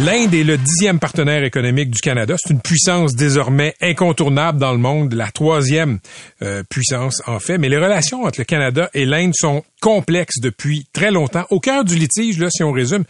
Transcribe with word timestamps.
L'Inde 0.00 0.34
est 0.34 0.42
le 0.42 0.58
dixième 0.58 0.98
partenaire 0.98 1.44
économique 1.44 1.88
du 1.88 2.00
Canada. 2.00 2.34
C'est 2.36 2.52
une 2.52 2.60
puissance 2.60 3.14
désormais 3.14 3.76
incontournable 3.80 4.58
dans 4.58 4.72
le 4.72 4.78
monde, 4.78 5.12
la 5.12 5.30
troisième 5.30 6.00
euh, 6.42 6.64
puissance 6.68 7.22
en 7.28 7.38
fait. 7.38 7.58
Mais 7.58 7.68
les 7.68 7.78
relations 7.78 8.24
entre 8.24 8.40
le 8.40 8.44
Canada 8.44 8.90
et 8.92 9.04
l'Inde 9.04 9.34
sont 9.36 9.62
complexes 9.80 10.40
depuis 10.40 10.84
très 10.92 11.12
longtemps. 11.12 11.44
Au 11.50 11.60
cœur 11.60 11.84
du 11.84 11.94
litige, 11.94 12.38
là, 12.40 12.48
si 12.50 12.64
on 12.64 12.72
résume, 12.72 13.04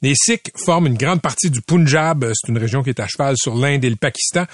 les 0.00 0.14
Sikhs 0.14 0.50
forment 0.56 0.86
une 0.86 0.96
grande 0.96 1.20
partie 1.20 1.50
du 1.50 1.60
Punjab. 1.60 2.32
C'est 2.32 2.50
une 2.50 2.56
région 2.56 2.82
qui 2.82 2.88
est 2.88 3.00
à 3.00 3.06
cheval 3.06 3.34
sur 3.36 3.54
l'Inde 3.54 3.84
et 3.84 3.90
le 3.90 3.96
Pakistan. 3.96 4.46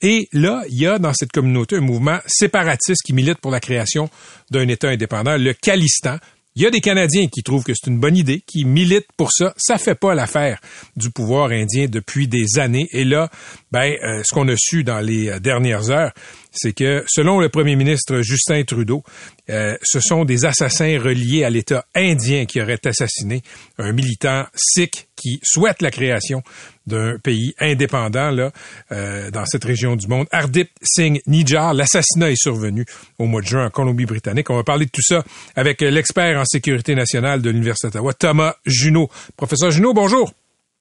Et 0.00 0.28
là, 0.32 0.62
il 0.70 0.80
y 0.80 0.86
a 0.86 0.98
dans 0.98 1.12
cette 1.12 1.32
communauté 1.32 1.76
un 1.76 1.80
mouvement 1.80 2.20
séparatiste 2.26 3.02
qui 3.04 3.12
milite 3.12 3.38
pour 3.38 3.50
la 3.50 3.60
création 3.60 4.08
d'un 4.50 4.66
État 4.68 4.88
indépendant, 4.88 5.36
le 5.36 5.52
Khalistan. 5.52 6.16
Il 6.56 6.62
y 6.62 6.66
a 6.66 6.70
des 6.70 6.80
Canadiens 6.80 7.26
qui 7.26 7.42
trouvent 7.42 7.64
que 7.64 7.72
c'est 7.74 7.90
une 7.90 7.98
bonne 7.98 8.16
idée, 8.16 8.40
qui 8.46 8.64
militent 8.64 9.08
pour 9.16 9.32
ça. 9.32 9.52
Ça 9.56 9.76
fait 9.76 9.96
pas 9.96 10.14
l'affaire 10.14 10.60
du 10.94 11.10
pouvoir 11.10 11.50
indien 11.50 11.86
depuis 11.88 12.28
des 12.28 12.60
années. 12.60 12.86
Et 12.92 13.02
là, 13.02 13.28
ben, 13.72 13.96
euh, 14.04 14.22
ce 14.24 14.32
qu'on 14.32 14.46
a 14.46 14.54
su 14.56 14.84
dans 14.84 15.00
les 15.00 15.30
euh, 15.30 15.40
dernières 15.40 15.90
heures, 15.90 16.12
c'est 16.54 16.72
que 16.72 17.04
selon 17.08 17.40
le 17.40 17.48
premier 17.48 17.76
ministre 17.76 18.22
Justin 18.22 18.62
Trudeau, 18.62 19.02
euh, 19.50 19.76
ce 19.82 20.00
sont 20.00 20.24
des 20.24 20.44
assassins 20.44 20.98
reliés 20.98 21.44
à 21.44 21.50
l'État 21.50 21.84
indien 21.94 22.46
qui 22.46 22.62
auraient 22.62 22.80
assassiné 22.86 23.42
un 23.78 23.92
militant 23.92 24.46
sikh 24.54 25.08
qui 25.16 25.40
souhaite 25.42 25.82
la 25.82 25.90
création 25.90 26.42
d'un 26.86 27.18
pays 27.18 27.54
indépendant 27.58 28.30
là 28.30 28.52
euh, 28.92 29.30
dans 29.30 29.44
cette 29.46 29.64
région 29.64 29.96
du 29.96 30.06
monde. 30.06 30.26
Ardip 30.30 30.70
Singh 30.82 31.20
Nijjar, 31.26 31.74
l'assassinat 31.74 32.30
est 32.30 32.40
survenu 32.40 32.86
au 33.18 33.26
mois 33.26 33.40
de 33.40 33.46
juin 33.46 33.66
en 33.66 33.70
Colombie-Britannique. 33.70 34.48
On 34.50 34.56
va 34.56 34.64
parler 34.64 34.86
de 34.86 34.90
tout 34.90 35.02
ça 35.02 35.24
avec 35.56 35.80
l'expert 35.80 36.38
en 36.38 36.44
sécurité 36.44 36.94
nationale 36.94 37.42
de 37.42 37.50
l'Université 37.50 37.88
d'Ottawa, 37.88 38.12
Thomas 38.14 38.54
Junot. 38.64 39.08
Professeur 39.36 39.70
Junot, 39.70 39.92
bonjour. 39.92 40.32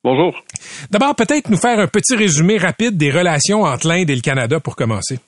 Bonjour. 0.03 0.43
D'abord, 0.91 1.15
peut-être 1.15 1.49
nous 1.49 1.57
faire 1.57 1.79
un 1.79 1.87
petit 1.87 2.15
résumé 2.15 2.57
rapide 2.57 2.97
des 2.97 3.09
relations 3.09 3.63
entre 3.63 3.87
l'Inde 3.87 4.09
et 4.09 4.15
le 4.15 4.21
Canada 4.21 4.59
pour 4.59 4.75
commencer. 4.75 5.19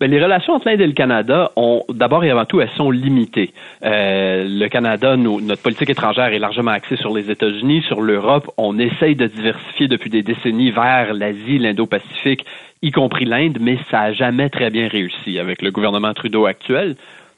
Bien, 0.00 0.08
les 0.08 0.22
relations 0.22 0.54
entre 0.54 0.68
l'Inde 0.68 0.80
et 0.80 0.86
le 0.86 0.92
Canada 0.92 1.50
ont 1.56 1.82
d'abord 1.88 2.24
et 2.24 2.30
avant 2.30 2.44
tout, 2.44 2.60
elles 2.60 2.70
sont 2.76 2.90
limitées. 2.90 3.52
Euh, 3.84 4.44
le 4.46 4.68
Canada, 4.68 5.16
notre 5.16 5.62
politique 5.62 5.90
étrangère 5.90 6.32
est 6.32 6.38
largement 6.38 6.72
axée 6.72 6.96
sur 6.96 7.14
les 7.14 7.30
États-Unis, 7.30 7.82
sur 7.86 8.00
l'Europe. 8.00 8.50
On 8.58 8.78
essaye 8.78 9.16
de 9.16 9.26
diversifier 9.26 9.88
depuis 9.88 10.10
des 10.10 10.22
décennies 10.22 10.70
vers 10.70 11.14
l'Asie, 11.14 11.58
l'Indo-Pacifique, 11.58 12.44
y 12.82 12.90
compris 12.90 13.24
l'Inde, 13.24 13.58
mais 13.60 13.78
ça 13.90 14.00
n'a 14.00 14.12
jamais 14.12 14.50
très 14.50 14.70
bien 14.70 14.88
réussi 14.88 15.38
avec 15.38 15.62
le 15.62 15.70
gouvernement 15.70 16.12
Trudeau 16.14 16.46
actuel 16.46 16.96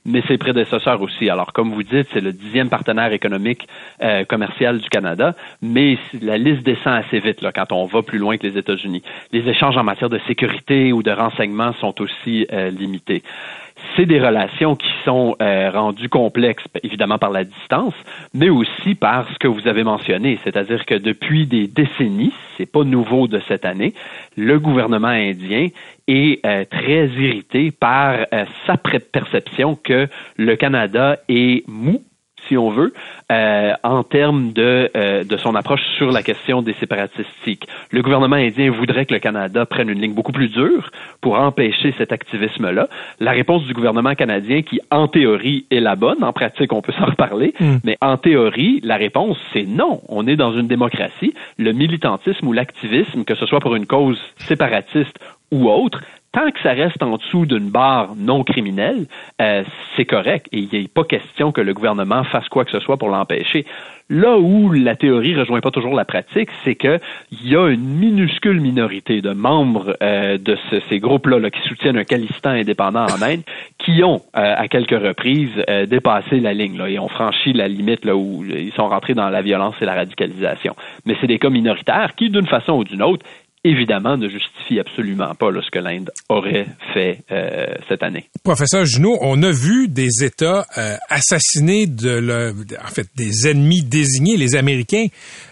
mais 0.09 0.23
ses 0.27 0.39
prédécesseurs 0.39 1.01
aussi. 1.03 1.28
Alors, 1.28 1.53
comme 1.53 1.73
vous 1.73 1.83
dites, 1.83 2.09
c'est 2.12 2.20
le 2.20 2.33
dixième 2.33 2.70
partenaire 2.70 3.12
économique 3.12 3.69
euh, 4.03 4.25
commercial 4.25 4.78
du 4.78 4.89
Canada, 4.89 5.34
mais 5.62 5.98
la 6.20 6.39
liste 6.39 6.63
descend 6.63 6.95
assez 6.95 7.20
vite 7.20 7.42
là, 7.42 7.52
quand 7.52 7.73
on 7.73 7.85
va 7.85 8.02
plus 8.02 8.18
loin 8.18 8.36
que 8.39 8.47
les 8.47 8.57
États-Unis. 8.58 9.02
Les 9.33 9.47
échanges 9.48 9.77
en 9.77 9.85
matière 9.85 10.08
de 10.08 10.18
sécurité 10.27 10.92
ou 10.92 11.02
de 11.02 11.11
renseignement 11.11 11.73
sont 11.74 12.01
aussi 12.01 12.47
euh, 12.52 12.70
limités 12.70 13.23
c'est 13.96 14.06
des 14.06 14.20
relations 14.20 14.77
qui 14.77 14.90
sont 15.05 15.36
euh, 15.40 15.70
rendues 15.70 16.08
complexes, 16.08 16.64
évidemment 16.83 17.18
par 17.18 17.30
la 17.30 17.44
distance, 17.44 17.94
mais 18.34 18.48
aussi 18.48 18.94
par 18.94 19.28
ce 19.33 19.39
que 19.39 19.48
vous 19.48 19.66
avez 19.66 19.84
mentionné, 19.84 20.39
c'est-à-dire 20.44 20.84
que 20.86 20.94
depuis 20.94 21.46
des 21.46 21.66
décennies, 21.66 22.33
c'est 22.56 22.70
pas 22.70 22.84
nouveau 22.84 23.28
de 23.28 23.40
cette 23.48 23.64
année, 23.64 23.94
le 24.36 24.58
gouvernement 24.58 25.08
indien 25.08 25.68
est 26.06 26.44
euh, 26.44 26.64
très 26.64 27.06
irrité 27.08 27.70
par 27.70 28.27
euh, 28.33 28.44
sa 28.67 28.77
perception 28.77 29.77
que 29.77 30.08
le 30.36 30.56
Canada 30.56 31.18
est 31.28 31.67
mou 31.68 32.02
si 32.48 32.57
on 32.57 32.70
veut, 32.70 32.92
euh, 33.31 33.73
en 33.83 34.03
termes 34.03 34.53
de, 34.53 34.91
euh, 34.97 35.25
de 35.25 35.36
son 35.36 35.55
approche 35.55 35.83
sur 35.97 36.11
la 36.11 36.23
question 36.23 36.63
des 36.63 36.75
séparatistes 36.75 37.29
Le 37.91 38.03
gouvernement 38.03 38.36
indien 38.36 38.70
voudrait 38.70 39.07
que 39.07 39.14
le 39.14 39.20
Canada 39.20 39.67
prenne 39.67 39.89
une 39.89 40.01
ligne 40.01 40.14
beaucoup 40.14 40.33
plus 40.33 40.48
dure 40.48 40.91
pour 41.20 41.39
empêcher 41.39 41.95
cet 41.98 42.13
activisme-là. 42.13 42.89
La 43.20 43.33
réponse 43.33 43.64
du 43.64 43.75
gouvernement 43.75 44.14
canadien, 44.14 44.63
qui 44.63 44.81
en 44.91 45.09
théorie 45.09 45.67
est 45.70 45.81
la 45.81 45.97
bonne, 45.97 46.25
en 46.25 46.33
pratique 46.33 46.73
on 46.73 46.83
peut 46.83 46.92
s'en 46.92 47.07
reparler, 47.07 47.55
hmm. 47.61 47.77
mais 47.85 47.97
en 48.01 48.17
théorie, 48.17 48.80
la 48.83 48.97
réponse 48.97 49.36
c'est 49.53 49.67
non. 49.67 50.01
On 50.09 50.27
est 50.27 50.36
dans 50.36 50.53
une 50.53 50.67
démocratie. 50.67 51.35
Le 51.59 51.73
militantisme 51.73 52.47
ou 52.47 52.53
l'activisme, 52.53 53.25
que 53.25 53.35
ce 53.35 53.47
soit 53.47 53.61
pour 53.61 53.75
une 53.75 53.86
cause 53.86 54.20
séparatiste 54.39 55.19
ou 55.51 55.69
autre, 55.70 56.03
tant 56.38 56.50
que 56.50 56.60
ça 56.60 56.72
reste 56.72 57.02
en 57.02 57.16
dessous 57.16 57.46
d'une 57.46 57.70
barre 57.70 58.14
non 58.16 58.44
criminelle, 58.44 59.06
euh, 59.40 59.64
c'est 59.96 60.04
correct 60.04 60.46
et 60.52 60.68
il 60.70 60.84
a 60.84 60.88
pas 60.88 61.04
question 61.04 61.52
que 61.52 61.60
le 61.60 61.74
gouvernement 61.74 62.22
fasse 62.24 62.48
quoi 62.48 62.64
que 62.64 62.70
ce 62.70 62.80
soit 62.80 62.96
pour 62.96 63.08
l'empêcher. 63.08 63.64
Là 64.10 64.38
où 64.38 64.72
la 64.72 64.96
théorie 64.96 65.34
rejoint 65.34 65.60
pas 65.60 65.70
toujours 65.70 65.94
la 65.94 66.04
pratique, 66.04 66.48
c'est 66.64 66.76
que 66.76 66.98
il 67.30 67.48
y 67.48 67.56
a 67.56 67.68
une 67.68 67.84
minuscule 67.84 68.60
minorité 68.60 69.20
de 69.20 69.32
membres 69.32 69.96
euh, 70.02 70.38
de 70.38 70.56
ces 70.88 70.98
groupes-là 70.98 71.50
qui 71.50 71.60
soutiennent 71.68 71.98
un 71.98 72.04
Calistan 72.04 72.50
indépendant 72.50 73.05
en 73.05 73.20
Inde 73.20 73.42
qui 73.78 74.02
ont 74.02 74.22
euh, 74.36 74.55
à 74.56 74.68
quelques 74.68 74.98
reprises 74.98 75.50
dépassé 75.88 76.40
la 76.40 76.55
ligne 76.55 76.78
là, 76.78 76.88
et 76.88 76.98
ont 76.98 77.08
franchi 77.08 77.52
la 77.52 77.68
limite 77.68 78.05
là 78.05 78.16
où 78.16 78.44
ils 78.44 78.72
sont 78.72 78.88
rentrés 78.88 79.14
dans 79.14 79.28
la 79.28 79.42
violence 79.42 79.74
et 79.80 79.84
la 79.84 79.94
radicalisation. 79.94 80.74
Mais 81.05 81.16
c'est 81.20 81.26
des 81.26 81.38
cas 81.38 81.50
minoritaires 81.50 82.14
qui, 82.16 82.30
d'une 82.30 82.46
façon 82.46 82.74
ou 82.74 82.84
d'une 82.84 83.02
autre, 83.02 83.24
évidemment, 83.68 84.17
ne 84.17 84.29
justifie 84.29 84.80
absolument 84.80 85.34
pas 85.34 85.48
ce 85.62 85.70
que 85.70 85.79
l'Inde 85.79 86.11
aurait 86.29 86.67
fait 86.95 87.20
euh, 87.30 87.67
cette 87.89 88.02
année. 88.02 88.27
Professeur 88.42 88.84
Junot, 88.84 89.18
on 89.20 89.42
a 89.42 89.51
vu 89.51 89.89
des 89.89 90.24
États 90.24 90.67
euh, 90.77 90.96
assassiner 91.08 91.86
de 91.86 92.55
en 92.83 92.89
fait 92.89 93.08
des 93.17 93.48
ennemis 93.48 93.83
désignés. 93.83 94.36
Les 94.36 94.56
Américains 94.56 95.06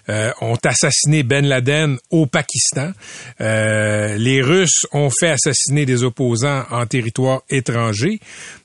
euh, 0.08 0.30
ont 0.40 0.58
assassiné 0.64 1.22
Ben 1.22 1.46
Laden 1.46 1.98
au 2.10 2.26
Pakistan. 2.26 2.92
les 3.38 4.40
Russes 4.42 4.86
ont 4.92 5.10
fait 5.10 5.30
assassiner 5.30 5.84
des 5.86 6.02
opposants 6.02 6.64
en 6.70 6.86
territoire 6.86 7.42
étranger. 7.50 8.20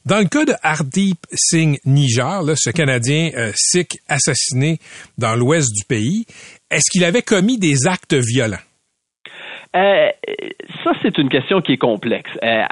Dans 0.05 0.19
le 0.19 0.25
cas 0.25 0.45
de 0.45 0.53
Hardeep 0.63 1.17
Singh 1.33 1.79
Nijar, 1.85 2.43
ce 2.55 2.69
Canadien 2.69 3.31
sikh 3.55 3.99
assassiné 4.07 4.79
dans 5.17 5.35
l'ouest 5.35 5.69
du 5.71 5.83
pays, 5.85 6.25
est-ce 6.69 6.89
qu'il 6.91 7.03
avait 7.03 7.21
commis 7.21 7.57
des 7.57 7.85
actes 7.87 8.15
violents? 8.15 8.57
Euh, 9.75 10.09
ça, 10.83 10.91
c'est 11.01 11.17
une 11.17 11.29
question 11.29 11.61
qui 11.61 11.73
est 11.73 11.77
complexe. 11.77 12.31
Euh, 12.43 12.63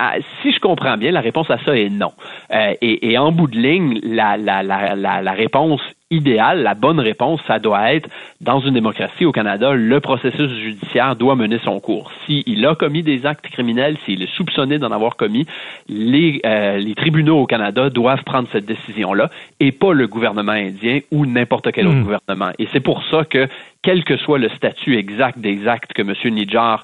si 0.41 0.51
je 0.51 0.59
comprends 0.59 0.97
bien, 0.97 1.11
la 1.11 1.21
réponse 1.21 1.49
à 1.49 1.57
ça 1.63 1.77
est 1.77 1.89
non. 1.89 2.11
Euh, 2.51 2.73
et, 2.81 3.17
en 3.17 3.31
bout 3.31 3.47
de 3.47 3.57
ligne, 3.57 3.99
la, 4.03 5.31
réponse 5.31 5.81
idéale, 6.11 6.63
la 6.63 6.73
bonne 6.73 6.99
réponse, 6.99 7.39
ça 7.47 7.59
doit 7.59 7.93
être, 7.93 8.09
dans 8.41 8.59
une 8.59 8.73
démocratie 8.73 9.25
au 9.25 9.31
Canada, 9.31 9.73
le 9.73 9.99
processus 9.99 10.49
judiciaire 10.49 11.15
doit 11.15 11.35
mener 11.35 11.59
son 11.63 11.79
cours. 11.79 12.11
S'il 12.25 12.65
a 12.65 12.75
commis 12.75 13.03
des 13.03 13.25
actes 13.25 13.47
criminels, 13.47 13.97
s'il 14.05 14.23
est 14.23 14.35
soupçonné 14.35 14.79
d'en 14.79 14.91
avoir 14.91 15.15
commis, 15.15 15.45
les, 15.87 16.41
les 16.43 16.95
tribunaux 16.95 17.39
au 17.39 17.45
Canada 17.45 17.89
doivent 17.89 18.23
prendre 18.23 18.47
cette 18.51 18.65
décision-là 18.65 19.29
et 19.59 19.71
pas 19.71 19.93
le 19.93 20.07
gouvernement 20.07 20.51
indien 20.51 20.99
ou 21.11 21.25
n'importe 21.25 21.71
quel 21.71 21.87
autre 21.87 21.97
hmm. 21.97 22.03
gouvernement. 22.03 22.51
Et 22.59 22.67
c'est 22.71 22.79
pour 22.79 23.03
ça 23.05 23.25
que 23.25 23.47
quel 23.81 24.03
que 24.03 24.17
soit 24.17 24.39
le 24.39 24.49
statut 24.49 24.97
exact 24.97 25.39
des 25.39 25.67
actes 25.67 25.93
que 25.93 26.01
M. 26.01 26.13
Nidjar 26.33 26.83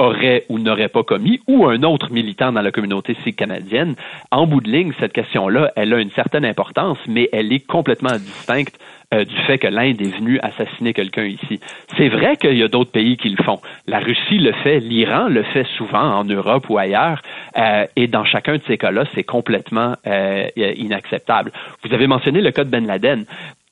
aurait 0.00 0.44
ou 0.48 0.58
n'aurait 0.58 0.88
pas 0.88 1.02
commis, 1.02 1.40
ou 1.46 1.66
un 1.66 1.82
autre 1.82 2.10
militant 2.10 2.52
dans 2.52 2.62
la 2.62 2.72
communauté 2.72 3.16
sikh 3.22 3.36
canadienne, 3.36 3.94
en 4.30 4.46
bout 4.46 4.60
de 4.60 4.70
ligne, 4.70 4.92
cette 4.98 5.12
question-là, 5.12 5.72
elle 5.76 5.92
a 5.92 5.98
une 5.98 6.10
certaine 6.12 6.44
importance, 6.44 6.98
mais 7.06 7.28
elle 7.32 7.52
est 7.52 7.66
complètement 7.66 8.12
distincte 8.12 8.78
euh, 9.12 9.24
du 9.24 9.36
fait 9.38 9.58
que 9.58 9.66
l'Inde 9.66 10.00
est 10.00 10.16
venue 10.16 10.38
assassiner 10.40 10.92
quelqu'un 10.92 11.24
ici. 11.24 11.58
C'est 11.96 12.08
vrai 12.08 12.36
qu'il 12.36 12.56
y 12.56 12.62
a 12.62 12.68
d'autres 12.68 12.92
pays 12.92 13.16
qui 13.16 13.28
le 13.28 13.42
font. 13.42 13.60
La 13.88 13.98
Russie 13.98 14.38
le 14.38 14.52
fait, 14.52 14.78
l'Iran 14.78 15.28
le 15.28 15.42
fait 15.42 15.66
souvent 15.76 16.18
en 16.20 16.24
Europe 16.24 16.70
ou 16.70 16.78
ailleurs, 16.78 17.20
euh, 17.56 17.86
et 17.96 18.06
dans 18.06 18.24
chacun 18.24 18.54
de 18.54 18.62
ces 18.68 18.78
cas-là, 18.78 19.04
c'est 19.14 19.24
complètement 19.24 19.96
euh, 20.06 20.46
inacceptable. 20.56 21.50
Vous 21.82 21.92
avez 21.92 22.06
mentionné 22.06 22.40
le 22.40 22.52
cas 22.52 22.62
de 22.62 22.70
Ben 22.70 22.86
Laden 22.86 23.24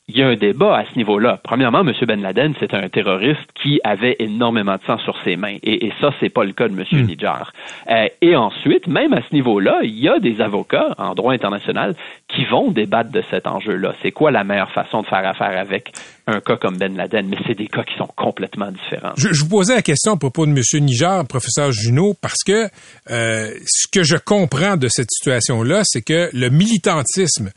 il 0.09 0.17
y 0.17 0.23
a 0.23 0.29
un 0.29 0.37
débat 0.37 0.79
à 0.79 0.85
ce 0.87 0.97
niveau-là. 0.97 1.39
Premièrement, 1.43 1.81
M. 1.81 1.93
Ben 2.07 2.23
Laden, 2.23 2.55
c'est 2.59 2.73
un 2.73 2.89
terroriste 2.89 3.47
qui 3.63 3.79
avait 3.85 4.17
énormément 4.19 4.77
de 4.77 4.81
sang 4.87 4.99
sur 4.99 5.15
ses 5.23 5.37
mains. 5.37 5.59
Et, 5.63 5.87
et 5.87 5.93
ça, 6.01 6.11
c'est 6.19 6.31
pas 6.31 6.45
le 6.45 6.53
cas 6.53 6.69
de 6.69 6.73
M. 6.73 6.87
Mm. 6.91 7.03
Nijar. 7.03 7.53
Euh, 7.91 8.09
et 8.23 8.35
ensuite, 8.35 8.87
même 8.87 9.13
à 9.13 9.21
ce 9.29 9.35
niveau-là, 9.35 9.81
il 9.83 9.99
y 9.99 10.09
a 10.09 10.19
des 10.19 10.41
avocats 10.41 10.95
en 10.97 11.15
droit 11.15 11.35
international 11.35 11.95
qui 12.27 12.47
vont 12.47 12.71
débattre 12.71 13.11
de 13.11 13.23
cet 13.31 13.47
enjeu-là. 13.47 13.95
C'est 14.01 14.13
quoi 14.13 14.31
la 14.31 14.45
meilleure 14.45 14.71
façon 14.73 15.03
de 15.03 15.07
faire 15.07 15.27
affaire 15.27 15.59
avec 15.59 15.93
un 16.27 16.41
cas 16.41 16.57
comme 16.57 16.79
Ben 16.79 16.97
Laden? 16.97 17.29
Mais 17.29 17.37
c'est 17.47 17.57
des 17.57 17.67
cas 17.67 17.83
qui 17.83 17.97
sont 17.99 18.09
complètement 18.17 18.71
différents. 18.71 19.13
Je, 19.19 19.29
je 19.33 19.43
vous 19.43 19.51
posais 19.51 19.75
la 19.75 19.83
question 19.83 20.13
à 20.13 20.17
propos 20.17 20.47
de 20.47 20.53
M. 20.53 20.85
Nijar, 20.85 21.27
professeur 21.27 21.71
Junot, 21.71 22.15
parce 22.19 22.43
que 22.47 22.69
euh, 23.11 23.51
ce 23.67 23.87
que 23.93 24.05
je 24.05 24.17
comprends 24.17 24.79
de 24.79 24.89
cette 24.89 25.11
situation-là, 25.11 25.83
c'est 25.85 26.03
que 26.03 26.31
le 26.33 26.49
militantisme 26.49 27.51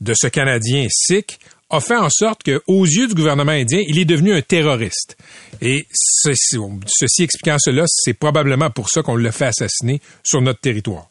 de 0.00 0.14
ce 0.14 0.26
Canadien 0.26 0.86
sikh 0.88 1.38
a 1.70 1.80
fait 1.80 1.96
en 1.96 2.08
sorte 2.08 2.42
que, 2.42 2.60
aux 2.66 2.84
yeux 2.84 3.08
du 3.08 3.14
gouvernement 3.14 3.52
indien, 3.52 3.80
il 3.86 3.98
est 3.98 4.04
devenu 4.04 4.32
un 4.32 4.42
terroriste. 4.42 5.16
Et 5.60 5.84
ceci, 5.92 6.56
ceci 6.86 7.24
expliquant 7.24 7.56
cela, 7.58 7.84
c'est 7.86 8.18
probablement 8.18 8.70
pour 8.70 8.88
ça 8.88 9.02
qu'on 9.02 9.16
l'a 9.16 9.32
fait 9.32 9.46
assassiner 9.46 10.00
sur 10.22 10.40
notre 10.40 10.60
territoire. 10.60 11.06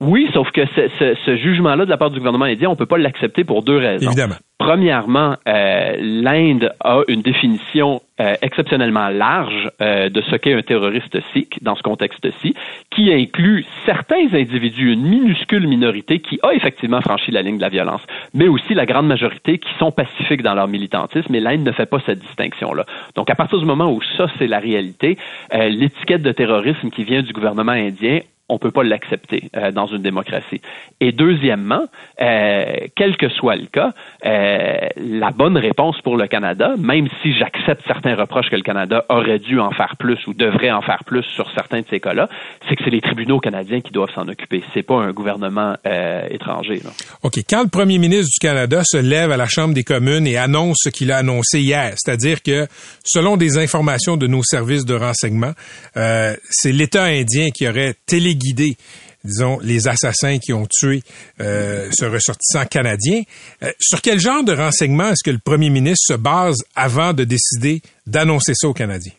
Oui, 0.00 0.28
sauf 0.32 0.48
que 0.52 0.64
ce, 0.76 0.88
ce, 0.98 1.14
ce 1.26 1.36
jugement-là 1.36 1.84
de 1.84 1.90
la 1.90 1.96
part 1.96 2.10
du 2.10 2.18
gouvernement 2.18 2.44
indien, 2.44 2.68
on 2.68 2.76
peut 2.76 2.86
pas 2.86 2.98
l'accepter 2.98 3.44
pour 3.44 3.64
deux 3.64 3.78
raisons. 3.78 4.06
Évidemment. 4.06 4.36
Premièrement, 4.58 5.36
euh, 5.48 5.96
l'Inde 5.98 6.72
a 6.80 7.00
une 7.08 7.22
définition 7.22 8.00
euh, 8.20 8.34
exceptionnellement 8.42 9.08
large 9.08 9.70
euh, 9.80 10.08
de 10.08 10.20
ce 10.22 10.36
qu'est 10.36 10.54
un 10.54 10.62
terroriste 10.62 11.18
sikh 11.32 11.62
dans 11.62 11.76
ce 11.76 11.82
contexte-ci, 11.82 12.54
qui 12.90 13.12
inclut 13.12 13.64
certains 13.86 14.32
individus, 14.32 14.92
une 14.92 15.06
minuscule 15.06 15.66
minorité 15.66 16.20
qui 16.20 16.38
a 16.42 16.52
effectivement 16.52 17.00
franchi 17.00 17.30
la 17.30 17.42
ligne 17.42 17.56
de 17.56 17.62
la 17.62 17.68
violence, 17.68 18.02
mais 18.34 18.48
aussi 18.48 18.74
la 18.74 18.86
grande 18.86 19.06
majorité 19.06 19.58
qui 19.58 19.70
sont 19.78 19.92
pacifiques 19.92 20.42
dans 20.42 20.54
leur 20.54 20.68
militantisme, 20.68 21.34
et 21.34 21.40
l'Inde 21.40 21.62
ne 21.64 21.72
fait 21.72 21.86
pas 21.86 22.00
cette 22.04 22.18
distinction-là. 22.20 22.84
Donc, 23.14 23.30
à 23.30 23.34
partir 23.34 23.58
du 23.58 23.64
moment 23.64 23.92
où 23.92 24.00
ça, 24.16 24.26
c'est 24.38 24.46
la 24.46 24.58
réalité, 24.58 25.16
euh, 25.54 25.68
l'étiquette 25.68 26.22
de 26.22 26.32
terrorisme 26.32 26.90
qui 26.90 27.04
vient 27.04 27.22
du 27.22 27.32
gouvernement 27.32 27.72
indien, 27.72 28.20
on 28.48 28.58
peut 28.58 28.70
pas 28.70 28.82
l'accepter 28.82 29.50
euh, 29.56 29.70
dans 29.70 29.86
une 29.86 30.02
démocratie. 30.02 30.60
Et 31.00 31.12
deuxièmement, 31.12 31.84
euh, 32.20 32.64
quel 32.96 33.16
que 33.16 33.28
soit 33.28 33.56
le 33.56 33.66
cas, 33.66 33.92
euh, 34.24 34.88
la 34.96 35.30
bonne 35.30 35.56
réponse 35.56 36.00
pour 36.00 36.16
le 36.16 36.26
Canada, 36.26 36.74
même 36.78 37.08
si 37.22 37.34
j'accepte 37.34 37.82
certains 37.86 38.16
reproches 38.16 38.50
que 38.50 38.56
le 38.56 38.62
Canada 38.62 39.04
aurait 39.08 39.38
dû 39.38 39.60
en 39.60 39.70
faire 39.70 39.96
plus 39.98 40.18
ou 40.26 40.34
devrait 40.34 40.70
en 40.70 40.82
faire 40.82 41.04
plus 41.04 41.22
sur 41.22 41.50
certains 41.52 41.80
de 41.80 41.86
ces 41.90 42.00
cas-là, 42.00 42.28
c'est 42.68 42.76
que 42.76 42.84
c'est 42.84 42.90
les 42.90 43.00
tribunaux 43.00 43.38
canadiens 43.38 43.80
qui 43.80 43.92
doivent 43.92 44.12
s'en 44.14 44.26
occuper. 44.28 44.62
C'est 44.74 44.82
pas 44.82 44.96
un 44.96 45.12
gouvernement 45.12 45.76
euh, 45.86 46.26
étranger. 46.30 46.80
OK. 47.22 47.38
Quand 47.48 47.62
le 47.62 47.68
premier 47.68 47.98
ministre 47.98 48.30
du 48.32 48.40
Canada 48.40 48.82
se 48.84 48.96
lève 48.96 49.30
à 49.30 49.36
la 49.36 49.46
Chambre 49.46 49.74
des 49.74 49.84
communes 49.84 50.26
et 50.26 50.36
annonce 50.36 50.78
ce 50.82 50.88
qu'il 50.88 51.12
a 51.12 51.18
annoncé 51.18 51.60
hier, 51.60 51.92
c'est-à-dire 51.96 52.42
que 52.42 52.66
selon 53.04 53.36
des 53.36 53.58
informations 53.58 54.16
de 54.16 54.26
nos 54.26 54.42
services 54.42 54.84
de 54.84 54.94
renseignement, 54.94 55.52
c'est 55.94 56.72
l'État 56.72 57.04
indien 57.04 57.48
qui 57.50 57.68
aurait 57.68 57.94
télé 58.06 58.34
guider 58.38 58.76
disons, 59.24 59.58
les 59.60 59.88
assassins 59.88 60.38
qui 60.38 60.52
ont 60.52 60.66
tué 60.66 61.02
euh, 61.40 61.88
ce 61.92 62.04
ressortissant 62.04 62.64
canadien. 62.66 63.22
Euh, 63.62 63.72
sur 63.78 64.00
quel 64.00 64.18
genre 64.18 64.44
de 64.44 64.52
renseignements 64.52 65.10
est-ce 65.10 65.24
que 65.24 65.30
le 65.30 65.38
premier 65.38 65.70
ministre 65.70 66.14
se 66.14 66.18
base 66.18 66.58
avant 66.74 67.12
de 67.12 67.24
décider 67.24 67.82
d'annoncer 68.06 68.52
ça 68.54 68.68
aux 68.68 68.74
Canadiens? 68.74 69.12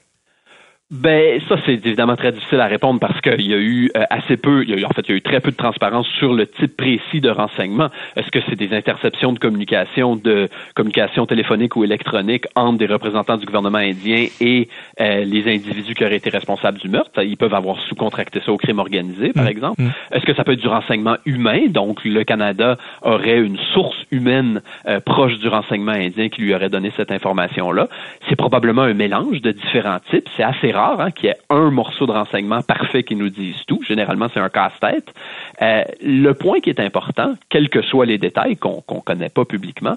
Ben 0.91 1.39
ça 1.47 1.55
c'est 1.67 1.73
évidemment 1.73 2.15
très 2.15 2.31
difficile 2.31 2.59
à 2.59 2.65
répondre 2.65 2.99
parce 2.99 3.21
qu'il 3.21 3.45
y 3.45 3.53
a 3.53 3.57
eu 3.57 3.91
euh, 3.95 4.05
assez 4.09 4.37
peu, 4.37 4.63
il 4.63 4.71
y 4.71 4.73
a 4.73 4.77
eu, 4.77 4.85
en 4.85 4.89
fait 4.89 5.03
il 5.07 5.11
y 5.11 5.13
a 5.13 5.17
eu 5.17 5.21
très 5.21 5.39
peu 5.39 5.51
de 5.51 5.55
transparence 5.55 6.07
sur 6.17 6.33
le 6.33 6.47
type 6.47 6.75
précis 6.75 7.21
de 7.21 7.29
renseignement. 7.29 7.89
Est-ce 8.15 8.31
que 8.31 8.39
c'est 8.49 8.55
des 8.55 8.75
interceptions 8.75 9.31
de 9.31 9.37
communication, 9.37 10.15
de 10.15 10.49
communication 10.73 11.27
téléphonique 11.27 11.75
ou 11.75 11.83
électronique 11.83 12.45
entre 12.55 12.79
des 12.79 12.87
représentants 12.87 13.37
du 13.37 13.45
gouvernement 13.45 13.77
indien 13.77 14.25
et 14.41 14.67
euh, 14.99 15.25
les 15.25 15.53
individus 15.53 15.93
qui 15.93 16.03
auraient 16.03 16.15
été 16.15 16.31
responsables 16.31 16.79
du 16.79 16.89
meurtre? 16.89 17.21
Ils 17.21 17.37
peuvent 17.37 17.53
avoir 17.53 17.79
sous-contracté 17.81 18.41
ça 18.43 18.51
au 18.51 18.57
crime 18.57 18.79
organisé, 18.79 19.31
par 19.31 19.45
mmh. 19.45 19.49
exemple. 19.49 19.81
Mmh. 19.83 19.91
Est-ce 20.13 20.25
que 20.25 20.33
ça 20.33 20.43
peut 20.43 20.53
être 20.53 20.61
du 20.61 20.69
renseignement 20.69 21.17
humain? 21.27 21.67
Donc 21.67 22.03
le 22.03 22.23
Canada 22.23 22.79
aurait 23.03 23.37
une 23.37 23.59
source 23.75 23.97
humaine 24.09 24.63
euh, 24.87 24.99
proche 24.99 25.37
du 25.37 25.49
renseignement 25.49 25.91
indien 25.91 26.29
qui 26.29 26.41
lui 26.41 26.55
aurait 26.55 26.69
donné 26.69 26.91
cette 26.97 27.11
information-là. 27.11 27.89
C'est 28.27 28.35
probablement 28.35 28.81
un 28.81 28.95
mélange 28.95 29.39
de 29.43 29.51
différents 29.51 29.99
types. 30.09 30.27
C'est 30.35 30.41
assez 30.41 30.71
rare 30.79 31.01
hein, 31.01 31.11
qu'il 31.11 31.27
y 31.27 31.31
ait 31.31 31.37
un 31.49 31.69
morceau 31.69 32.05
de 32.05 32.11
renseignement 32.11 32.61
parfait 32.61 33.03
qui 33.03 33.15
nous 33.15 33.29
dise 33.29 33.57
tout. 33.67 33.81
Généralement, 33.87 34.27
c'est 34.33 34.39
un 34.39 34.49
casse-tête. 34.49 35.13
Euh, 35.61 35.83
le 36.01 36.33
point 36.33 36.59
qui 36.59 36.69
est 36.69 36.79
important, 36.79 37.33
quels 37.49 37.69
que 37.69 37.81
soient 37.81 38.05
les 38.05 38.17
détails 38.17 38.55
qu'on 38.57 38.83
ne 38.89 38.99
connaît 39.01 39.29
pas 39.29 39.45
publiquement, 39.45 39.95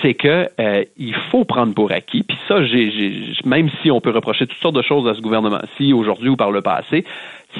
c'est 0.00 0.14
que 0.14 0.48
euh, 0.58 0.84
il 0.96 1.14
faut 1.30 1.44
prendre 1.44 1.74
pour 1.74 1.92
acquis. 1.92 2.22
Puis 2.22 2.38
ça, 2.48 2.58
même 3.44 3.68
si 3.82 3.90
on 3.90 4.00
peut 4.00 4.10
reprocher 4.10 4.46
toutes 4.46 4.58
sortes 4.58 4.76
de 4.76 4.82
choses 4.82 5.06
à 5.08 5.14
ce 5.14 5.20
gouvernement-ci 5.20 5.92
aujourd'hui 5.92 6.30
ou 6.30 6.36
par 6.36 6.50
le 6.50 6.62
passé, 6.62 7.04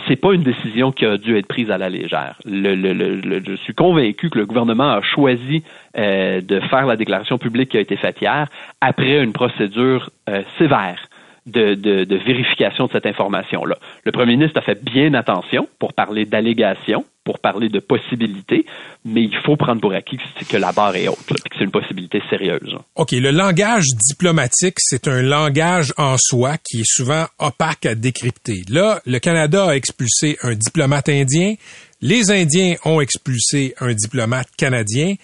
c'est 0.08 0.16
pas 0.16 0.32
une 0.32 0.42
décision 0.42 0.90
qui 0.90 1.04
a 1.04 1.16
dû 1.18 1.36
être 1.36 1.46
prise 1.46 1.70
à 1.70 1.78
la 1.78 1.88
légère. 1.88 2.36
Je 2.46 3.56
suis 3.62 3.74
convaincu 3.74 4.30
que 4.30 4.38
le 4.38 4.46
gouvernement 4.46 4.90
a 4.90 5.02
choisi 5.02 5.62
euh, 5.98 6.40
de 6.40 6.60
faire 6.60 6.86
la 6.86 6.96
déclaration 6.96 7.38
publique 7.38 7.70
qui 7.70 7.76
a 7.76 7.80
été 7.80 7.96
faite 7.96 8.20
hier 8.20 8.48
après 8.80 9.22
une 9.22 9.32
procédure 9.32 10.10
euh, 10.28 10.42
sévère 10.58 11.08
de, 11.46 12.24
vérification 12.24 12.86
de 12.86 12.92
cette 12.92 13.06
information-là. 13.06 13.76
Le 14.04 14.12
premier 14.12 14.36
ministre 14.36 14.58
a 14.58 14.62
fait 14.62 14.82
bien 14.82 15.14
attention 15.14 15.68
pour 15.78 15.92
parler 15.92 16.24
d'allégations, 16.24 17.04
pour 17.24 17.38
parler 17.38 17.68
de 17.68 17.78
possibilités, 17.78 18.64
mais 19.04 19.22
il 19.22 19.36
faut 19.44 19.56
prendre 19.56 19.80
pour 19.80 19.92
acquis 19.92 20.18
que 20.48 20.56
la 20.56 20.72
barre 20.72 20.96
est 20.96 21.08
haute, 21.08 21.26
que 21.26 21.56
c'est 21.56 21.64
une 21.64 21.70
possibilité 21.70 22.20
sérieuse. 22.30 22.76
OK, 22.96 23.12
le 23.12 23.30
langage 23.30 23.86
diplomatique, 24.08 24.76
c'est 24.78 25.08
un 25.08 25.22
langage 25.22 25.92
en 25.96 26.16
soi 26.18 26.56
qui 26.58 26.80
est 26.80 26.90
souvent 26.90 27.26
opaque 27.38 27.86
à 27.86 27.94
décrypter. 27.94 28.62
Là, 28.68 29.00
le 29.06 29.18
Canada 29.18 29.70
a 29.70 29.76
expulsé 29.76 30.36
un 30.42 30.54
diplomate 30.54 31.08
indien, 31.08 31.54
les 32.00 32.32
Indiens 32.32 32.74
ont 32.84 33.00
expulsé 33.00 33.74
un 33.78 33.94
diplomate 33.94 34.48
canadien. 34.56 35.14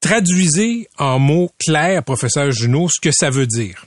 Traduisez 0.00 0.86
en 0.98 1.18
mots 1.18 1.50
clairs, 1.58 2.04
professeur 2.04 2.52
Junot, 2.52 2.88
ce 2.90 3.00
que 3.00 3.10
ça 3.10 3.30
veut 3.30 3.46
dire. 3.46 3.86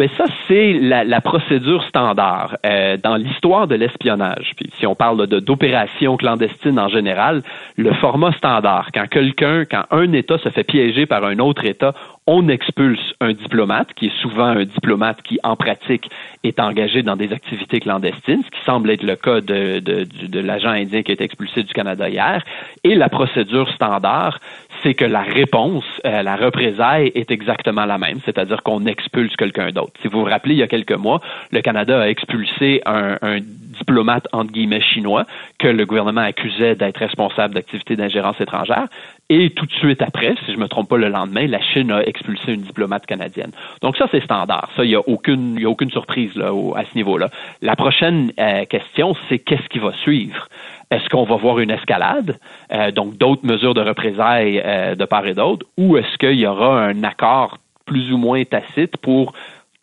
Ben 0.00 0.08
ça, 0.16 0.24
c'est 0.48 0.72
la, 0.72 1.04
la, 1.04 1.20
procédure 1.20 1.84
standard 1.84 2.56
euh, 2.64 2.96
dans 2.96 3.16
l'histoire 3.16 3.66
de 3.66 3.74
l'espionnage. 3.74 4.52
Puis 4.56 4.70
si 4.78 4.86
on 4.86 4.94
parle 4.94 5.26
d'opérations 5.26 6.16
clandestines 6.16 6.78
en 6.78 6.88
général, 6.88 7.42
le 7.76 7.92
format 7.92 8.32
standard, 8.32 8.92
quand 8.94 9.06
quelqu'un, 9.10 9.66
quand 9.66 9.84
un 9.90 10.10
État 10.14 10.38
se 10.38 10.48
fait 10.48 10.64
piéger 10.64 11.04
par 11.04 11.22
un 11.26 11.38
autre 11.38 11.66
État, 11.66 11.92
on 12.26 12.48
expulse 12.48 13.14
un 13.20 13.32
diplomate, 13.32 13.92
qui 13.94 14.06
est 14.06 14.20
souvent 14.20 14.44
un 14.44 14.64
diplomate 14.64 15.22
qui, 15.22 15.38
en 15.42 15.56
pratique, 15.56 16.10
est 16.44 16.60
engagé 16.60 17.02
dans 17.02 17.16
des 17.16 17.32
activités 17.32 17.80
clandestines, 17.80 18.42
ce 18.44 18.50
qui 18.50 18.64
semble 18.64 18.90
être 18.90 19.02
le 19.02 19.16
cas 19.16 19.40
de, 19.40 20.40
l'agent 20.40 20.70
indien 20.70 21.02
qui 21.02 21.10
a 21.10 21.14
été 21.14 21.24
expulsé 21.24 21.62
du 21.62 21.72
Canada 21.72 22.08
hier. 22.08 22.44
Et 22.84 22.94
la 22.94 23.08
procédure 23.08 23.68
standard, 23.70 24.38
c'est 24.82 24.94
que 24.94 25.04
la 25.04 25.22
réponse, 25.22 25.84
euh, 26.06 26.22
la 26.22 26.36
représaille 26.36 27.10
est 27.14 27.30
exactement 27.30 27.84
la 27.84 27.98
même, 27.98 28.20
c'est-à-dire 28.24 28.62
qu'on 28.62 28.86
expulse 28.86 29.34
quelqu'un 29.36 29.70
d'autre. 29.70 29.92
Si 30.00 30.08
vous 30.08 30.20
vous 30.20 30.24
rappelez, 30.24 30.54
il 30.54 30.58
y 30.58 30.62
a 30.62 30.68
quelques 30.68 30.92
mois, 30.92 31.20
le 31.50 31.60
Canada 31.62 32.00
a 32.00 32.08
expulsé 32.08 32.80
un, 32.86 33.16
un 33.22 33.40
diplomate, 33.40 34.28
entre 34.32 34.52
guillemets, 34.52 34.80
chinois 34.80 35.24
que 35.58 35.68
le 35.68 35.84
gouvernement 35.84 36.20
accusait 36.20 36.76
d'être 36.76 36.98
responsable 36.98 37.54
d'activités 37.54 37.96
d'ingérence 37.96 38.40
étrangère. 38.40 38.86
Et 39.32 39.50
tout 39.50 39.64
de 39.64 39.72
suite 39.72 40.02
après, 40.02 40.34
si 40.44 40.52
je 40.52 40.58
me 40.58 40.66
trompe 40.66 40.88
pas 40.88 40.96
le 40.96 41.08
lendemain, 41.08 41.46
la 41.46 41.60
Chine 41.60 41.92
a 41.92 42.02
expulsé 42.02 42.52
une 42.52 42.62
diplomate 42.62 43.06
canadienne. 43.06 43.52
Donc 43.80 43.96
ça, 43.96 44.08
c'est 44.10 44.24
standard. 44.24 44.68
Ça, 44.74 44.84
il 44.84 44.90
y 44.90 44.96
a 44.96 45.08
aucune, 45.08 45.56
a 45.64 45.68
aucune 45.68 45.92
surprise 45.92 46.34
là, 46.34 46.52
au, 46.52 46.74
à 46.76 46.82
ce 46.82 46.96
niveau-là. 46.96 47.28
La 47.62 47.76
prochaine 47.76 48.32
euh, 48.40 48.64
question, 48.64 49.14
c'est 49.28 49.38
qu'est-ce 49.38 49.68
qui 49.68 49.78
va 49.78 49.92
suivre? 49.92 50.48
Est-ce 50.90 51.08
qu'on 51.08 51.22
va 51.22 51.36
voir 51.36 51.60
une 51.60 51.70
escalade, 51.70 52.40
euh, 52.72 52.90
donc 52.90 53.16
d'autres 53.18 53.46
mesures 53.46 53.74
de 53.74 53.82
représailles 53.82 54.60
euh, 54.64 54.96
de 54.96 55.04
part 55.04 55.24
et 55.24 55.34
d'autre, 55.34 55.64
ou 55.78 55.96
est-ce 55.96 56.18
qu'il 56.18 56.40
y 56.40 56.46
aura 56.46 56.82
un 56.82 57.04
accord 57.04 57.58
plus 57.86 58.12
ou 58.12 58.18
moins 58.18 58.42
tacite 58.42 58.96
pour 58.96 59.32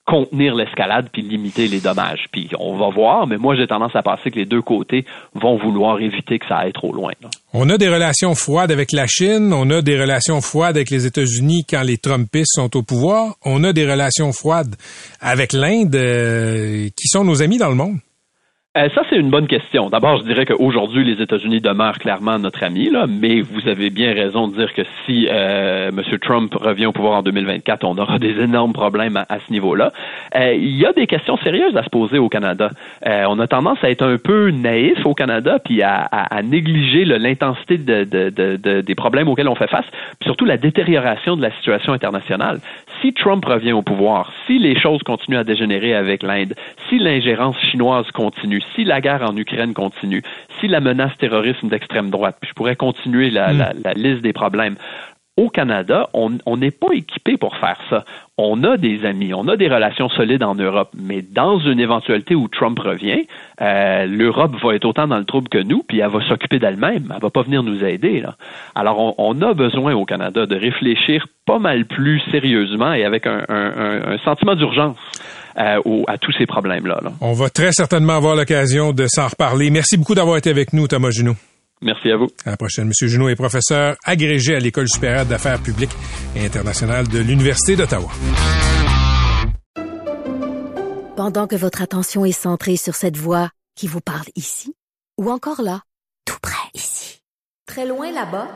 contenir 0.07 0.55
l'escalade 0.55 1.09
puis 1.11 1.21
limiter 1.21 1.67
les 1.67 1.81
dommages. 1.81 2.25
Puis 2.31 2.49
on 2.57 2.77
va 2.77 2.89
voir, 2.89 3.27
mais 3.27 3.37
moi 3.37 3.55
j'ai 3.55 3.67
tendance 3.67 3.95
à 3.95 4.01
penser 4.01 4.31
que 4.31 4.39
les 4.39 4.45
deux 4.45 4.61
côtés 4.61 5.05
vont 5.35 5.57
vouloir 5.57 5.99
éviter 5.99 6.39
que 6.39 6.47
ça 6.47 6.59
aille 6.59 6.73
trop 6.73 6.93
loin. 6.93 7.11
On 7.53 7.69
a 7.69 7.77
des 7.77 7.89
relations 7.89 8.33
froides 8.33 8.71
avec 8.71 8.93
la 8.93 9.05
Chine, 9.05 9.51
on 9.53 9.69
a 9.69 9.81
des 9.81 9.99
relations 9.99 10.39
froides 10.41 10.77
avec 10.77 10.89
les 10.89 11.05
États-Unis 11.05 11.65
quand 11.69 11.83
les 11.83 11.97
Trumpistes 11.97 12.53
sont 12.55 12.75
au 12.77 12.83
pouvoir, 12.83 13.35
on 13.43 13.63
a 13.65 13.73
des 13.73 13.89
relations 13.89 14.31
froides 14.31 14.75
avec 15.19 15.51
l'Inde, 15.51 15.95
euh, 15.95 16.87
qui 16.95 17.07
sont 17.07 17.25
nos 17.25 17.41
amis 17.41 17.57
dans 17.57 17.69
le 17.69 17.75
monde. 17.75 17.97
Euh, 18.77 18.89
ça, 18.93 19.01
c'est 19.09 19.15
une 19.15 19.31
bonne 19.31 19.47
question. 19.47 19.89
D'abord, 19.89 20.17
je 20.17 20.23
dirais 20.23 20.45
qu'aujourd'hui, 20.45 21.03
les 21.03 21.19
États-Unis 21.19 21.61
demeurent 21.61 21.97
clairement 21.97 22.37
notre 22.37 22.63
ami, 22.63 22.91
là, 22.91 23.07
mais 23.09 23.41
vous 23.41 23.67
avez 23.67 23.89
bien 23.89 24.13
raison 24.13 24.47
de 24.47 24.55
dire 24.55 24.71
que 24.71 24.83
si 25.05 25.27
euh, 25.31 25.89
M. 25.89 26.19
Trump 26.19 26.53
revient 26.53 26.85
au 26.85 26.91
pouvoir 26.91 27.17
en 27.17 27.23
2024, 27.23 27.83
on 27.85 27.97
aura 27.97 28.19
des 28.19 28.39
énormes 28.39 28.73
problèmes 28.73 29.17
à, 29.17 29.39
ce 29.39 29.51
niveau-là. 29.51 29.93
Euh, 30.35 30.53
il 30.53 30.77
y 30.77 30.85
a 30.85 30.93
des 30.93 31.07
questions 31.07 31.37
sérieuses 31.37 31.75
à 31.75 31.83
se 31.83 31.89
poser 31.89 32.19
au 32.19 32.29
Canada. 32.29 32.69
Euh, 33.07 33.25
on 33.27 33.39
a 33.39 33.47
tendance 33.47 33.79
à 33.83 33.89
être 33.89 34.05
un 34.05 34.17
peu 34.17 34.51
naïf 34.51 35.03
au 35.07 35.15
Canada, 35.15 35.57
puis 35.57 35.81
à, 35.81 36.07
négliger 36.43 37.03
l'intensité 37.05 37.79
de, 37.79 38.03
de, 38.03 38.29
de, 38.29 38.81
des 38.81 38.95
problèmes 38.95 39.27
auxquels 39.27 39.47
on 39.47 39.55
fait 39.55 39.69
face, 39.69 39.85
puis 40.19 40.27
surtout 40.27 40.45
la 40.45 40.57
détérioration 40.57 41.35
de 41.35 41.41
la 41.41 41.51
situation 41.51 41.93
internationale. 41.93 42.59
Si 43.01 43.13
Trump 43.13 43.43
revient 43.45 43.73
au 43.73 43.81
pouvoir, 43.81 44.31
si 44.45 44.59
les 44.59 44.79
choses 44.79 45.01
continuent 45.03 45.37
à 45.37 45.43
dégénérer 45.43 45.95
avec 45.95 46.21
l'Inde, 46.21 46.53
si 46.89 46.99
l'ingérence 46.99 47.57
chinoise 47.71 48.09
continue, 48.11 48.61
si 48.75 48.83
la 48.83 49.01
guerre 49.01 49.23
en 49.23 49.35
Ukraine 49.35 49.73
continue, 49.73 50.23
si 50.59 50.67
la 50.67 50.79
menace 50.79 51.17
terrorisme 51.17 51.69
d'extrême 51.69 52.09
droite, 52.09 52.37
puis 52.39 52.49
je 52.49 52.53
pourrais 52.53 52.75
continuer 52.75 53.29
la, 53.29 53.53
hmm. 53.53 53.81
la, 53.83 53.93
liste 53.93 54.21
des 54.21 54.33
problèmes, 54.33 54.75
au 55.37 55.49
Canada, 55.49 56.09
on 56.13 56.57
n'est 56.57 56.71
pas 56.71 56.93
équipé 56.93 57.37
pour 57.37 57.55
faire 57.57 57.77
ça. 57.89 58.03
On 58.39 58.63
a 58.63 58.77
des 58.77 59.05
amis, 59.05 59.33
on 59.33 59.47
a 59.47 59.55
des 59.55 59.67
relations 59.67 60.09
solides 60.09 60.43
en 60.43 60.55
Europe, 60.55 60.89
mais 60.95 61.21
dans 61.21 61.59
une 61.59 61.79
éventualité 61.79 62.35
où 62.35 62.47
Trump 62.47 62.77
revient, 62.79 63.27
euh, 63.61 64.05
l'Europe 64.05 64.55
va 64.61 64.75
être 64.75 64.85
autant 64.85 65.07
dans 65.07 65.17
le 65.17 65.25
trouble 65.25 65.49
que 65.49 65.57
nous, 65.57 65.83
puis 65.83 65.99
elle 65.99 66.09
va 66.09 66.27
s'occuper 66.27 66.59
d'elle-même, 66.59 67.11
elle 67.15 67.21
va 67.21 67.29
pas 67.29 67.43
venir 67.43 67.63
nous 67.63 67.83
aider. 67.83 68.23
Alors, 68.75 69.15
on, 69.17 69.41
a 69.41 69.53
besoin 69.53 69.93
au 69.93 70.05
Canada 70.05 70.45
de 70.45 70.55
réfléchir 70.55 71.27
pas 71.45 71.59
mal 71.59 71.85
plus 71.85 72.19
sérieusement 72.31 72.93
et 72.93 73.05
avec 73.05 73.25
un 73.27 74.17
sentiment 74.25 74.55
d'urgence 74.55 74.97
euh, 75.59 76.03
à 76.07 76.19
tous 76.19 76.31
ces 76.33 76.45
problèmes-là. 76.45 76.99
On 77.19 77.33
va 77.33 77.49
très 77.49 77.71
certainement 77.71 78.13
avoir 78.13 78.35
l'occasion 78.35 78.93
de 78.93 79.07
s'en 79.07 79.27
reparler. 79.27 79.71
Merci 79.71 79.97
beaucoup 79.97 80.13
d'avoir 80.13 80.37
été 80.37 80.51
avec 80.51 80.71
nous, 80.71 80.87
Thomas 80.87 81.09
Junot. 81.09 81.33
Merci 81.81 82.09
à 82.09 82.17
vous. 82.17 82.27
À 82.45 82.51
la 82.51 82.57
prochaine. 82.57 82.87
Monsieur 82.87 83.07
Junot 83.07 83.29
est 83.29 83.35
professeur 83.35 83.95
agrégé 84.03 84.55
à 84.55 84.59
l'École 84.59 84.87
supérieure 84.87 85.25
d'affaires 85.25 85.61
publiques 85.61 85.95
et 86.35 86.45
internationales 86.45 87.07
de 87.07 87.19
l'Université 87.19 87.75
d'Ottawa. 87.75 88.09
Pendant 91.15 91.47
que 91.47 91.55
votre 91.55 91.81
attention 91.81 92.25
est 92.25 92.31
centrée 92.31 92.77
sur 92.77 92.95
cette 92.95 93.17
voix 93.17 93.49
qui 93.75 93.87
vous 93.87 94.01
parle 94.01 94.25
ici, 94.35 94.75
ou 95.17 95.31
encore 95.31 95.61
là, 95.61 95.81
tout 96.25 96.37
près 96.41 96.69
ici, 96.73 97.21
très 97.65 97.85
loin 97.85 98.11
là-bas, 98.11 98.47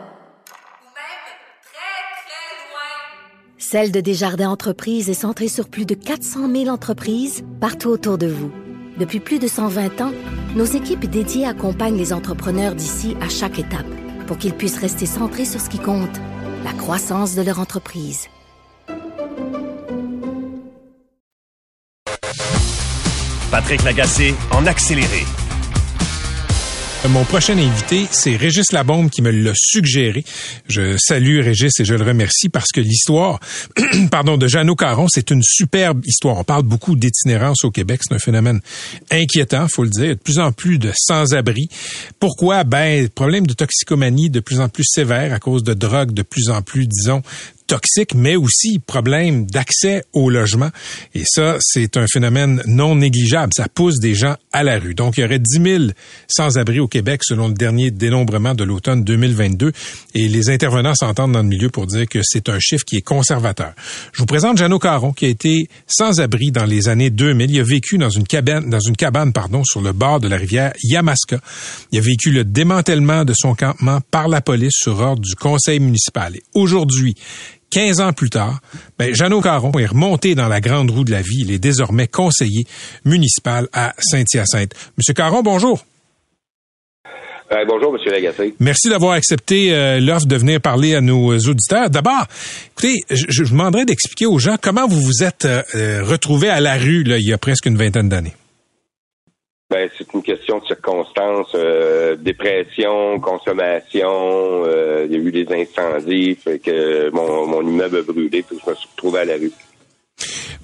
Celle 3.72 3.94
de 3.94 4.02
Desjardins 4.02 4.50
Entreprises 4.50 5.10
est 5.10 5.14
centrée 5.14 5.48
sur 5.48 5.70
plus 5.70 5.86
de 5.86 5.94
400 5.94 6.52
000 6.52 6.68
entreprises 6.68 7.46
partout 7.62 7.88
autour 7.88 8.18
de 8.18 8.28
vous. 8.28 8.52
Depuis 8.98 9.22
plus 9.22 9.40
de 9.40 9.48
120 9.48 10.02
ans, 10.02 10.12
nos 10.56 10.66
équipes 10.66 11.06
dédiées 11.06 11.46
accompagnent 11.46 11.98
les 11.98 12.14
entrepreneurs 12.14 12.76
d'ici 12.76 13.16
à 13.22 13.30
chaque 13.30 13.60
étape 13.60 13.86
pour 14.28 14.38
qu'ils 14.38 14.54
puissent 14.54 14.80
rester 14.80 15.06
centrés 15.06 15.46
sur 15.46 15.60
ce 15.60 15.70
qui 15.70 15.80
compte, 15.80 16.20
la 16.64 16.74
croissance 16.74 17.36
de 17.36 17.42
leur 17.42 17.60
entreprise. 17.60 18.28
Patrick 23.52 23.84
Lagacé 23.84 24.34
en 24.52 24.66
accéléré. 24.66 25.26
Mon 27.10 27.26
prochain 27.26 27.58
invité, 27.58 28.08
c'est 28.12 28.36
Régis 28.36 28.72
Labombe 28.72 29.10
qui 29.10 29.24
me 29.24 29.32
l'a 29.32 29.54
suggéré. 29.56 30.24
Je 30.68 30.98
salue 30.98 31.42
Régis 31.42 31.80
et 31.80 31.84
je 31.84 31.96
le 31.96 32.04
remercie 32.04 32.48
parce 32.48 32.72
que 32.72 32.80
l'histoire, 32.80 33.40
pardon, 34.12 34.38
de 34.38 34.48
Jeannot 34.48 34.76
Caron, 34.76 35.08
c'est 35.10 35.32
une 35.32 35.42
superbe 35.42 36.06
histoire. 36.06 36.38
On 36.38 36.44
parle 36.44 36.62
beaucoup 36.62 36.96
d'itinérance 36.96 37.66
au 37.66 37.72
Québec. 37.72 38.02
C'est 38.04 38.14
un 38.14 38.20
phénomène 38.20 38.62
inquiétant, 39.10 39.68
faut 39.68 39.84
le 39.84 39.90
dire. 39.90 40.10
De 40.10 40.22
plus 40.22 40.38
en 40.38 40.52
plus 40.52 40.78
de 40.78 40.92
sans-abri. 40.96 41.70
Pourquoi? 42.20 42.64
Ben, 42.64 43.10
problème 43.10 43.48
de 43.48 43.54
toxicomanie 43.54 44.30
de 44.30 44.40
plus 44.40 44.60
en 44.60 44.70
plus 44.70 44.86
sévère 44.86 45.34
à 45.34 45.40
cause 45.40 45.64
de 45.64 45.74
drogues 45.74 46.14
de 46.14 46.22
plus 46.22 46.50
en 46.50 46.62
plus, 46.62 46.86
disons, 46.86 47.24
toxique, 47.72 48.16
mais 48.16 48.36
aussi 48.36 48.80
problème 48.80 49.46
d'accès 49.46 50.04
au 50.12 50.30
logement. 50.30 50.72
Et 51.16 51.24
ça, 51.26 51.56
c'est 51.62 51.96
un 51.96 52.06
phénomène 52.06 52.62
non 52.66 52.96
négligeable. 52.96 53.54
Ça 53.56 53.68
pousse 53.74 53.98
des 54.00 54.14
gens 54.14 54.36
à 54.52 54.62
la 54.64 54.78
rue. 54.78 54.94
Donc, 54.94 55.16
il 55.16 55.22
y 55.22 55.24
aurait 55.24 55.40
10 55.40 55.64
000 55.64 55.84
sans-abri 56.28 56.82
au 56.82 56.90
Québec 56.90 57.22
selon 57.24 57.48
le 57.48 57.54
dernier 57.54 57.90
dénombrement 57.90 58.56
de 58.56 58.66
l'automne 58.66 59.06
2022. 59.06 59.72
Et 60.16 60.28
les 60.28 60.50
intervenants 60.50 60.96
s'entendent 60.96 61.32
dans 61.32 61.44
le 61.44 61.48
milieu 61.48 61.70
pour 61.70 61.88
dire 61.88 62.10
que 62.10 62.20
c'est 62.24 62.50
un 62.50 62.60
chiffre 62.60 62.84
qui 62.84 62.98
est 62.98 63.02
conservateur. 63.02 63.72
Je 64.12 64.20
vous 64.20 64.26
présente 64.26 64.58
Jeannot 64.58 64.80
Caron, 64.80 65.14
qui 65.14 65.28
a 65.28 65.30
été 65.30 65.70
sans-abri 65.88 66.52
dans 66.52 66.66
les 66.66 66.90
années 66.90 67.10
2000. 67.10 67.52
Il 67.52 67.60
a 67.62 67.64
vécu 67.64 67.98
dans 67.98 68.10
une 68.10 68.26
cabane, 68.26 68.70
dans 68.70 68.82
une 68.82 68.98
cabane, 68.98 69.32
pardon, 69.32 69.64
sur 69.64 69.80
le 69.80 69.94
bord 69.94 70.20
de 70.20 70.28
la 70.28 70.36
rivière 70.36 70.74
Yamaska. 70.84 71.40
Il 71.94 72.00
a 72.00 72.02
vécu 72.02 72.32
le 72.32 72.44
démantèlement 72.44 73.24
de 73.24 73.34
son 73.34 73.56
campement 73.56 74.02
par 74.12 74.28
la 74.28 74.42
police 74.42 74.74
sur 74.76 75.00
ordre 75.00 75.22
du 75.22 75.36
conseil 75.36 75.80
municipal. 75.80 76.36
Et 76.36 76.44
aujourd'hui, 76.54 77.16
15 77.72 78.02
ans 78.02 78.14
plus 78.14 78.30
tard, 78.30 78.60
ben, 79.00 79.16
Jeannot 79.16 79.42
Caron 79.42 79.72
est 79.80 79.88
remonté 79.88 80.36
dans 80.36 80.48
la 80.48 80.62
grande 80.62 80.92
roue 80.92 81.04
de 81.04 81.12
la 81.12 81.22
vie. 81.22 81.42
Il 81.42 81.52
est 81.52 81.60
désormais 81.60 82.08
conseiller 82.08 82.66
municipal 83.06 83.68
à 83.74 83.94
Saint-Hyacinthe. 83.98 84.74
Monsieur 84.98 85.14
Caron, 85.14 85.42
bonjour. 85.42 85.84
Euh, 87.52 87.66
bonjour, 87.68 87.92
Monsieur 87.92 88.12
Lagacé. 88.12 88.54
Merci 88.60 88.90
d'avoir 88.90 89.14
accepté 89.14 89.74
euh, 89.74 90.00
l'offre 90.00 90.26
de 90.26 90.36
venir 90.38 90.62
parler 90.62 90.96
à 90.96 91.02
nos 91.02 91.38
auditeurs. 91.38 91.90
D'abord, 91.90 92.26
écoutez, 92.72 93.02
je, 93.10 93.44
vous 93.44 93.52
demanderais 93.52 93.84
d'expliquer 93.84 94.26
aux 94.26 94.40
gens 94.40 94.56
comment 94.62 94.88
vous 94.88 95.02
vous 95.02 95.24
êtes 95.24 95.46
euh, 95.46 96.02
retrouvé 96.04 96.50
à 96.50 96.62
la 96.62 96.78
rue 96.78 97.04
là, 97.04 97.18
il 97.18 97.28
y 97.28 97.34
a 97.34 97.38
presque 97.38 97.66
une 97.66 97.78
vingtaine 97.78 98.08
d'années. 98.08 98.34
Ben, 99.72 99.90
c'est 99.98 100.14
une 100.14 100.22
question 100.22 100.60
de 100.60 100.66
circonstances, 100.66 101.54
euh, 101.56 102.18
dépression, 102.18 103.22
consommation. 103.22 104.66
Euh, 104.66 105.08
il 105.10 105.14
y 105.14 105.16
a 105.16 105.20
eu 105.20 105.32
des 105.32 105.48
incendies, 105.50 106.36
fait 106.36 106.60
que 106.60 107.10
mon, 107.12 107.48
mon 107.48 107.62
immeuble 107.62 108.00
a 108.00 108.02
brûlé, 108.02 108.44
puis 108.44 108.58
je 108.64 108.70
me 108.70 108.76
suis 108.76 108.90
retrouvé 108.92 109.22
à 109.22 109.26
la 109.26 109.36
rue. 109.36 109.52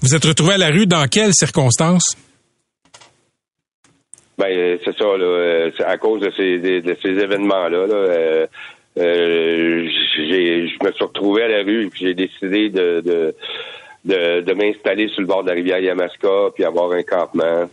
Vous 0.01 0.13
êtes 0.13 0.25
retrouvé 0.25 0.55
à 0.55 0.57
la 0.57 0.67
rue 0.67 0.87
dans 0.87 1.07
quelles 1.07 1.33
circonstances? 1.33 2.17
Ben, 4.37 4.77
c'est 4.83 4.97
ça, 4.97 5.05
là. 5.05 5.23
Euh, 5.23 5.71
à 5.85 5.97
cause 5.97 6.19
de 6.19 6.31
ces, 6.35 6.59
de, 6.59 6.97
ces 7.01 7.09
événements-là, 7.09 7.87
là, 7.87 7.95
euh, 7.95 8.47
euh, 8.99 9.87
je 10.17 10.85
me 10.85 10.91
suis 10.91 11.03
retrouvé 11.05 11.43
à 11.43 11.47
la 11.47 11.63
rue, 11.63 11.87
puis 11.89 12.07
j'ai 12.07 12.13
décidé 12.13 12.69
de, 12.69 12.99
de, 12.99 13.35
de, 14.03 14.41
de 14.41 14.53
m'installer 14.53 15.07
sur 15.07 15.21
le 15.21 15.27
bord 15.27 15.43
de 15.43 15.49
la 15.49 15.55
rivière 15.55 15.79
Yamaska, 15.79 16.51
puis 16.53 16.65
avoir 16.65 16.91
un 16.91 17.03
campement. 17.03 17.69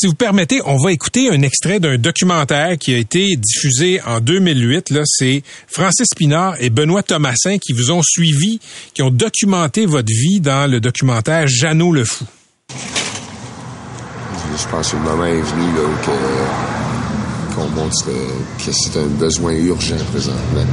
Si 0.00 0.06
vous 0.06 0.14
permettez, 0.14 0.60
on 0.64 0.76
va 0.76 0.92
écouter 0.92 1.28
un 1.28 1.42
extrait 1.42 1.80
d'un 1.80 1.98
documentaire 1.98 2.78
qui 2.78 2.94
a 2.94 2.98
été 2.98 3.34
diffusé 3.34 4.00
en 4.06 4.20
2008. 4.20 4.90
Là, 4.90 5.00
c'est 5.04 5.42
Francis 5.66 6.06
Pinard 6.16 6.54
et 6.60 6.70
Benoît 6.70 7.02
Thomasin 7.02 7.58
qui 7.58 7.72
vous 7.72 7.90
ont 7.90 8.02
suivi, 8.04 8.60
qui 8.94 9.02
ont 9.02 9.10
documenté 9.10 9.86
votre 9.86 10.06
vie 10.06 10.38
dans 10.38 10.70
le 10.70 10.78
documentaire 10.78 11.48
Jeannot 11.48 11.90
le 11.90 12.04
fou. 12.04 12.24
Je 12.68 12.74
pense 14.70 14.92
que 14.92 14.96
le 14.98 15.02
moment 15.02 15.24
est 15.24 15.40
venu 15.40 15.66
là, 15.74 15.82
qu'on 17.56 17.66
montre 17.70 18.06
que 18.06 18.70
c'est 18.70 18.96
un 19.00 19.06
besoin 19.06 19.54
urgent 19.54 19.96
présentement, 20.12 20.64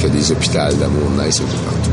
que 0.00 0.06
des 0.06 0.32
hôpitaux 0.32 0.72
d'amour 0.80 1.10
naissent 1.10 1.42
un 1.42 1.44
partout. 1.44 1.90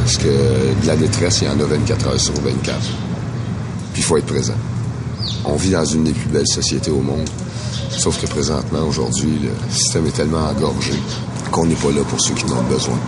Parce 0.00 0.18
que 0.18 0.82
de 0.82 0.86
la 0.86 0.96
détresse, 0.96 1.40
il 1.40 1.46
y 1.46 1.50
en 1.50 1.58
a 1.58 1.64
24 1.64 2.08
heures 2.08 2.20
sur 2.20 2.34
24. 2.34 2.78
Puis 3.94 4.02
il 4.02 4.04
faut 4.04 4.18
être 4.18 4.26
présent 4.26 4.52
on 5.44 5.56
vit 5.56 5.70
dans 5.70 5.84
une 5.84 6.04
des 6.04 6.12
plus 6.12 6.28
belles 6.28 6.46
sociétés 6.46 6.90
au 6.90 7.00
monde. 7.00 7.28
Sauf 7.90 8.20
que 8.20 8.26
présentement, 8.26 8.86
aujourd'hui, 8.86 9.38
le 9.42 9.72
système 9.72 10.06
est 10.06 10.16
tellement 10.16 10.48
engorgé 10.48 10.94
qu'on 11.50 11.66
n'est 11.66 11.74
pas 11.74 11.90
là 11.90 12.02
pour 12.08 12.20
ceux 12.20 12.34
qui 12.34 12.44
en 12.44 12.58
ont 12.58 12.62
besoin. 12.64 12.98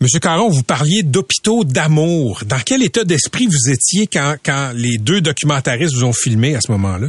Monsieur 0.00 0.20
Caron, 0.20 0.48
vous 0.48 0.62
parliez 0.62 1.02
d'hôpitaux 1.02 1.64
d'amour. 1.64 2.42
Dans 2.46 2.60
quel 2.64 2.82
état 2.82 3.04
d'esprit 3.04 3.46
vous 3.46 3.70
étiez 3.72 4.06
quand, 4.06 4.36
quand 4.44 4.72
les 4.74 4.98
deux 4.98 5.20
documentaristes 5.20 5.94
vous 5.94 6.04
ont 6.04 6.12
filmé 6.12 6.54
à 6.54 6.60
ce 6.60 6.70
moment-là? 6.72 7.08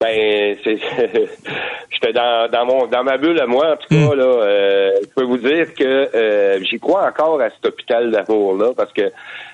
Ben, 0.00 0.56
c'est, 0.64 0.78
j'étais 2.00 2.12
dans, 2.12 2.50
dans 2.50 2.66
mon 2.66 2.86
dans 2.86 3.04
ma 3.04 3.16
bulle 3.16 3.40
à 3.40 3.46
moi 3.46 3.72
en 3.72 3.76
tout 3.76 3.88
cas 3.88 4.14
hmm. 4.14 4.18
là. 4.18 4.24
Euh, 4.24 4.90
je 5.02 5.08
peux 5.14 5.24
vous 5.24 5.38
dire 5.38 5.74
que 5.74 5.84
euh, 5.84 6.62
j'y 6.62 6.78
crois 6.78 7.06
encore 7.06 7.40
à 7.40 7.50
cet 7.50 7.66
hôpital 7.66 8.10
d'amour 8.10 8.56
là 8.56 8.70
parce 8.76 8.92
que 8.92 9.10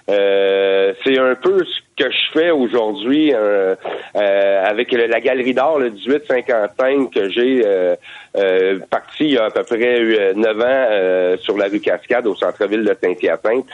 euh, 0.08 0.92
c'est 1.04 1.18
un 1.18 1.34
peu 1.34 1.64
ce 1.64 1.80
que 1.96 2.08
je 2.08 2.32
fais 2.32 2.50
aujourd'hui 2.52 3.34
euh, 3.34 3.74
euh, 4.14 4.64
avec 4.64 4.92
la 4.92 5.20
galerie 5.20 5.52
d'art 5.52 5.78
le 5.78 5.90
1855 5.90 7.10
que 7.10 7.28
j'ai 7.28 7.64
parti 8.88 9.24
il 9.24 9.32
y 9.32 9.38
a 9.38 9.46
à 9.46 9.50
peu 9.50 9.64
près 9.64 10.34
neuf 10.34 10.60
ans 10.60 11.36
sur 11.42 11.56
la 11.56 11.66
rue 11.66 11.80
Cascade 11.80 12.26
au 12.26 12.36
centre-ville 12.36 12.84
de 12.84 12.96
Saint-Hyacinthe. 13.02 13.66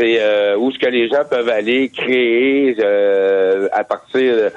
C'est 0.00 0.56
où 0.56 0.72
ce 0.72 0.78
que 0.78 0.88
les 0.88 1.08
gens 1.08 1.24
peuvent 1.28 1.50
aller 1.50 1.90
créer 1.90 2.74
à 3.72 3.84
partir 3.84 4.34
de, 4.34 4.52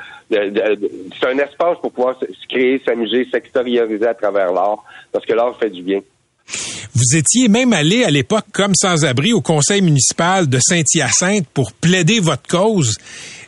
c'est 1.20 1.28
un 1.28 1.38
espace 1.38 1.78
pour 1.82 1.92
pouvoir 1.92 2.18
se 2.20 2.48
créer, 2.48 2.82
s'amuser, 2.86 3.28
s'extérioriser 3.32 4.08
à 4.08 4.14
travers 4.14 4.52
l'art, 4.52 4.84
parce 5.12 5.26
que 5.26 5.34
l'art 5.34 5.58
fait 5.60 5.70
du 5.70 5.82
bien. 5.82 6.00
Vous 6.96 7.18
étiez 7.18 7.48
même 7.48 7.74
allé 7.74 8.04
à 8.04 8.12
l'époque 8.12 8.46
comme 8.54 8.76
sans-abri 8.76 9.34
au 9.34 9.42
conseil 9.42 9.82
municipal 9.82 10.48
de 10.48 10.60
Saint-Hyacinthe 10.60 11.48
pour 11.54 11.72
plaider 11.74 12.20
votre 12.20 12.48
cause. 12.48 12.98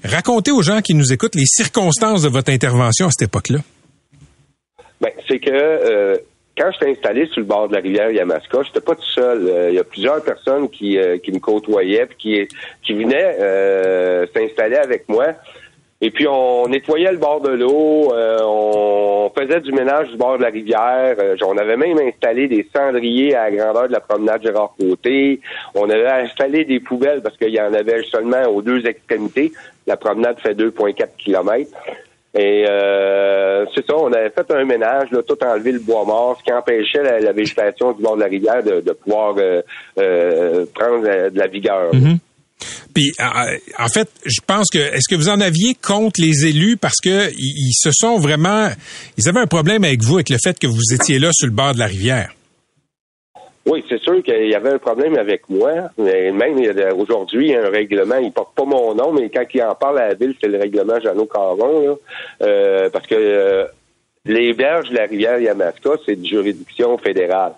Racontez 0.03 0.51
aux 0.51 0.61
gens 0.61 0.81
qui 0.81 0.93
nous 0.93 1.11
écoutent 1.13 1.35
les 1.35 1.45
circonstances 1.45 2.23
de 2.23 2.29
votre 2.29 2.51
intervention 2.51 3.07
à 3.07 3.11
cette 3.11 3.27
époque-là. 3.27 3.59
Ben, 5.01 5.11
c'est 5.27 5.39
que 5.39 5.51
euh, 5.51 6.15
quand 6.57 6.71
j'étais 6.71 6.91
installé 6.91 7.25
sur 7.27 7.41
le 7.41 7.45
bord 7.45 7.67
de 7.67 7.73
la 7.75 7.81
rivière 7.81 8.11
Yamaska, 8.11 8.63
j'étais 8.63 8.81
pas 8.81 8.95
tout 8.95 9.01
seul. 9.03 9.47
Euh, 9.47 9.69
Il 9.69 9.75
y 9.75 9.79
a 9.79 9.83
plusieurs 9.83 10.23
personnes 10.23 10.69
qui, 10.69 10.97
euh, 10.97 11.17
qui 11.17 11.31
me 11.31 11.39
côtoyaient 11.39 12.05
puis 12.05 12.17
qui, 12.17 12.47
qui 12.83 12.93
venaient 12.93 13.37
euh, 13.39 14.25
s'installer 14.33 14.77
avec 14.77 15.07
moi. 15.09 15.27
Et 16.01 16.11
puis 16.11 16.27
on 16.27 16.67
nettoyait 16.67 17.11
le 17.11 17.17
bord 17.17 17.39
de 17.39 17.51
l'eau, 17.51 18.13
euh, 18.13 18.39
on 18.43 19.31
faisait 19.35 19.61
du 19.61 19.71
ménage 19.71 20.09
du 20.09 20.17
bord 20.17 20.37
de 20.37 20.43
la 20.43 20.49
rivière. 20.49 21.15
Euh, 21.19 21.37
on 21.45 21.57
avait 21.57 21.77
même 21.77 21.97
installé 21.97 22.47
des 22.47 22.67
cendriers 22.75 23.33
à 23.33 23.49
la 23.49 23.55
grandeur 23.55 23.87
de 23.87 23.93
la 23.93 24.01
promenade 24.01 24.43
Gérard 24.43 24.75
Côté. 24.77 25.39
On 25.73 25.89
avait 25.89 26.07
installé 26.07 26.65
des 26.65 26.81
poubelles 26.81 27.21
parce 27.21 27.37
qu'il 27.37 27.49
y 27.49 27.61
en 27.61 27.73
avait 27.73 28.03
seulement 28.03 28.43
aux 28.43 28.61
deux 28.61 28.85
extrémités. 28.85 29.53
La 29.87 29.95
promenade 29.95 30.37
fait 30.39 30.53
2,4 30.53 31.07
kilomètres. 31.17 31.71
Et 32.37 32.65
euh, 32.69 33.65
c'est 33.73 33.85
ça, 33.85 33.95
on 33.95 34.11
avait 34.11 34.29
fait 34.29 34.51
un 34.51 34.65
ménage, 34.65 35.09
là, 35.11 35.21
tout 35.25 35.41
enlevé 35.41 35.71
le 35.71 35.79
bois 35.79 36.03
mort, 36.03 36.37
ce 36.37 36.43
qui 36.43 36.51
empêchait 36.51 37.21
la, 37.21 37.31
végétation 37.31 37.93
du 37.93 38.03
bord 38.03 38.17
de 38.17 38.21
la 38.21 38.27
rivière 38.27 38.61
de, 38.61 38.91
pouvoir 38.91 39.35
euh, 39.37 39.61
euh, 39.97 40.65
prendre 40.73 41.07
euh, 41.07 41.29
de 41.29 41.39
la 41.39 41.47
vigueur. 41.47 41.91
Puis, 42.93 43.13
euh, 43.21 43.57
en 43.79 43.87
fait, 43.87 44.09
je 44.25 44.41
pense 44.45 44.67
que 44.69 44.79
est-ce 44.79 45.07
que 45.09 45.15
vous 45.15 45.29
en 45.29 45.39
aviez 45.39 45.75
contre 45.75 46.19
les 46.19 46.45
élus? 46.45 46.75
Parce 46.75 46.99
que 47.01 47.31
ils, 47.37 47.69
ils 47.69 47.73
se 47.73 47.91
sont 47.93 48.17
vraiment, 48.17 48.69
ils 49.17 49.29
avaient 49.29 49.39
un 49.39 49.47
problème 49.47 49.85
avec 49.85 50.01
vous 50.01 50.15
avec 50.15 50.29
le 50.29 50.37
fait 50.43 50.59
que 50.59 50.67
vous 50.67 50.93
étiez 50.93 51.19
là 51.19 51.29
sur 51.31 51.47
le 51.47 51.53
bord 51.53 51.73
de 51.73 51.79
la 51.79 51.87
rivière. 51.87 52.34
Oui, 53.67 53.83
c'est 53.89 53.99
sûr 53.99 54.21
qu'il 54.21 54.47
y 54.47 54.53
avait 54.55 54.69
un 54.69 54.77
problème 54.77 55.17
avec 55.17 55.49
moi. 55.49 55.71
Mais 55.97 56.31
même 56.31 56.57
aujourd'hui, 56.97 57.47
il 57.47 57.51
y 57.51 57.55
a 57.55 57.65
un 57.65 57.69
règlement, 57.69 58.17
il 58.17 58.31
porte 58.31 58.55
pas 58.55 58.63
mon 58.65 58.93
nom, 58.93 59.11
mais 59.11 59.29
quand 59.29 59.43
il 59.53 59.63
en 59.63 59.73
parle 59.75 59.99
à 59.99 60.09
la 60.09 60.13
ville, 60.13 60.35
c'est 60.39 60.47
le 60.47 60.59
règlement 60.59 60.99
Jeannot 60.99 61.25
Caron, 61.25 61.79
là. 61.87 61.95
Euh, 62.43 62.89
parce 62.91 63.07
que 63.07 63.15
euh, 63.15 63.65
les 64.25 64.53
berges 64.53 64.89
de 64.89 64.95
la 64.95 65.05
rivière 65.05 65.39
Yamaska, 65.39 65.91
c'est 66.05 66.15
de 66.21 66.25
juridiction 66.25 66.97
fédérale. 66.99 67.53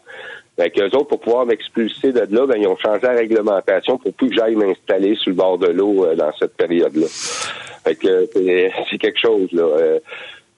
Fait 0.57 0.71
qu'eux 0.71 0.85
autres, 0.85 1.03
pour 1.09 1.19
pouvoir 1.19 1.45
m'expulser 1.45 2.11
de 2.13 2.21
là, 2.33 2.45
ben, 2.47 2.55
ils 2.59 2.67
ont 2.67 2.77
changé 2.77 3.01
la 3.03 3.11
réglementation 3.11 3.97
pour 3.97 4.11
plus 4.13 4.29
que 4.29 4.35
j'aille 4.35 4.55
m'installer 4.55 5.15
sur 5.15 5.29
le 5.29 5.35
bord 5.35 5.57
de 5.57 5.67
l'eau 5.67 6.05
euh, 6.05 6.15
dans 6.15 6.31
cette 6.39 6.55
période-là. 6.55 7.05
Fait 7.83 7.95
que 7.95 8.07
euh, 8.07 8.25
c'est- 8.33 8.71
c'est 8.89 8.97
quelque 8.97 9.19
chose, 9.19 9.49
là. 9.51 9.63
Euh, 9.63 9.99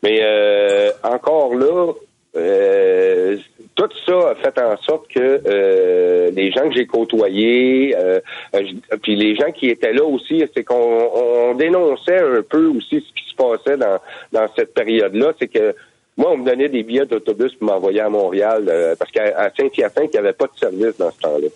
mais 0.03 0.19
euh, 0.21 0.91
encore 1.03 1.53
là, 1.55 1.91
euh, 2.35 3.37
tout 3.75 3.89
ça 4.05 4.29
a 4.31 4.35
fait 4.35 4.59
en 4.59 4.77
sorte 4.77 5.07
que 5.07 5.41
euh, 5.47 6.31
les 6.31 6.51
gens 6.51 6.69
que 6.69 6.75
j'ai 6.75 6.85
côtoyés, 6.85 7.95
euh, 7.97 8.19
euh, 8.55 8.63
puis 9.01 9.15
les 9.15 9.35
gens 9.35 9.51
qui 9.51 9.69
étaient 9.69 9.93
là 9.93 10.03
aussi, 10.03 10.43
c'est 10.53 10.63
qu'on 10.63 11.09
on 11.13 11.55
dénonçait 11.55 12.19
un 12.19 12.41
peu 12.41 12.67
aussi 12.67 13.03
ce 13.07 13.13
qui 13.13 13.29
se 13.29 13.35
passait 13.35 13.77
dans, 13.77 13.99
dans 14.31 14.47
cette 14.55 14.73
période-là. 14.73 15.33
C'est 15.39 15.47
que 15.47 15.73
moi, 16.17 16.31
on 16.31 16.37
me 16.37 16.45
donnait 16.45 16.67
des 16.67 16.83
billets 16.83 17.05
d'autobus 17.05 17.53
pour 17.55 17.69
m'envoyer 17.69 18.01
à 18.01 18.09
Montréal, 18.09 18.65
euh, 18.67 18.95
parce 18.99 19.09
qu'à 19.11 19.49
Saint-Hyacinthe, 19.57 20.09
il 20.13 20.19
n'y 20.19 20.19
avait 20.19 20.33
pas 20.33 20.47
de 20.47 20.59
service 20.59 20.97
dans 20.97 21.11
ce 21.11 21.19
temps-là. 21.21 21.47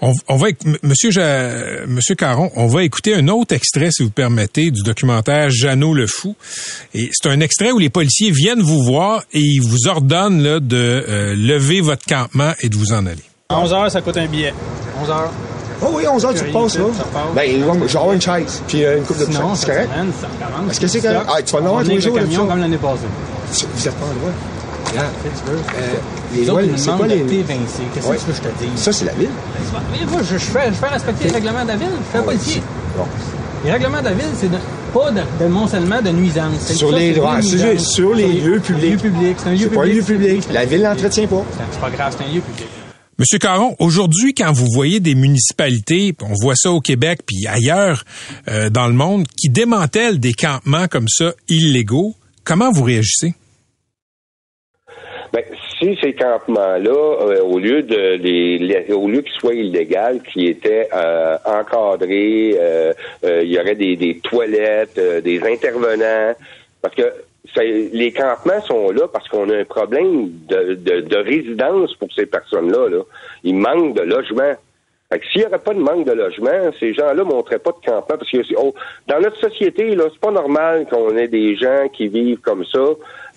On, 0.00 0.12
on 0.28 0.36
va, 0.36 0.48
Monsieur, 0.84 1.10
Ja- 1.10 1.84
Monsieur 1.88 2.14
Caron, 2.14 2.50
on 2.54 2.66
va 2.68 2.84
écouter 2.84 3.14
un 3.14 3.26
autre 3.28 3.54
extrait, 3.54 3.90
si 3.90 4.04
vous 4.04 4.10
permettez, 4.10 4.70
du 4.70 4.82
documentaire 4.82 5.50
Jeannot 5.50 5.92
le 5.94 6.06
fou. 6.06 6.36
Et 6.94 7.10
c'est 7.12 7.28
un 7.28 7.40
extrait 7.40 7.72
où 7.72 7.78
les 7.78 7.90
policiers 7.90 8.30
viennent 8.30 8.62
vous 8.62 8.82
voir 8.84 9.22
et 9.32 9.40
ils 9.40 9.60
vous 9.60 9.88
ordonnent 9.88 10.40
là, 10.42 10.60
de 10.60 10.76
euh, 11.08 11.34
lever 11.34 11.80
votre 11.80 12.04
campement 12.06 12.52
et 12.60 12.68
de 12.68 12.76
vous 12.76 12.92
en 12.92 13.06
aller. 13.06 13.22
À 13.48 13.58
11 13.60 13.72
heures, 13.72 13.90
ça 13.90 14.00
coûte 14.00 14.16
un 14.18 14.26
billet. 14.26 14.54
11 15.02 15.10
heures? 15.10 15.32
Oh 15.82 15.86
oui, 15.94 16.04
11 16.08 16.24
heures, 16.24 16.34
tu 16.34 16.42
Rien 16.44 16.52
passes, 16.52 16.76
là. 16.78 16.84
Ben, 17.34 17.50
je 17.52 17.64
vais 17.92 17.96
avoir 17.98 18.12
une 18.12 18.20
chaise, 18.20 18.62
puis 18.66 18.84
euh, 18.84 18.98
une 18.98 19.04
coupe 19.04 19.18
de 19.18 19.26
bouchons. 19.26 19.54
C'est 19.54 19.66
correct? 19.66 19.90
Est-ce 20.70 20.80
que 20.80 20.86
c'est 20.86 21.00
correct? 21.00 21.26
Ah, 21.28 21.42
tu 21.42 21.52
vas 21.54 21.60
en 21.60 21.66
avoir 21.66 21.82
tous 21.84 21.90
les 21.90 22.00
jours, 22.00 22.16
là-dessus? 22.16 22.36
comme 22.36 22.58
l'année 22.60 22.76
passée. 22.78 23.02
Vous 23.74 23.88
êtes 23.88 23.94
pas 23.94 24.04
en 24.06 24.14
droit. 24.14 24.30
Regarde, 24.90 25.12
Qu'est-ce 25.22 25.40
que 25.42 25.46
tu 25.46 25.52
veux? 25.52 25.58
euh, 25.58 25.94
les 26.34 26.40
Les 26.40 26.46
lois, 26.46 26.54
autres, 26.54 26.64
ils 26.64 26.70
nous 26.72 26.78
c'est 26.78 26.84
demandent 26.86 26.98
quoi 26.98 27.08
de 27.08 27.14
les... 27.14 27.22
t'évincer. 27.26 27.82
Qu'est-ce 27.94 28.06
que 28.08 28.12
tu 28.16 28.24
veux 28.26 28.32
que 28.32 28.36
je 28.36 28.42
te 28.42 28.64
dise? 28.64 28.80
Ça, 28.82 28.92
c'est 28.92 29.04
la 29.04 29.12
ville. 29.14 29.28
Mais 29.92 30.06
moi, 30.10 30.20
je, 30.22 30.38
fais, 30.38 30.66
je 30.68 30.72
fais 30.74 30.88
respecter 30.88 31.28
le 31.28 31.34
règlement 31.34 31.62
de 31.62 31.68
la 31.68 31.76
ville. 31.76 31.88
Je 31.88 32.02
fais 32.12 32.18
Ah 32.18 32.18
ouais, 32.20 32.24
policier. 32.36 32.62
Bon. 32.96 33.04
Le 33.64 33.72
règlement 33.72 33.98
de 34.00 34.04
la 34.04 34.12
ville, 34.14 34.24
c'est 34.38 34.50
de, 34.50 34.56
pas 34.94 35.10
de, 35.10 35.20
de 35.44 35.48
moncellement 35.48 36.00
de 36.00 36.10
nuisance. 36.10 36.52
C'est 36.60 36.74
Sur 36.74 36.90
ça, 36.90 36.96
les 36.98 37.10
nuisances. 37.10 37.84
sur 37.92 38.14
les 38.14 38.32
lieux 38.32 38.60
publics. 38.60 38.98
C'est 39.38 39.48
un 39.48 39.52
lieu 39.52 39.58
C'est 39.62 39.74
pas 39.74 39.80
un 39.80 39.84
public. 39.84 39.96
lieu 39.96 40.02
public. 40.04 40.44
La 40.52 40.64
ville 40.64 40.82
l'entretient 40.82 41.26
pas. 41.26 41.44
C'est 41.72 41.80
pas 41.80 41.90
grave, 41.90 42.14
c'est 42.18 42.24
un 42.24 42.28
lieu 42.32 42.40
public. 42.40 42.66
Monsieur 43.18 43.38
Caron, 43.40 43.74
aujourd'hui, 43.80 44.32
quand 44.32 44.52
vous 44.52 44.68
voyez 44.72 45.00
des 45.00 45.16
municipalités, 45.16 46.14
on 46.22 46.34
voit 46.40 46.54
ça 46.54 46.70
au 46.70 46.80
Québec 46.80 47.22
puis 47.26 47.48
ailleurs 47.48 48.04
euh, 48.46 48.70
dans 48.70 48.86
le 48.86 48.92
monde, 48.94 49.26
qui 49.36 49.48
démantèlent 49.48 50.20
des 50.20 50.34
campements 50.34 50.86
comme 50.86 51.08
ça 51.08 51.32
illégaux, 51.48 52.14
comment 52.44 52.70
vous 52.70 52.84
réagissez? 52.84 53.34
Si 55.78 55.96
ces 56.00 56.12
campements-là, 56.12 56.90
euh, 56.90 57.40
au 57.42 57.58
lieu 57.58 57.82
de 57.82 58.16
les, 58.16 58.92
au 58.92 59.06
lieu 59.06 59.22
qu'ils 59.22 59.38
soient 59.40 59.54
illégaux, 59.54 60.18
qui 60.32 60.48
étaient 60.48 60.88
euh, 60.92 61.36
encadrés, 61.44 62.56
euh, 62.58 62.92
euh, 63.24 63.42
il 63.44 63.50
y 63.50 63.60
aurait 63.60 63.76
des, 63.76 63.94
des 63.96 64.18
toilettes, 64.18 64.98
euh, 64.98 65.20
des 65.20 65.40
intervenants, 65.40 66.34
parce 66.82 66.94
que 66.96 67.12
les 67.56 68.12
campements 68.12 68.60
sont 68.62 68.90
là 68.90 69.08
parce 69.08 69.28
qu'on 69.28 69.48
a 69.50 69.56
un 69.56 69.64
problème 69.64 70.30
de, 70.48 70.74
de, 70.74 71.00
de 71.00 71.16
résidence 71.16 71.94
pour 71.94 72.12
ces 72.12 72.26
personnes-là. 72.26 72.88
Là. 72.88 73.02
Il 73.44 73.54
manque 73.56 73.94
de 73.94 74.02
logement. 74.02 74.54
Fait 75.10 75.18
que 75.20 75.26
s'il 75.28 75.40
n'y 75.40 75.46
aurait 75.46 75.58
pas 75.58 75.72
de 75.72 75.80
manque 75.80 76.04
de 76.04 76.12
logement, 76.12 76.70
ces 76.78 76.92
gens-là 76.92 77.24
montreraient 77.24 77.58
pas 77.58 77.70
de 77.70 77.84
campement. 77.84 78.18
Parce 78.18 78.30
que 78.30 78.38
oh, 78.56 78.74
dans 79.06 79.20
notre 79.20 79.38
société, 79.38 79.94
là, 79.94 80.04
c'est 80.12 80.20
pas 80.20 80.30
normal 80.30 80.86
qu'on 80.90 81.16
ait 81.16 81.28
des 81.28 81.56
gens 81.56 81.88
qui 81.90 82.08
vivent 82.08 82.40
comme 82.40 82.64
ça, 82.66 82.84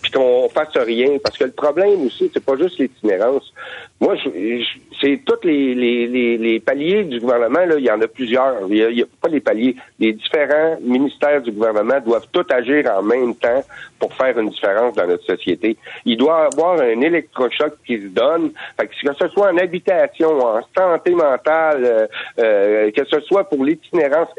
puis 0.01 0.11
qu'on 0.11 0.49
fasse 0.49 0.75
rien. 0.75 1.17
Parce 1.23 1.37
que 1.37 1.43
le 1.45 1.51
problème 1.51 2.05
aussi, 2.05 2.29
c'est 2.33 2.43
pas 2.43 2.55
juste 2.57 2.79
l'itinérance. 2.79 3.53
Moi, 3.99 4.15
je, 4.15 4.29
je- 4.29 4.79
c'est 4.99 5.19
tous 5.25 5.45
les, 5.47 5.73
les, 5.75 6.07
les, 6.07 6.37
les 6.37 6.59
paliers 6.59 7.03
du 7.03 7.19
gouvernement, 7.19 7.65
là, 7.65 7.75
il 7.77 7.83
y 7.85 7.91
en 7.91 7.99
a 8.01 8.07
plusieurs. 8.07 8.55
Il 8.69 8.75
y 8.77 9.01
a, 9.01 9.05
a 9.05 9.07
pas 9.21 9.29
les 9.29 9.39
paliers. 9.39 9.75
Les 9.99 10.13
différents 10.13 10.77
ministères 10.81 11.41
du 11.41 11.51
gouvernement 11.51 11.99
doivent 11.99 12.27
tous 12.31 12.45
agir 12.51 12.85
en 12.95 13.01
même 13.03 13.35
temps 13.35 13.63
pour 13.99 14.13
faire 14.13 14.37
une 14.37 14.49
différence 14.49 14.95
dans 14.95 15.07
notre 15.07 15.25
société. 15.25 15.77
Il 16.05 16.17
doit 16.17 16.47
y 16.51 16.53
avoir 16.55 16.79
un 16.81 17.01
électrochoc 17.01 17.73
qui 17.85 17.97
se 18.01 18.07
donne. 18.07 18.51
Fait 18.77 18.87
que, 18.87 19.07
que 19.07 19.13
ce 19.19 19.27
soit 19.29 19.51
en 19.51 19.57
habitation, 19.57 20.29
en 20.39 20.61
santé 20.75 21.11
mentale, 21.11 21.83
euh, 21.83 22.07
euh, 22.39 22.91
que 22.91 23.05
ce 23.05 23.19
soit 23.21 23.43
pour 23.49 23.63
l'itinérance, 23.63 24.29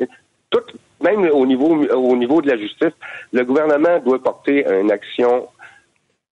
tout, 0.50 0.60
même 1.02 1.28
au 1.32 1.46
niveau 1.46 1.84
au 1.94 2.16
niveau 2.16 2.40
de 2.42 2.48
la 2.50 2.56
justice, 2.56 2.92
le 3.32 3.44
gouvernement 3.44 3.98
doit 4.04 4.22
porter 4.22 4.64
une 4.80 4.90
action 4.90 5.46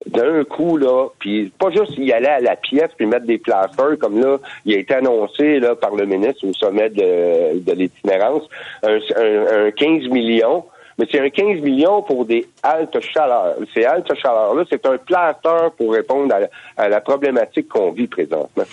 d'un 0.07 0.45
coup, 0.45 0.77
là, 0.77 1.09
puis 1.19 1.51
pas 1.59 1.71
juste 1.71 1.95
y 1.99 2.13
aller 2.13 2.27
à 2.29 2.39
la 2.41 2.55
pièce 2.55 2.91
puis 2.97 3.07
mettre 3.07 3.27
des 3.27 3.39
plasters, 3.39 3.99
comme 3.99 4.21
là, 4.21 4.39
il 4.65 4.75
a 4.77 4.79
été 4.79 4.95
annoncé 4.95 5.59
là, 5.59 5.75
par 5.75 5.95
le 5.97 6.07
ministre 6.07 6.47
au 6.47 6.53
sommet 6.53 6.91
de, 6.91 7.73
l'itinérance, 7.73 8.43
un, 8.85 8.99
un, 9.17 9.67
un 9.67 9.71
15 9.73 10.09
millions, 10.11 10.65
mais 10.99 11.07
c'est 11.11 11.19
un 11.21 11.29
15 11.29 11.61
millions 11.61 12.03
pour 12.03 12.25
des 12.25 12.47
haltes 12.63 13.01
chaleurs. 13.01 13.57
Ces 13.75 13.85
haltes 13.85 14.15
chaleurs-là, 14.15 14.65
c'est 14.71 14.87
un 14.87 14.97
plaster 14.97 15.71
pour 15.77 15.93
répondre 15.93 16.33
à, 16.77 16.89
la- 16.89 17.01
problématique 17.01 17.69
qu'on 17.69 17.91
vit 17.91 18.07
présentement. 18.07 18.65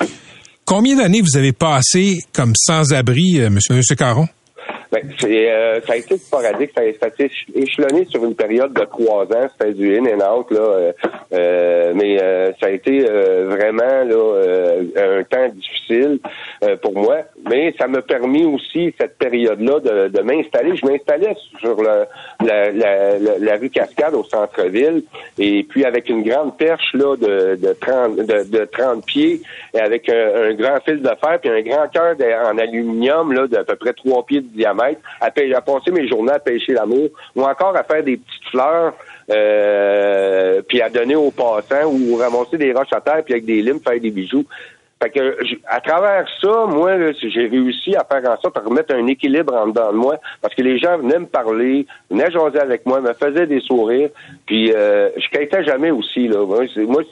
Combien 0.65 0.95
d'années 0.97 1.21
vous 1.21 1.37
avez 1.37 1.51
passé 1.51 2.19
comme 2.33 2.53
sans-abri, 2.55 3.39
euh, 3.39 3.49
monsieur, 3.49 3.73
monsieur 3.75 3.95
Caron? 3.95 4.27
Ben, 4.93 5.01
c'est, 5.19 5.51
euh, 5.51 5.81
ça 5.81 5.93
a 5.93 5.95
été 5.95 6.17
sporadique, 6.17 6.69
ça 6.75 6.83
ça 6.99 7.07
a 7.07 7.09
été 7.09 7.31
échelonné 7.55 8.05
sur 8.05 8.23
une 8.23 8.35
période 8.35 8.73
de 8.73 8.85
trois 8.85 9.23
ans. 9.23 9.47
C'était 9.57 9.73
du 9.73 9.97
in 9.97 10.05
and 10.05 10.21
out, 10.21 10.51
là. 10.51 10.59
euh, 10.59 10.91
euh, 11.33 11.93
mais 11.95 12.21
euh, 12.21 12.51
ça 12.59 12.67
a 12.67 12.69
été 12.69 13.03
euh, 13.09 13.47
vraiment 13.49 14.03
là, 14.03 14.15
euh, 14.15 15.19
un 15.19 15.23
temps 15.23 15.49
difficile 15.49 16.19
pour 16.83 16.93
moi. 16.93 17.17
Mais 17.49 17.73
ça 17.79 17.87
m'a 17.87 18.03
permis 18.03 18.45
aussi, 18.45 18.93
cette 18.99 19.17
période-là, 19.17 19.79
de, 19.79 20.07
de 20.09 20.21
m'installer. 20.21 20.75
Je 20.75 20.85
m'installais 20.85 21.35
sur 21.59 21.81
la, 21.81 22.05
la, 22.45 22.71
la, 22.71 23.17
la 23.39 23.55
rue 23.55 23.71
Cascade 23.71 24.13
au 24.13 24.23
centre-ville. 24.23 25.03
Et 25.39 25.63
puis 25.67 25.85
avec 25.85 26.07
une 26.07 26.21
grande 26.21 26.55
perche 26.57 26.93
là, 26.93 27.15
de, 27.17 27.55
de, 27.55 27.73
30, 27.81 28.15
de, 28.17 28.43
de 28.59 28.65
30 28.65 29.03
pieds 29.05 29.41
et 29.73 29.79
avec 29.79 30.07
un, 30.07 30.49
un 30.49 30.53
grand 30.53 30.79
fil 30.85 31.01
de 31.01 31.09
fer 31.19 31.39
puis 31.41 31.49
un 31.49 31.61
grand 31.61 31.87
cœur 31.87 32.15
en 32.45 32.57
aluminium 32.59 33.33
là, 33.33 33.47
d'à 33.47 33.63
peu 33.63 33.75
près 33.75 33.93
trois 33.93 34.23
pieds 34.25 34.41
de 34.41 34.47
diamètre 34.47 34.82
à, 35.21 35.25
à 35.27 35.61
passer 35.61 35.91
mes 35.91 36.07
journées 36.07 36.33
à 36.33 36.39
pêcher 36.39 36.73
l'amour 36.73 37.09
ou 37.35 37.43
encore 37.43 37.75
à 37.75 37.83
faire 37.83 38.03
des 38.03 38.17
petites 38.17 38.49
fleurs 38.51 38.93
euh, 39.29 40.61
puis 40.67 40.81
à 40.81 40.89
donner 40.89 41.15
aux 41.15 41.31
passants 41.31 41.85
ou 41.85 42.15
ramasser 42.15 42.57
des 42.57 42.73
roches 42.73 42.93
à 42.93 43.01
terre 43.01 43.23
puis 43.23 43.33
avec 43.33 43.45
des 43.45 43.61
limes 43.61 43.79
faire 43.79 43.99
des 43.99 44.11
bijoux. 44.11 44.45
Fait 45.03 45.09
que 45.09 45.37
à 45.67 45.81
travers 45.81 46.25
ça, 46.41 46.65
moi, 46.65 47.11
j'ai 47.21 47.47
réussi 47.47 47.93
à 47.93 48.05
faire 48.05 48.23
en 48.31 48.39
sorte 48.39 48.55
de 48.55 48.65
remettre 48.65 48.95
un 48.95 49.05
équilibre 49.07 49.53
en 49.53 49.67
dedans 49.67 49.91
de 49.91 49.97
moi, 49.97 50.15
parce 50.41 50.55
que 50.55 50.61
les 50.61 50.79
gens 50.79 50.97
venaient 50.97 51.19
me 51.19 51.25
parler, 51.25 51.85
venaient 52.09 52.31
jaser 52.31 52.59
avec 52.59 52.85
moi, 52.85 53.01
me 53.01 53.11
faisaient 53.11 53.47
des 53.47 53.59
sourires, 53.59 54.09
puis 54.45 54.71
euh, 54.71 55.09
je 55.17 55.27
quittais 55.27 55.65
jamais 55.65 55.91
aussi. 55.91 56.29
Là. 56.29 56.45
Moi, 56.45 57.03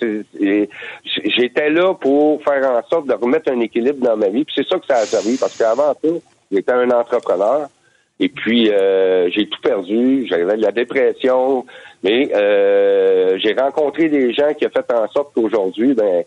j'étais 1.03 1.69
là 1.69 1.93
pour 1.93 2.41
faire 2.43 2.65
en 2.71 2.81
sorte 2.88 3.07
de 3.07 3.13
remettre 3.13 3.51
un 3.51 3.60
équilibre 3.60 4.05
dans 4.05 4.15
ma 4.15 4.29
vie, 4.29 4.45
puis 4.45 4.53
c'est 4.55 4.67
ça 4.67 4.79
que 4.79 4.86
ça 4.86 4.95
a 4.95 5.05
servi, 5.05 5.38
parce 5.38 5.57
qu'avant 5.57 5.93
tout, 6.01 6.21
j'étais 6.52 6.72
un 6.72 6.90
entrepreneur. 6.92 7.70
Et 8.20 8.30
puis, 8.30 8.70
euh, 8.70 9.30
j'ai 9.32 9.48
tout 9.48 9.60
perdu. 9.62 10.28
J'avais 10.30 10.56
de 10.56 10.62
la 10.62 10.72
dépression. 10.72 11.66
Mais 12.04 12.30
euh, 12.34 13.38
j'ai 13.40 13.54
rencontré 13.54 14.10
des 14.10 14.34
gens 14.34 14.54
qui 14.58 14.66
ont 14.66 14.70
fait 14.70 14.94
en 14.94 15.08
sorte 15.12 15.34
qu'aujourd'hui, 15.34 15.94
ben, 15.94 16.24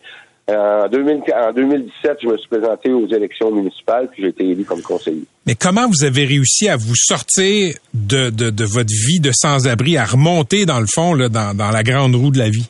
en, 0.48 0.88
2000 0.88 1.22
en 1.34 1.52
2017, 1.52 2.18
je 2.22 2.28
me 2.28 2.36
suis 2.36 2.48
présenté 2.48 2.92
aux 2.92 3.08
élections 3.08 3.50
municipales, 3.50 4.08
puis 4.12 4.22
j'ai 4.22 4.28
été 4.28 4.44
élu 4.44 4.64
comme 4.64 4.82
conseiller. 4.82 5.24
Mais 5.46 5.54
comment 5.54 5.88
vous 5.88 6.04
avez 6.04 6.24
réussi 6.24 6.68
à 6.68 6.76
vous 6.76 6.96
sortir 6.96 7.74
de, 7.94 8.30
de, 8.30 8.50
de 8.50 8.64
votre 8.64 8.92
vie 8.92 9.20
de 9.20 9.30
sans-abri, 9.32 9.96
à 9.96 10.04
remonter 10.04 10.66
dans 10.66 10.80
le 10.80 10.86
fond, 10.92 11.14
là, 11.14 11.28
dans, 11.28 11.56
dans 11.56 11.70
la 11.70 11.82
grande 11.82 12.14
roue 12.14 12.30
de 12.30 12.38
la 12.38 12.50
vie? 12.50 12.68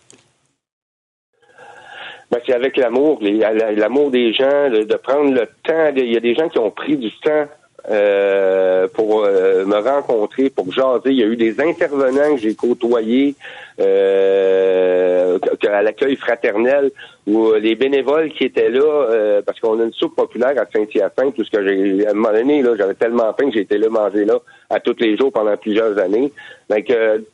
Ben, 2.35 2.41
c'est 2.45 2.53
avec 2.53 2.77
l'amour, 2.77 3.21
l'amour 3.23 4.11
des 4.11 4.33
gens, 4.33 4.69
de, 4.69 4.83
de 4.83 4.97
prendre 4.97 5.33
le 5.33 5.47
temps. 5.63 5.93
Il 5.95 6.13
y 6.13 6.17
a 6.17 6.21
des 6.21 6.35
gens 6.35 6.49
qui 6.49 6.59
ont 6.59 6.73
pris 6.73 6.97
du 6.97 7.09
temps 7.21 7.47
euh, 7.91 8.89
pour 8.89 9.25
euh, 9.25 9.65
me 9.67 9.77
rencontrer, 9.77 10.49
pour 10.49 10.73
jaser. 10.73 11.11
Il 11.11 11.19
y 11.19 11.23
a 11.23 11.27
eu 11.27 11.37
des 11.37 11.61
intervenants 11.61 12.35
que 12.35 12.41
j'ai 12.41 12.55
côtoyés 12.55 13.35
euh, 13.79 15.39
à 15.69 15.83
l'accueil 15.83 16.17
fraternel 16.17 16.93
ou 17.27 17.49
euh, 17.49 17.59
les 17.59 17.75
bénévoles 17.75 18.31
qui 18.31 18.45
étaient 18.45 18.71
là, 18.71 18.81
euh, 18.83 19.43
parce 19.45 19.61
qu'on 19.61 19.79
a 19.81 19.85
une 19.85 19.93
soupe 19.93 20.17
populaire 20.17 20.55
à 20.57 20.65
Saint-Hyacinthe, 20.73 21.35
tout 21.35 21.45
ce 21.45 21.51
que 21.51 21.67
j'ai 21.67 22.07
à 22.07 22.11
un 22.11 22.15
moment 22.15 22.33
donné, 22.33 22.63
là, 22.63 22.75
j'avais 22.77 22.95
tellement 22.95 23.35
faim 23.39 23.51
que 23.51 23.59
été 23.59 23.77
là 23.77 23.89
manger 23.91 24.25
là 24.25 24.39
à 24.71 24.81
tous 24.81 24.97
les 25.01 25.17
jours 25.17 25.33
pendant 25.33 25.57
plusieurs 25.57 25.99
années. 25.99 26.33
Donc, 26.71 26.87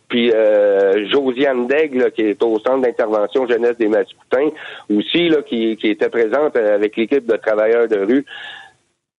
puis 0.09 0.33
Josiane 1.11 1.69
Daigle, 1.69 2.11
qui 2.11 2.23
est 2.23 2.43
au 2.43 2.59
centre 2.59 2.81
d'intervention 2.81 3.47
jeunesse 3.47 3.77
des 3.79 3.89
Mascoutins, 3.89 4.51
aussi 4.93 5.29
là, 5.29 5.43
qui, 5.43 5.77
qui 5.77 5.91
était 5.91 6.09
présente 6.09 6.57
avec 6.57 6.97
l'équipe 6.97 7.27
de 7.27 7.37
travailleurs 7.37 7.87
de 7.87 7.99
rue. 7.99 8.25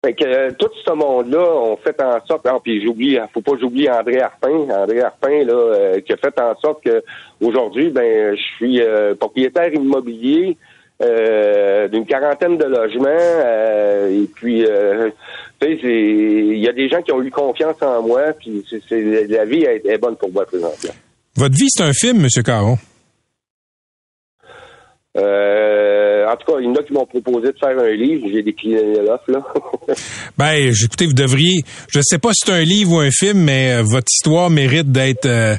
Fait 0.04 0.14
que 0.14 0.26
euh, 0.26 0.52
tout 0.58 0.70
ce 0.84 0.92
monde-là 0.94 1.48
ont 1.58 1.78
fait 1.78 2.02
en 2.02 2.26
sorte, 2.26 2.48
ah, 2.48 2.58
puis 2.64 2.84
j'oublie, 2.84 3.20
faut 3.32 3.42
pas 3.42 3.52
j'oublie 3.60 3.88
André 3.88 4.20
Arpin, 4.20 4.68
André 4.72 5.02
Arpin 5.02 5.44
là, 5.46 5.54
euh, 5.54 6.02
qui 6.02 6.12
a 6.12 6.18
fait 6.18 6.34
en 6.40 6.56
sorte 6.60 6.84
que 6.84 7.04
aujourd'hui, 7.40 7.92
ben, 7.92 8.36
je 8.36 8.42
suis 8.56 8.82
euh, 8.82 9.14
propriétaire 9.14 9.72
immobilier 9.72 10.58
euh, 11.04 11.88
d'une 11.88 12.08
quarantaine 12.08 12.58
de 12.58 12.66
logements, 12.66 13.10
euh, 13.10 14.24
et 14.24 14.28
puis, 14.34 14.66
euh, 14.66 15.12
tu 15.60 15.68
sais, 15.80 15.84
il 15.84 16.58
y 16.58 16.68
a 16.68 16.74
des 16.74 16.90
gens 16.90 17.04
qui 17.04 17.12
ont 17.12 17.22
eu 17.22 17.30
confiance 17.30 17.80
en 17.82 18.02
moi, 18.02 18.34
puis 18.40 18.66
c'est, 18.70 19.28
la 19.28 19.46
vie 19.46 19.64
est, 19.66 19.86
est 19.86 19.98
bonne 20.00 20.16
pour 20.16 20.32
moi 20.32 20.46
présentement. 20.46 20.94
Votre 21.36 21.56
vie, 21.56 21.68
c'est 21.70 21.84
un 21.84 21.94
film, 21.94 22.22
M. 22.24 22.44
Caron? 22.44 22.78
Euh, 25.18 26.26
en 26.26 26.38
tout 26.38 26.50
cas, 26.54 26.60
il 26.62 26.66
y 26.66 26.70
en 26.70 26.76
a 26.76 26.84
qui 26.84 26.94
m'ont 26.94 27.06
proposé 27.06 27.48
de 27.52 27.58
faire 27.60 27.78
un 27.78 27.90
livre, 27.92 28.28
j'ai 28.32 28.44
décliné 28.44 28.82
l'offre 29.06 29.30
là. 29.30 29.44
Ben, 30.38 30.54
écoutez, 30.72 31.06
vous 31.06 31.14
devriez, 31.14 31.64
je 31.90 32.00
sais 32.02 32.18
pas 32.18 32.30
si 32.30 32.46
c'est 32.46 32.54
un 32.54 32.64
livre 32.64 32.94
ou 32.94 33.00
un 33.00 33.12
film, 33.12 33.40
mais 33.40 33.74
euh, 33.74 33.84
votre 33.84 34.08
histoire 34.10 34.50
mérite 34.50 34.90
d'être, 34.90 35.26
euh, 35.26 35.56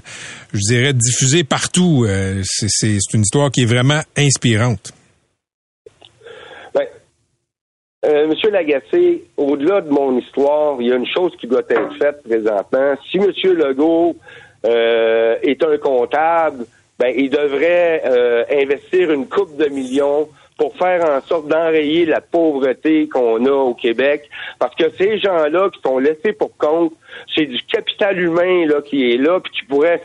je 0.55 0.59
dirais, 0.61 0.95
diffusée 0.95 1.45
partout. 1.45 2.07
Euh, 2.09 2.41
c'est- 2.45 2.97
une 3.13 3.21
histoire 3.21 3.51
qui 3.51 3.63
est 3.63 3.67
vraiment 3.67 4.01
inspirante. 4.17 4.93
Ben, 6.75 6.87
Monsieur 8.29 8.51
Lagacé, 8.51 9.25
au-delà 9.37 9.83
de 9.83 9.91
mon 9.91 10.19
histoire, 10.19 10.81
il 10.81 10.89
y 10.89 10.93
a 10.93 10.97
une 10.97 11.07
chose 11.07 11.33
qui 11.39 11.47
doit 11.47 11.61
être 11.69 11.95
faite 12.01 12.23
présentement. 12.25 12.95
Si 13.11 13.19
Monsieur 13.19 13.55
Legault 13.55 14.17
est 14.65 15.63
un 15.63 15.77
comptable, 15.79 16.65
ben, 16.99 17.13
il 17.17 17.31
devrait 17.31 18.03
euh, 18.05 18.45
investir 18.51 19.11
une 19.11 19.27
coupe 19.27 19.57
de 19.57 19.67
millions 19.67 20.29
pour 20.63 20.77
faire 20.77 21.05
en 21.05 21.21
sorte 21.27 21.49
d'enrayer 21.49 22.07
la 22.07 22.21
pauvreté 22.21 23.09
qu'on 23.09 23.45
a 23.47 23.51
au 23.51 23.75
Québec. 23.75 24.31
Parce 24.61 24.77
que 24.77 24.85
ces 24.97 25.19
gens-là 25.19 25.71
qui 25.75 25.81
sont 25.85 25.99
laissés 25.99 26.33
pour 26.33 26.57
compte, 26.57 26.93
c'est 27.35 27.47
du 27.47 27.61
capital 27.65 28.17
humain 28.21 28.65
là 28.67 28.81
qui 28.81 29.13
est 29.13 29.17
là, 29.17 29.41
puis 29.41 29.53
qui 29.53 29.65
pourrait 29.65 30.01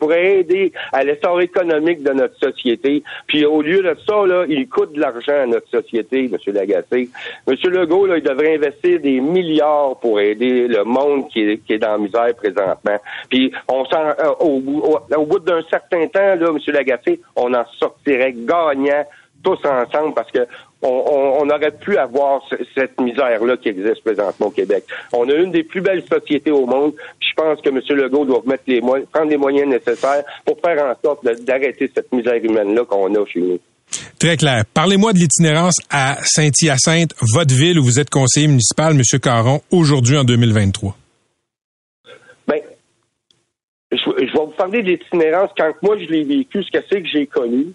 pourrait 0.00 0.38
aider 0.40 0.72
à 0.92 1.04
l'essor 1.04 1.40
économique 1.40 2.02
de 2.02 2.10
notre 2.12 2.36
société. 2.36 3.04
Puis 3.28 3.44
au 3.44 3.62
lieu 3.62 3.80
de 3.80 3.96
ça, 4.04 4.26
là, 4.26 4.44
il 4.48 4.68
coûte 4.68 4.92
de 4.92 5.00
l'argent 5.00 5.40
à 5.44 5.46
notre 5.46 5.68
société, 5.68 6.24
M. 6.24 6.36
Lagacé. 6.52 7.08
M. 7.46 7.54
Legault, 7.70 8.06
là, 8.06 8.16
il 8.18 8.24
devrait 8.24 8.56
investir 8.56 8.98
des 8.98 9.20
milliards 9.20 10.00
pour 10.00 10.18
aider 10.18 10.66
le 10.66 10.82
monde 10.82 11.28
qui 11.28 11.42
est, 11.68 11.78
dans 11.78 11.92
la 11.92 11.98
misère 11.98 12.34
présentement. 12.34 12.98
Puis 13.30 13.52
on 13.68 13.84
s'en, 13.84 14.02
euh, 14.08 14.32
au, 14.40 14.58
bout- 14.58 14.82
au- 14.82 15.14
au 15.16 15.26
bout 15.26 15.38
d'un 15.38 15.62
certain 15.70 16.08
temps, 16.08 16.34
là, 16.34 16.48
M. 16.48 16.58
Lagacé, 16.66 17.20
on 17.36 17.54
en 17.54 17.64
sortirait 17.78 18.32
gagnant 18.36 19.04
tous 19.42 19.58
ensemble 19.64 20.14
parce 20.14 20.30
que 20.30 20.46
on, 20.82 20.88
on- 20.88 21.42
on 21.42 21.50
aurait 21.50 21.70
pu 21.70 21.96
avoir 21.96 22.42
ce- 22.48 22.56
cette 22.74 23.00
misère-là 23.00 23.56
qui 23.56 23.68
existe 23.68 24.02
présentement 24.02 24.46
au 24.46 24.50
Québec. 24.50 24.84
On 25.12 25.28
a 25.28 25.34
une 25.34 25.50
des 25.52 25.62
plus 25.64 25.80
belles 25.80 26.04
sociétés 26.10 26.50
au 26.50 26.66
monde. 26.66 26.92
Je 27.20 27.32
pense 27.36 27.60
que 27.60 27.68
M. 27.70 27.80
Legault 27.96 28.24
doit 28.24 28.42
mettre 28.46 28.64
les 28.66 28.80
moyens, 28.80 29.08
prendre 29.12 29.30
les 29.30 29.36
moyens 29.36 29.68
nécessaires 29.68 30.24
pour 30.44 30.58
faire 30.64 30.84
en 30.84 30.94
sorte 31.04 31.24
d'arrêter 31.44 31.90
cette 31.94 32.12
misère 32.12 32.34
humaine-là 32.42 32.84
qu'on 32.84 33.14
a 33.14 33.26
chez 33.26 33.40
nous. 33.40 33.58
Très 34.18 34.36
clair. 34.36 34.64
Parlez-moi 34.72 35.12
de 35.12 35.18
l'itinérance 35.18 35.76
à 35.90 36.16
Saint-Hyacinthe, 36.24 37.14
votre 37.34 37.54
ville 37.54 37.78
où 37.78 37.84
vous 37.84 38.00
êtes 38.00 38.08
conseiller 38.10 38.46
municipal, 38.46 38.92
M. 38.94 39.02
Caron, 39.20 39.60
aujourd'hui 39.70 40.16
en 40.16 40.24
2023. 40.24 40.96
Ben, 42.46 42.60
je, 43.90 43.96
je 43.98 44.10
vais 44.32 44.32
vous 44.32 44.46
parler 44.56 44.82
de 44.82 44.88
l'itinérance. 44.92 45.50
Quand 45.56 45.72
moi 45.82 45.96
je 45.98 46.06
l'ai 46.06 46.24
vécu, 46.24 46.62
ce 46.62 46.70
que 46.70 46.84
c'est 46.90 47.02
que 47.02 47.08
j'ai 47.08 47.26
connu, 47.26 47.66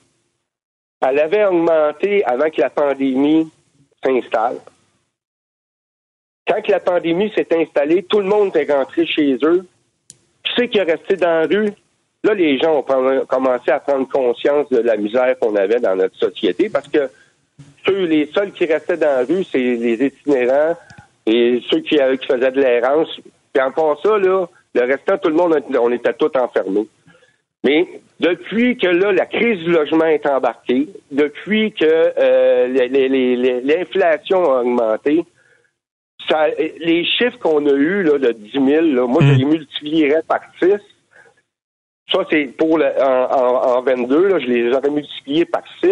elle 1.01 1.19
avait 1.19 1.45
augmenté 1.45 2.23
avant 2.25 2.49
que 2.49 2.61
la 2.61 2.69
pandémie 2.69 3.49
s'installe. 4.03 4.57
Quand 6.47 6.67
la 6.67 6.79
pandémie 6.79 7.31
s'est 7.35 7.47
installée, 7.51 8.03
tout 8.03 8.19
le 8.19 8.25
monde 8.25 8.55
est 8.55 8.71
rentré 8.71 9.05
chez 9.05 9.37
eux. 9.43 9.67
Qui 10.43 10.51
c'est 10.55 10.67
qui 10.69 10.77
est 10.77 10.83
resté 10.83 11.17
dans 11.17 11.41
la 11.41 11.47
rue? 11.47 11.71
Là, 12.23 12.33
les 12.33 12.57
gens 12.57 12.79
ont 12.79 13.25
commencé 13.25 13.69
à 13.71 13.79
prendre 13.79 14.07
conscience 14.07 14.69
de 14.69 14.79
la 14.79 14.97
misère 14.97 15.37
qu'on 15.39 15.55
avait 15.55 15.79
dans 15.79 15.95
notre 15.95 16.17
société 16.17 16.69
parce 16.69 16.87
que 16.87 17.09
ceux, 17.85 18.05
les 18.05 18.25
seuls 18.27 18.51
qui 18.51 18.65
restaient 18.65 18.97
dans 18.97 19.19
la 19.19 19.25
rue, 19.25 19.43
c'est 19.43 19.59
les 19.59 20.05
itinérants 20.05 20.75
et 21.25 21.61
ceux 21.69 21.81
qui, 21.81 21.99
euh, 21.99 22.17
faisaient 22.17 22.51
de 22.51 22.61
l'errance. 22.61 23.09
Puis 23.53 23.61
en 23.61 23.71
part 23.71 23.99
ça, 24.01 24.17
là, 24.17 24.45
le 24.73 24.81
restant, 24.81 25.17
tout 25.17 25.29
le 25.29 25.35
monde, 25.35 25.61
on 25.79 25.91
était 25.91 26.13
tous 26.13 26.31
enfermés. 26.37 26.87
Mais 27.63 27.87
depuis 28.19 28.77
que 28.77 28.87
là, 28.87 29.11
la 29.11 29.25
crise 29.25 29.63
du 29.63 29.71
logement 29.71 30.05
est 30.05 30.25
embarquée, 30.25 30.89
depuis 31.11 31.71
que 31.71 31.85
euh, 31.85 33.61
l'inflation 33.63 34.43
a 34.51 34.61
augmenté, 34.61 35.23
ça, 36.27 36.47
les 36.47 37.05
chiffres 37.05 37.37
qu'on 37.39 37.65
a 37.67 37.73
eus 37.73 38.03
là, 38.03 38.17
de 38.17 38.31
10 38.31 38.51
000, 38.51 38.65
là, 38.65 39.07
moi, 39.07 39.21
je 39.21 39.33
les 39.33 39.45
multiplierais 39.45 40.23
par 40.27 40.41
6. 40.61 40.73
Ça, 42.11 42.19
c'est 42.29 42.45
pour 42.57 42.77
le, 42.77 42.85
en, 43.01 43.31
en, 43.31 43.77
en 43.77 43.81
22, 43.81 44.27
là, 44.27 44.39
je 44.39 44.47
les 44.47 44.73
aurais 44.73 44.89
multipliés 44.89 45.45
par 45.45 45.63
6. 45.81 45.91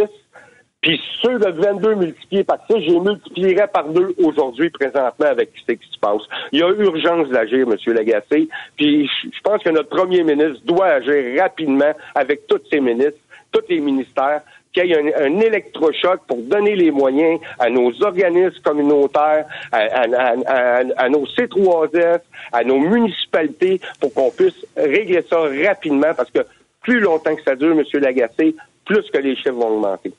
Puis 0.85 1.01
ceux 1.19 1.39
de 1.39 1.49
22 1.49 1.95
multipliés 1.95 2.43
par 2.43 2.59
6, 2.69 2.75
je 2.85 2.91
les 2.91 2.99
multiplierais 2.99 3.67
par 3.73 3.89
2 3.89 4.17
aujourd'hui, 4.23 4.69
présentement, 4.69 5.25
avec 5.25 5.49
ce 5.65 5.71
qui 5.71 5.89
se 5.91 5.97
passe. 5.99 6.21
Il 6.51 6.59
y 6.59 6.61
a 6.61 6.69
urgence 6.69 7.27
d'agir, 7.29 7.65
M. 7.67 7.93
Lagacé. 7.95 8.47
Puis 8.77 9.09
je 9.23 9.41
pense 9.43 9.63
que 9.63 9.71
notre 9.71 9.89
premier 9.89 10.21
ministre 10.21 10.63
doit 10.63 10.85
agir 10.85 11.41
rapidement 11.41 11.91
avec 12.13 12.45
tous 12.45 12.61
ses 12.71 12.79
ministres, 12.81 13.17
tous 13.51 13.63
les 13.67 13.79
ministères, 13.79 14.41
qu'il 14.73 14.85
y 14.85 14.91
ait 14.91 15.15
un, 15.23 15.39
électrochoc 15.39 16.19
pour 16.27 16.37
donner 16.43 16.75
les 16.75 16.91
moyens 16.91 17.39
à 17.57 17.67
nos 17.71 17.91
organismes 18.03 18.61
communautaires, 18.63 19.47
à 19.71 21.09
nos 21.09 21.25
C3S, 21.25 22.19
à 22.51 22.63
nos 22.63 22.77
municipalités, 22.77 23.81
pour 23.99 24.13
qu'on 24.13 24.29
puisse 24.29 24.63
régler 24.77 25.23
ça 25.27 25.39
rapidement, 25.67 26.13
parce 26.15 26.29
que 26.29 26.45
plus 26.83 26.99
longtemps 26.99 27.35
que 27.35 27.41
ça 27.41 27.55
dure, 27.55 27.71
M. 27.71 27.83
Lagacé, 27.99 28.55
plus 28.85 29.09
que 29.09 29.17
les 29.17 29.35
chiffres 29.35 29.53
vont 29.53 29.77
augmenter. 29.77 30.13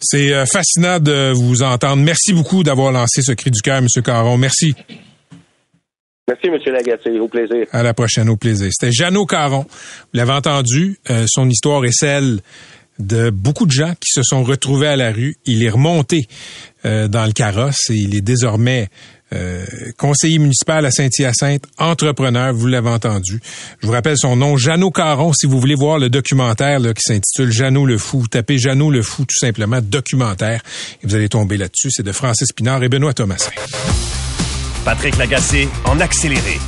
C'est 0.00 0.32
euh, 0.32 0.46
fascinant 0.46 1.00
de 1.00 1.32
vous 1.34 1.62
entendre. 1.62 2.02
Merci 2.02 2.32
beaucoup 2.32 2.62
d'avoir 2.62 2.92
lancé 2.92 3.22
ce 3.22 3.32
cri 3.32 3.50
du 3.50 3.60
cœur, 3.60 3.78
M. 3.78 3.86
Caron. 4.04 4.36
Merci. 4.36 4.74
Merci, 6.28 6.46
M. 6.46 6.72
Lagacé. 6.72 7.18
Au 7.18 7.28
plaisir. 7.28 7.66
À 7.72 7.82
la 7.82 7.94
prochaine, 7.94 8.28
au 8.28 8.36
plaisir. 8.36 8.68
C'était 8.70 8.92
Jeannot 8.92 9.26
Caron. 9.26 9.64
Vous 9.68 10.08
l'avez 10.12 10.32
entendu, 10.32 10.98
euh, 11.10 11.24
son 11.26 11.48
histoire 11.48 11.84
est 11.84 11.92
celle 11.92 12.40
de 12.98 13.30
beaucoup 13.30 13.66
de 13.66 13.70
gens 13.70 13.92
qui 13.92 14.10
se 14.10 14.22
sont 14.22 14.42
retrouvés 14.42 14.88
à 14.88 14.96
la 14.96 15.12
rue. 15.12 15.36
Il 15.46 15.62
est 15.62 15.70
remonté 15.70 16.26
euh, 16.84 17.08
dans 17.08 17.24
le 17.24 17.32
carrosse 17.32 17.90
et 17.90 17.94
il 17.94 18.16
est 18.16 18.20
désormais 18.20 18.88
euh, 19.34 19.64
conseiller 19.96 20.38
municipal 20.38 20.84
à 20.86 20.90
Saint-Hyacinthe, 20.90 21.64
entrepreneur, 21.76 22.52
vous 22.52 22.66
l'avez 22.66 22.88
entendu. 22.88 23.40
Je 23.80 23.86
vous 23.86 23.92
rappelle 23.92 24.16
son 24.16 24.36
nom, 24.36 24.56
Jeannot 24.56 24.90
Caron, 24.90 25.32
si 25.32 25.46
vous 25.46 25.60
voulez 25.60 25.74
voir 25.74 25.98
le 25.98 26.08
documentaire 26.08 26.80
là, 26.80 26.94
qui 26.94 27.02
s'intitule 27.02 27.52
Jeannot 27.52 27.86
le 27.86 27.98
Fou. 27.98 28.26
Tapez 28.28 28.58
Jeannot 28.58 28.90
le 28.90 29.02
Fou, 29.02 29.24
tout 29.24 29.38
simplement, 29.38 29.80
documentaire, 29.82 30.62
et 31.02 31.06
vous 31.06 31.14
allez 31.14 31.28
tomber 31.28 31.56
là-dessus. 31.56 31.90
C'est 31.90 32.02
de 32.02 32.12
Francis 32.12 32.52
Pinard 32.52 32.82
et 32.82 32.88
Benoît 32.88 33.14
Thomasin. 33.14 33.50
Patrick 34.84 35.18
Lagacé 35.18 35.68
en 35.84 36.00
accéléré. 36.00 36.58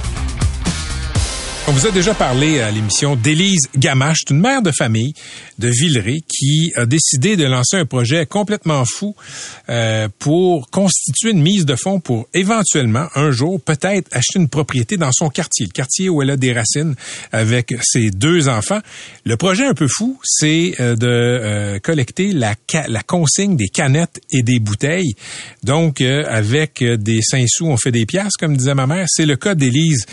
On 1.71 1.73
vous 1.73 1.87
a 1.87 1.93
déjà 1.93 2.15
parlé 2.15 2.59
à 2.59 2.73
l'émission 2.73 3.15
d'Élise 3.15 3.69
Gamache, 3.79 4.23
une 4.29 4.41
mère 4.41 4.61
de 4.61 4.73
famille 4.73 5.15
de 5.61 5.69
Villeray 5.69 6.21
qui 6.23 6.73
a 6.75 6.85
décidé 6.85 7.37
de 7.37 7.45
lancer 7.45 7.77
un 7.77 7.85
projet 7.85 8.27
complètement 8.27 8.85
fou 8.85 9.15
euh, 9.69 10.09
pour 10.19 10.69
constituer 10.71 11.31
une 11.31 11.43
mise 11.43 11.65
de 11.67 11.77
fonds 11.77 12.01
pour 12.01 12.27
éventuellement, 12.35 13.07
un 13.15 13.31
jour, 13.31 13.61
peut-être 13.61 14.09
acheter 14.11 14.41
une 14.41 14.49
propriété 14.49 14.97
dans 14.97 15.13
son 15.13 15.29
quartier, 15.29 15.65
le 15.65 15.71
quartier 15.71 16.09
où 16.09 16.23
elle 16.23 16.31
a 16.31 16.37
des 16.37 16.53
racines 16.53 16.97
avec 17.31 17.73
ses 17.83 18.11
deux 18.11 18.49
enfants. 18.49 18.81
Le 19.25 19.37
projet 19.37 19.65
un 19.65 19.75
peu 19.75 19.87
fou, 19.87 20.19
c'est 20.25 20.75
euh, 20.81 20.97
de 20.97 21.07
euh, 21.07 21.79
collecter 21.79 22.33
la, 22.33 22.57
la 22.89 23.03
consigne 23.05 23.57
des 23.57 23.69
canettes 23.69 24.21
et 24.33 24.43
des 24.43 24.59
bouteilles. 24.59 25.15
Donc, 25.63 26.01
euh, 26.01 26.25
avec 26.27 26.83
euh, 26.83 26.97
des 26.97 27.21
5 27.23 27.47
sous, 27.49 27.67
on 27.67 27.77
fait 27.77 27.93
des 27.93 28.07
piastres, 28.07 28.39
comme 28.41 28.57
disait 28.57 28.75
ma 28.75 28.89
mère. 28.89 29.07
C'est 29.09 29.27
le 29.27 29.37
cas 29.37 29.55
d'Élise 29.55 30.07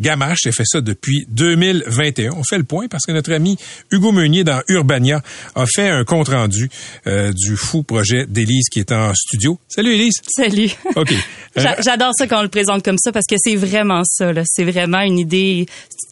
Gamache. 0.00 0.46
Elle 0.46 0.52
fait 0.52 0.64
ça 0.64 0.80
depuis 0.80 1.01
2021. 1.28 2.32
On 2.32 2.42
fait 2.44 2.58
le 2.58 2.64
point 2.64 2.88
parce 2.88 3.04
que 3.04 3.12
notre 3.12 3.32
ami 3.32 3.56
Hugo 3.90 4.12
Meunier 4.12 4.44
dans 4.44 4.60
Urbania 4.68 5.22
a 5.54 5.66
fait 5.66 5.88
un 5.88 6.04
compte-rendu 6.04 6.70
euh, 7.06 7.32
du 7.32 7.56
fou 7.56 7.82
projet 7.82 8.26
d'Élise 8.26 8.68
qui 8.70 8.80
est 8.80 8.92
en 8.92 9.12
studio. 9.14 9.58
Salut 9.68 9.92
Élise. 9.94 10.14
Salut. 10.28 10.70
OK. 10.96 11.12
Euh, 11.58 11.60
J'a- 11.60 11.82
J'adore 11.82 12.12
ça 12.16 12.26
quand 12.26 12.38
on 12.38 12.42
le 12.44 12.48
présente 12.48 12.82
comme 12.82 12.96
ça 12.98 13.12
parce 13.12 13.26
que 13.28 13.34
c'est 13.36 13.56
vraiment 13.56 14.00
ça. 14.06 14.32
C'est 14.46 14.64
vraiment 14.64 15.02
une 15.02 15.18
idée 15.18 15.66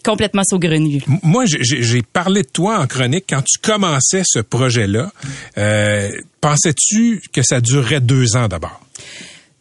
complètement 0.04 0.42
saugrenue. 0.44 1.00
Moi, 1.22 1.46
j'ai 1.46 2.02
parlé 2.02 2.42
de 2.42 2.48
toi 2.48 2.78
en 2.78 2.86
chronique 2.86 3.24
quand 3.26 3.40
tu 3.40 3.58
commençais 3.58 4.20
ce 4.26 4.40
projet-là. 4.40 5.10
Euh, 5.56 6.10
Pensais-tu 6.42 7.22
que 7.32 7.40
ça 7.42 7.62
durerait 7.62 8.02
deux 8.02 8.36
ans 8.36 8.48
d'abord? 8.48 8.82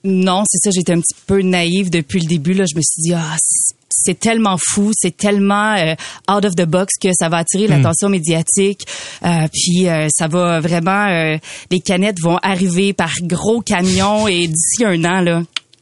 Non, 0.04 0.44
c'est 0.50 0.58
ça. 0.65 0.72
J'étais 0.76 0.92
un 0.92 1.00
petit 1.00 1.15
peu 1.26 1.42
naïve 1.42 1.89
depuis 1.89 2.20
le 2.20 2.26
début. 2.28 2.54
Là, 2.54 2.65
je 2.70 2.76
me 2.76 2.82
suis 2.82 3.02
dit, 3.02 3.13
ah, 3.13 3.38
c'est- 4.03 4.19
tellement 4.19 4.57
fou, 4.71 4.91
c'est 4.93 5.15
tellement 5.15 5.75
euh, 5.75 5.93
out 6.31 6.45
of 6.45 6.55
the 6.55 6.65
box 6.65 6.93
que 7.01 7.09
ça 7.13 7.29
va 7.29 7.38
attirer 7.38 7.67
l'attention 7.67 8.09
médiatique. 8.09 8.81
Euh, 9.25 9.47
puis 9.53 9.88
euh, 9.88 10.07
ça 10.15 10.27
va 10.27 10.59
vraiment, 10.59 11.07
euh, 11.07 11.38
les 11.71 11.79
canettes 11.79 12.19
vont 12.21 12.38
arriver 12.41 12.93
par 12.93 13.12
gros 13.21 13.62
camions 13.62 14.27
et 14.27 14.47
d'ici 14.47 14.83
un 14.85 15.03
an 15.05 15.21
là, 15.21 15.41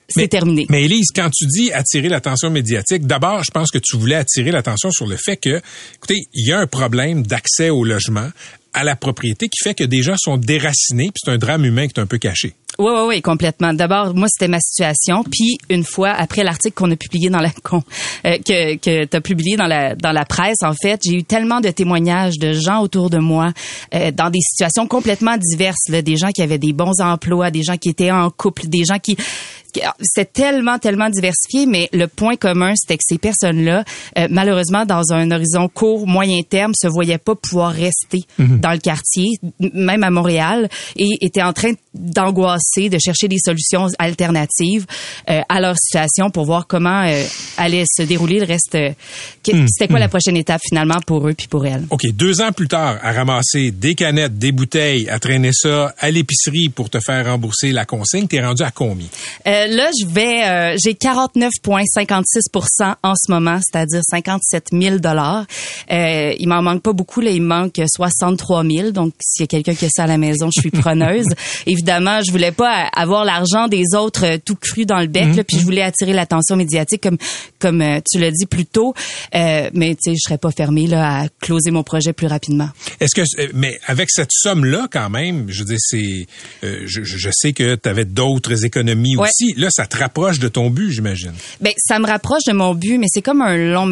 c'est 0.10 0.28
terminé. 0.30 0.66
Mais 0.70 0.84
Élise, 0.86 1.08
quand 1.14 1.30
tu 1.36 1.46
dis 1.48 1.72
attirer 1.74 2.08
l'attention 2.08 2.50
médiatique, 2.50 3.06
d'abord, 3.06 3.44
je 3.44 3.52
pense 3.52 3.72
que 3.72 3.78
tu 3.78 3.98
voulais 3.98 4.16
attirer 4.16 4.52
l'attention 4.52 4.90
sur 4.92 5.06
le 5.06 5.18
fait 5.18 5.36
que, 5.36 5.62
écoutez, 5.96 6.22
il 6.34 6.48
y 6.48 6.54
a 6.54 6.60
un 6.60 6.68
problème 6.68 7.24
d'accès 7.24 7.70
au 7.70 7.84
logement, 7.84 8.30
à 8.78 8.84
la 8.84 8.96
propriété, 8.96 9.50
qui 9.50 9.64
fait 9.64 9.74
que 9.74 9.84
des 9.84 10.02
gens 10.04 10.16
sont 10.18 10.38
déracinés, 10.38 11.06
puis 11.12 11.22
c'est 11.24 11.32
un 11.32 11.38
drame 11.38 11.66
humain 11.66 11.88
qui 11.88 11.94
est 12.00 12.02
un 12.02 12.06
peu 12.06 12.18
caché. 12.18 12.54
Oui, 12.80 12.92
oui, 12.94 13.02
oui, 13.08 13.22
complètement. 13.24 13.74
D'abord, 13.74 14.14
moi, 14.14 14.28
c'était 14.30 14.48
ma 14.48 14.60
situation. 14.60 15.24
Puis, 15.24 15.58
une 15.70 15.84
fois, 15.84 16.10
après 16.12 16.44
l'article 16.44 16.76
qu'on 16.76 16.92
a 16.92 16.96
publié 16.96 17.30
dans 17.32 17.40
la... 17.40 17.50
qu'on- 17.64 17.84
euh, 18.26 18.38
que 18.46 18.76
que 18.76 19.18
publié 19.20 19.56
dans 19.58 19.66
la, 19.66 19.96
dans 19.96 20.12
la 20.12 20.26
presse, 20.26 20.58
en 20.64 20.74
fait, 20.80 21.02
j'ai 21.04 21.16
eu 21.16 21.24
tellement 21.24 21.60
de 21.60 21.70
témoignages 21.70 22.38
de 22.38 22.54
gens 22.54 22.82
autour 22.82 23.10
de 23.10 23.18
moi 23.18 23.52
euh, 23.96 24.12
dans 24.12 24.30
des 24.30 24.42
situations 24.42 24.86
complètement 24.88 25.38
diverses. 25.38 25.90
Là, 25.90 26.04
des 26.04 26.18
gens 26.18 26.30
qui 26.30 26.44
avaient 26.44 26.60
des 26.60 26.74
bons 26.74 27.02
emplois, 27.02 27.50
des 27.50 27.64
gens 27.64 27.78
qui 27.78 27.90
étaient 27.90 28.12
en 28.12 28.30
couple, 28.30 28.68
des 28.68 28.86
gens 28.86 29.00
qui... 29.00 29.18
qui- 29.80 29.86
C'est 30.02 30.32
tellement, 30.34 30.80
tellement 30.80 31.10
diversifié, 31.10 31.66
mais 31.66 31.90
le 31.94 32.08
point 32.08 32.36
commun, 32.36 32.74
c'était 32.76 32.98
que 32.98 33.04
ces 33.08 33.18
personnes-là, 33.18 33.84
euh, 34.18 34.28
malheureusement, 34.30 34.86
dans 34.86 35.12
un 35.14 35.32
horizon 35.32 35.68
court, 35.70 36.08
moyen 36.08 36.42
terme, 36.44 36.74
se 36.80 36.88
voyaient 36.88 37.18
pas 37.18 37.36
pouvoir 37.36 37.72
rester 37.72 38.22
dans 38.62 38.72
le 38.72 38.80
quartier, 38.80 39.38
même 39.74 40.04
à 40.04 40.10
Montréal, 40.10 40.70
et 40.96 41.08
étaient 41.22 41.44
en 41.44 41.54
train 41.54 41.74
d'angoisser, 42.00 42.90
de 42.90 42.98
chercher 43.00 43.28
des 43.28 43.38
solutions 43.44 43.88
alternatives 44.00 44.86
euh, 45.30 45.42
à 45.50 45.60
leur 45.60 45.76
situation 45.78 46.30
pour 46.30 46.46
voir 46.46 46.68
comment 46.68 47.04
euh, 47.06 47.24
allait 47.58 47.84
se 47.92 48.04
dérouler 48.04 48.40
le 48.40 48.46
reste. 48.46 48.76
euh, 48.76 48.92
que- 49.44 49.52
C'était 49.68 49.88
quoi 49.88 50.00
la 50.00 50.10
prochaine 50.10 50.38
étape 50.38 50.62
finalement 50.68 51.00
pour 51.06 51.28
eux 51.28 51.34
puis 51.34 51.48
pour 51.48 51.66
elles? 51.66 51.86
OK, 51.90 52.02
deux 52.14 52.42
ans 52.42 52.52
plus 52.52 52.68
tard, 52.68 52.98
à 53.02 53.12
ramasser 53.12 53.72
des 53.72 53.96
canettes, 53.96 54.38
des 54.38 54.52
bouteilles, 54.52 55.10
à 55.10 55.20
traîner 55.20 55.52
ça 55.54 55.94
à 56.00 56.12
l'épicerie 56.12 56.70
pour 56.70 56.90
te 56.90 57.00
faire 57.00 57.26
rembourser 57.26 57.72
la 57.72 57.86
consigne, 57.86 58.28
t'es 58.28 58.42
rendu 58.44 58.64
à 58.64 58.72
combien? 58.72 59.08
Euh, 59.48 59.68
là, 59.68 59.90
je 60.00 60.06
vais, 60.06 60.44
euh, 60.46 60.78
j'ai 60.84 60.94
49,56% 60.94 62.96
en 63.04 63.14
ce 63.16 63.32
moment, 63.32 63.60
c'est-à-dire 63.62 64.02
57 64.10 64.68
000 64.72 64.98
dollars. 65.00 65.46
Euh, 65.92 66.34
il 66.40 66.48
m'en 66.48 66.62
manque 66.62 66.82
pas 66.82 66.94
beaucoup, 66.94 67.22
là, 67.22 67.32
il 67.32 67.42
me 67.42 67.48
manque 67.48 67.82
63 67.96 68.64
000. 68.64 68.92
Donc, 68.92 69.14
s'il 69.22 69.42
y 69.42 69.44
a 69.46 69.48
quelqu'un 69.48 69.76
qui 69.76 69.86
a 69.86 69.90
ça 69.90 70.04
à 70.04 70.08
la 70.08 70.18
maison, 70.18 70.50
je 70.56 70.62
suis 70.62 70.72
preneuse. 70.82 71.26
Évidemment, 71.66 71.87
je 71.88 72.32
voulais 72.32 72.52
pas 72.52 72.90
avoir 72.96 73.26
l'argent 73.26 73.68
des 73.68 73.84
autres 73.96 74.26
euh, 74.26 74.38
tout 74.44 74.56
cru 74.56 74.86
dans 74.86 75.00
le 75.00 75.08
bec, 75.08 75.36
là, 75.36 75.44
puis 75.44 75.58
je 75.60 75.64
voulais 75.64 75.82
attirer 75.82 76.14
l'attention 76.14 76.56
médiatique, 76.56 77.02
comme 77.02 77.18
comme 77.60 77.82
euh, 77.82 78.00
tu 78.10 78.20
l'as 78.20 78.32
dit 78.32 78.46
plus 78.46 78.66
tôt. 78.66 78.94
Euh, 79.36 79.70
mais 79.74 79.96
tu 79.96 80.12
sais, 80.12 80.16
je 80.16 80.22
serais 80.24 80.38
pas 80.38 80.52
fermée 80.52 80.88
là 80.88 81.22
à 81.24 81.28
closer 81.42 81.72
mon 81.72 81.84
projet 81.84 82.14
plus 82.14 82.28
rapidement. 82.28 82.70
Est-ce 83.00 83.16
que, 83.16 83.22
euh, 83.42 83.48
mais 83.54 83.80
avec 83.88 84.10
cette 84.12 84.32
somme-là, 84.32 84.88
quand 84.92 85.10
même, 85.10 85.46
je 85.50 85.64
dire, 85.64 85.78
c'est, 85.80 86.28
euh, 86.64 86.82
je, 86.86 87.04
je- 87.04 87.30
sais 87.32 87.54
que 87.54 87.76
tu 87.76 87.90
avais 87.90 88.06
d'autres 88.06 88.66
économies 88.66 89.16
Ouais. 89.18 89.28
aussi. 89.30 89.54
Là, 89.58 89.68
ça 89.70 89.86
te 89.86 89.98
rapproche 89.98 90.40
de 90.40 90.48
ton 90.48 90.70
but, 90.70 90.92
j'imagine. 90.92 91.34
Ben, 91.62 91.74
ça 91.78 92.00
me 92.00 92.08
rapproche 92.08 92.44
de 92.48 92.54
mon 92.54 92.74
but, 92.74 92.98
mais 92.98 93.08
c'est 93.10 93.22
comme 93.22 93.42
un 93.42 93.56
long, 93.58 93.90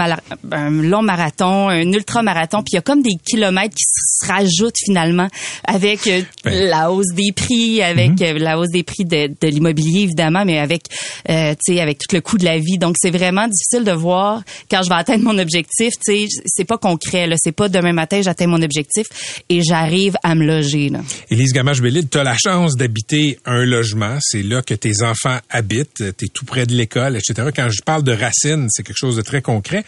un 0.51 0.69
long 0.69 1.01
marathon, 1.01 1.69
un 1.69 1.91
ultra-marathon, 1.91 2.59
puis 2.63 2.71
il 2.73 2.75
y 2.75 2.79
a 2.79 2.81
comme 2.81 3.01
des 3.03 3.15
kilomètres 3.29 3.75
qui 3.75 3.83
se 3.85 4.25
rajoutent 4.25 4.77
finalement 4.83 5.27
avec 5.65 6.05
Ben. 6.43 6.69
la 6.69 6.91
hausse 6.91 7.13
des 7.13 7.31
prix, 7.33 7.81
avec 7.85 8.21
euh, 8.21 8.37
la 8.37 8.59
hausse 8.59 8.69
des 8.69 8.83
prix 8.83 9.05
de, 9.05 9.27
de 9.27 9.47
l'immobilier 9.47 10.01
évidemment, 10.01 10.43
mais 10.45 10.59
avec, 10.59 10.83
euh, 11.29 11.53
tu 11.53 11.73
sais, 11.73 11.81
avec 11.81 11.99
tout 11.99 12.13
le 12.13 12.21
coût 12.21 12.37
de 12.37 12.45
la 12.45 12.57
vie. 12.57 12.77
Donc 12.77 12.95
c'est 12.99 13.11
vraiment 13.11 13.47
difficile 13.47 13.83
de 13.83 13.91
voir 13.91 14.41
quand 14.69 14.83
je 14.83 14.89
vais 14.89 14.95
atteindre 14.95 15.23
mon 15.23 15.37
objectif. 15.37 15.93
Tu 16.05 16.27
sais, 16.27 16.41
c'est 16.45 16.65
pas 16.65 16.77
concret, 16.77 17.27
là, 17.27 17.35
c'est 17.39 17.51
pas 17.51 17.69
demain 17.69 17.93
matin 17.93 18.21
j'atteins 18.21 18.47
mon 18.47 18.61
objectif 18.61 19.07
et 19.49 19.61
j'arrive 19.63 20.15
à 20.23 20.35
me 20.35 20.45
loger. 20.45 20.89
Là. 20.89 21.01
Élise 21.29 21.53
Gamache-Bellil, 21.53 22.09
tu 22.09 22.17
as 22.17 22.23
la 22.23 22.35
chance 22.37 22.75
d'habiter 22.75 23.39
un 23.45 23.63
logement. 23.65 24.17
C'est 24.21 24.43
là 24.43 24.61
que 24.61 24.73
tes 24.73 25.03
enfants 25.03 25.37
habitent. 25.49 26.03
Tu 26.17 26.25
es 26.25 26.27
tout 26.33 26.45
près 26.45 26.65
de 26.65 26.73
l'école, 26.73 27.15
etc. 27.15 27.49
Quand 27.55 27.69
je 27.69 27.81
parle 27.81 28.03
de 28.03 28.11
racines, 28.11 28.67
c'est 28.69 28.83
quelque 28.83 28.97
chose 28.97 29.15
de 29.15 29.21
très 29.21 29.41
concret. 29.41 29.85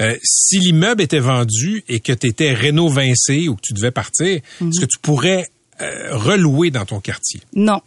Euh, 0.00 0.14
si 0.22 0.58
l'immeuble 0.58 1.02
était 1.02 1.18
vendu 1.18 1.82
et 1.88 2.00
que 2.00 2.12
tu 2.12 2.26
étais 2.26 2.52
rénovincé 2.52 3.48
ou 3.48 3.56
que 3.56 3.62
tu 3.62 3.72
devais 3.72 3.90
partir, 3.90 4.40
est-ce 4.60 4.80
que 4.80 4.86
tu 4.86 4.98
pourrais 5.00 5.46
euh, 5.80 6.16
relouer 6.16 6.70
dans 6.70 6.84
ton 6.84 7.00
quartier? 7.00 7.40
Non. 7.54 7.80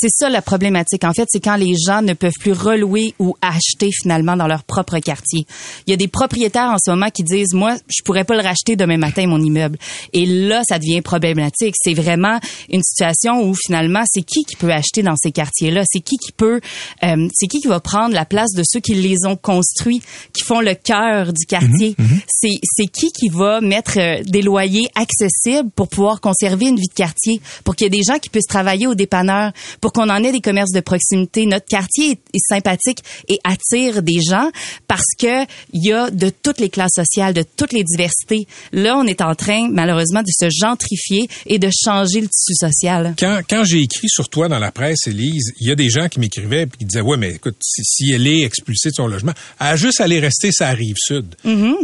C'est 0.00 0.10
ça 0.10 0.28
la 0.28 0.42
problématique. 0.42 1.04
En 1.04 1.12
fait, 1.12 1.26
c'est 1.28 1.40
quand 1.40 1.56
les 1.56 1.74
gens 1.76 2.02
ne 2.02 2.12
peuvent 2.12 2.38
plus 2.38 2.52
relouer 2.52 3.14
ou 3.18 3.36
acheter 3.42 3.90
finalement 4.02 4.36
dans 4.36 4.46
leur 4.46 4.62
propre 4.62 4.98
quartier. 5.00 5.44
Il 5.86 5.90
y 5.90 5.94
a 5.94 5.96
des 5.96 6.06
propriétaires 6.08 6.70
en 6.70 6.76
ce 6.78 6.90
moment 6.90 7.10
qui 7.10 7.24
disent, 7.24 7.52
moi, 7.52 7.76
je 7.88 8.02
pourrais 8.04 8.24
pas 8.24 8.36
le 8.36 8.42
racheter 8.42 8.76
demain 8.76 8.96
matin, 8.96 9.26
mon 9.26 9.40
immeuble. 9.40 9.78
Et 10.12 10.24
là, 10.24 10.62
ça 10.68 10.78
devient 10.78 11.00
problématique. 11.00 11.74
C'est 11.82 11.94
vraiment 11.94 12.38
une 12.70 12.82
situation 12.82 13.42
où 13.42 13.54
finalement, 13.54 14.02
c'est 14.06 14.22
qui 14.22 14.44
qui 14.44 14.56
peut 14.56 14.70
acheter 14.72 15.02
dans 15.02 15.16
ces 15.16 15.32
quartiers-là? 15.32 15.82
C'est 15.90 16.00
qui 16.00 16.16
qui 16.16 16.32
peut, 16.32 16.60
euh, 17.02 17.28
c'est 17.34 17.46
qui 17.46 17.60
qui 17.60 17.68
va 17.68 17.80
prendre 17.80 18.14
la 18.14 18.24
place 18.24 18.52
de 18.52 18.62
ceux 18.64 18.80
qui 18.80 18.94
les 18.94 19.26
ont 19.26 19.36
construits, 19.36 20.00
qui 20.32 20.44
font 20.44 20.60
le 20.60 20.74
cœur 20.74 21.32
du 21.32 21.44
quartier? 21.46 21.96
C'est, 22.28 22.58
c'est 22.62 22.86
qui 22.86 23.10
qui 23.10 23.28
va 23.28 23.60
mettre 23.60 23.98
euh, 23.98 24.22
des 24.24 24.42
loyers 24.42 24.88
accessibles 24.94 25.70
pour 25.74 25.88
pouvoir 25.88 26.20
conserver 26.20 26.66
une 26.66 26.76
vie 26.76 26.88
de 26.88 26.94
quartier, 26.94 27.40
pour 27.64 27.74
qu'il 27.74 27.86
y 27.86 27.88
ait 27.88 27.98
des 27.98 28.04
gens 28.04 28.18
qui 28.18 28.28
puissent 28.28 28.46
travailler 28.46 28.86
au 28.86 28.94
dépanneur, 28.94 29.52
pour 29.80 29.87
qu'on 29.92 30.08
en 30.08 30.22
ait 30.22 30.32
des 30.32 30.40
commerces 30.40 30.72
de 30.72 30.80
proximité. 30.80 31.46
Notre 31.46 31.66
quartier 31.66 32.12
est, 32.12 32.20
est 32.34 32.48
sympathique 32.48 32.98
et 33.28 33.38
attire 33.44 34.02
des 34.02 34.20
gens 34.20 34.50
parce 34.86 35.14
que 35.18 35.44
il 35.72 35.84
y 35.84 35.92
a 35.92 36.10
de 36.10 36.30
toutes 36.30 36.60
les 36.60 36.68
classes 36.68 36.94
sociales, 36.94 37.34
de 37.34 37.44
toutes 37.56 37.72
les 37.72 37.84
diversités. 37.84 38.46
Là, 38.72 38.96
on 38.96 39.06
est 39.06 39.20
en 39.20 39.34
train, 39.34 39.68
malheureusement, 39.70 40.22
de 40.22 40.30
se 40.30 40.48
gentrifier 40.50 41.28
et 41.46 41.58
de 41.58 41.70
changer 41.70 42.20
le 42.20 42.28
tissu 42.28 42.54
social. 42.54 43.14
Quand, 43.18 43.40
quand 43.48 43.64
j'ai 43.64 43.80
écrit 43.80 44.08
sur 44.08 44.28
toi 44.28 44.48
dans 44.48 44.58
la 44.58 44.72
presse, 44.72 45.06
Élise, 45.06 45.52
il 45.60 45.68
y 45.68 45.70
a 45.70 45.74
des 45.74 45.88
gens 45.88 46.08
qui 46.08 46.20
m'écrivaient 46.20 46.62
et 46.62 46.68
qui 46.78 46.84
disaient 46.84 47.00
Ouais, 47.00 47.16
mais 47.16 47.34
écoute, 47.34 47.56
si, 47.60 47.82
si 47.84 48.12
elle 48.12 48.26
est 48.26 48.42
expulsée 48.42 48.90
de 48.90 48.94
son 48.94 49.06
logement, 49.06 49.32
elle 49.60 49.66
a 49.66 49.76
juste 49.76 50.00
à 50.00 50.04
aller 50.04 50.20
rester 50.20 50.50
sa 50.52 50.70
rive 50.70 50.96
sud. 50.98 51.34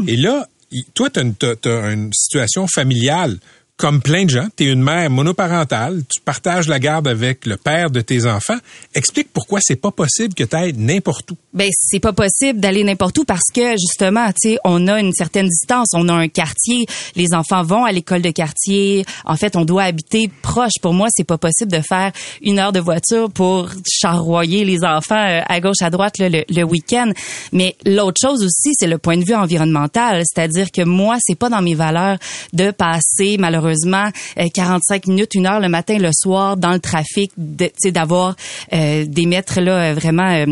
Et 0.06 0.16
là, 0.16 0.48
toi, 0.94 1.10
tu 1.10 1.20
as, 1.20 1.90
une 1.92 2.12
situation 2.12 2.66
familiale 2.66 3.38
comme 3.76 4.00
plein 4.00 4.24
de 4.24 4.30
gens, 4.30 4.48
tu 4.56 4.64
es 4.64 4.72
une 4.72 4.82
mère 4.82 5.10
monoparentale, 5.10 6.02
tu 6.12 6.20
partages 6.20 6.68
la 6.68 6.78
garde 6.78 7.08
avec 7.08 7.44
le 7.46 7.56
père 7.56 7.90
de 7.90 8.00
tes 8.00 8.26
enfants. 8.26 8.58
Explique 8.94 9.32
pourquoi 9.32 9.58
c'est 9.62 9.76
pas 9.76 9.90
possible 9.90 10.34
que 10.34 10.44
tu 10.44 10.56
ailles 10.56 10.74
n'importe 10.74 11.32
où. 11.32 11.36
Ben 11.54 11.70
c'est 11.72 12.00
pas 12.00 12.12
possible 12.12 12.60
d'aller 12.60 12.84
n'importe 12.84 13.18
où 13.18 13.24
parce 13.24 13.50
que 13.54 13.72
justement, 13.72 14.26
tu 14.28 14.50
sais, 14.50 14.58
on 14.64 14.88
a 14.88 15.00
une 15.00 15.12
certaine 15.12 15.48
distance, 15.48 15.88
on 15.94 16.08
a 16.08 16.12
un 16.12 16.28
quartier, 16.28 16.86
les 17.16 17.32
enfants 17.34 17.62
vont 17.62 17.84
à 17.84 17.92
l'école 17.92 18.22
de 18.22 18.30
quartier. 18.30 19.04
En 19.24 19.36
fait, 19.36 19.56
on 19.56 19.64
doit 19.64 19.84
habiter 19.84 20.30
proche. 20.42 20.72
Pour 20.82 20.92
moi, 20.94 21.08
c'est 21.10 21.24
pas 21.24 21.38
possible 21.38 21.70
de 21.70 21.80
faire 21.80 22.12
une 22.42 22.58
heure 22.58 22.72
de 22.72 22.80
voiture 22.80 23.30
pour 23.30 23.68
charroyer 23.88 24.64
les 24.64 24.84
enfants 24.84 25.14
euh, 25.14 25.40
à 25.46 25.60
gauche 25.60 25.82
à 25.82 25.90
droite 25.90 26.18
là, 26.18 26.28
le, 26.28 26.44
le 26.48 26.62
week-end. 26.64 27.12
Mais 27.52 27.76
l'autre 27.86 28.20
chose 28.20 28.44
aussi, 28.44 28.72
c'est 28.74 28.86
le 28.86 28.98
point 28.98 29.16
de 29.16 29.24
vue 29.24 29.34
environnemental, 29.34 30.22
c'est-à-dire 30.24 30.70
que 30.70 30.82
moi, 30.82 31.16
c'est 31.20 31.38
pas 31.38 31.48
dans 31.48 31.62
mes 31.62 31.74
valeurs 31.74 32.18
de 32.52 32.70
passer 32.70 33.36
malheureusement 33.38 34.10
45 34.52 35.06
minutes, 35.06 35.34
une 35.34 35.46
heure 35.46 35.60
le 35.60 35.68
matin, 35.68 35.98
le 35.98 36.10
soir 36.12 36.56
dans 36.56 36.72
le 36.72 36.80
trafic, 36.80 37.32
de, 37.36 37.70
d'avoir 37.90 38.36
euh, 38.72 39.04
des 39.06 39.26
mètres 39.26 39.60
là 39.60 39.90
euh, 39.90 39.94
vraiment 39.94 40.30
euh, 40.30 40.46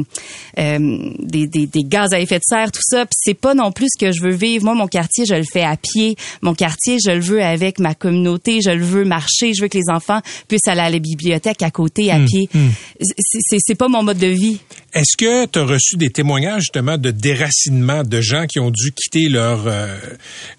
euh, 0.58 0.91
des, 1.18 1.46
des, 1.46 1.66
des, 1.66 1.82
gaz 1.84 2.12
à 2.12 2.20
effet 2.20 2.38
de 2.38 2.44
serre, 2.46 2.70
tout 2.72 2.80
ça. 2.82 3.04
Puis 3.06 3.16
c'est 3.20 3.34
pas 3.34 3.54
non 3.54 3.72
plus 3.72 3.88
ce 3.94 3.98
que 3.98 4.12
je 4.12 4.22
veux 4.22 4.34
vivre. 4.34 4.64
Moi, 4.64 4.74
mon 4.74 4.86
quartier, 4.88 5.24
je 5.26 5.34
le 5.34 5.44
fais 5.44 5.62
à 5.62 5.76
pied. 5.76 6.16
Mon 6.42 6.54
quartier, 6.54 6.98
je 7.04 7.10
le 7.10 7.20
veux 7.20 7.42
avec 7.42 7.78
ma 7.78 7.94
communauté. 7.94 8.60
Je 8.64 8.70
le 8.70 8.84
veux 8.84 9.04
marcher. 9.04 9.52
Je 9.54 9.62
veux 9.62 9.68
que 9.68 9.78
les 9.78 9.90
enfants 9.92 10.20
puissent 10.48 10.66
aller 10.68 10.80
à 10.80 10.90
la 10.90 10.98
bibliothèque 10.98 11.62
à 11.62 11.70
côté 11.70 12.10
à 12.10 12.16
Hum, 12.16 12.26
pied. 12.26 12.48
hum. 12.54 12.70
C'est 13.18 13.58
c'est 13.58 13.74
pas 13.74 13.88
mon 13.88 14.02
mode 14.02 14.18
de 14.18 14.26
vie. 14.26 14.58
Est-ce 14.94 15.16
que 15.16 15.46
tu 15.46 15.58
as 15.58 15.64
reçu 15.64 15.96
des 15.96 16.10
témoignages 16.10 16.62
justement 16.62 16.98
de 16.98 17.10
déracinement 17.10 18.02
de 18.04 18.20
gens 18.20 18.46
qui 18.46 18.60
ont 18.60 18.70
dû 18.70 18.92
quitter 18.92 19.28
leur 19.28 19.66
euh, 19.66 19.96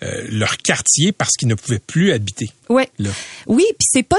euh, 0.03 0.25
leur 0.29 0.57
quartier 0.57 1.11
parce 1.11 1.31
qu'ils 1.37 1.47
ne 1.47 1.55
pouvaient 1.55 1.79
plus 1.79 2.11
habiter 2.11 2.49
Ouais. 2.69 2.89
là? 2.99 3.09
Oui, 3.47 3.63
puis 3.77 3.87
c'est 3.91 4.03
pas 4.03 4.17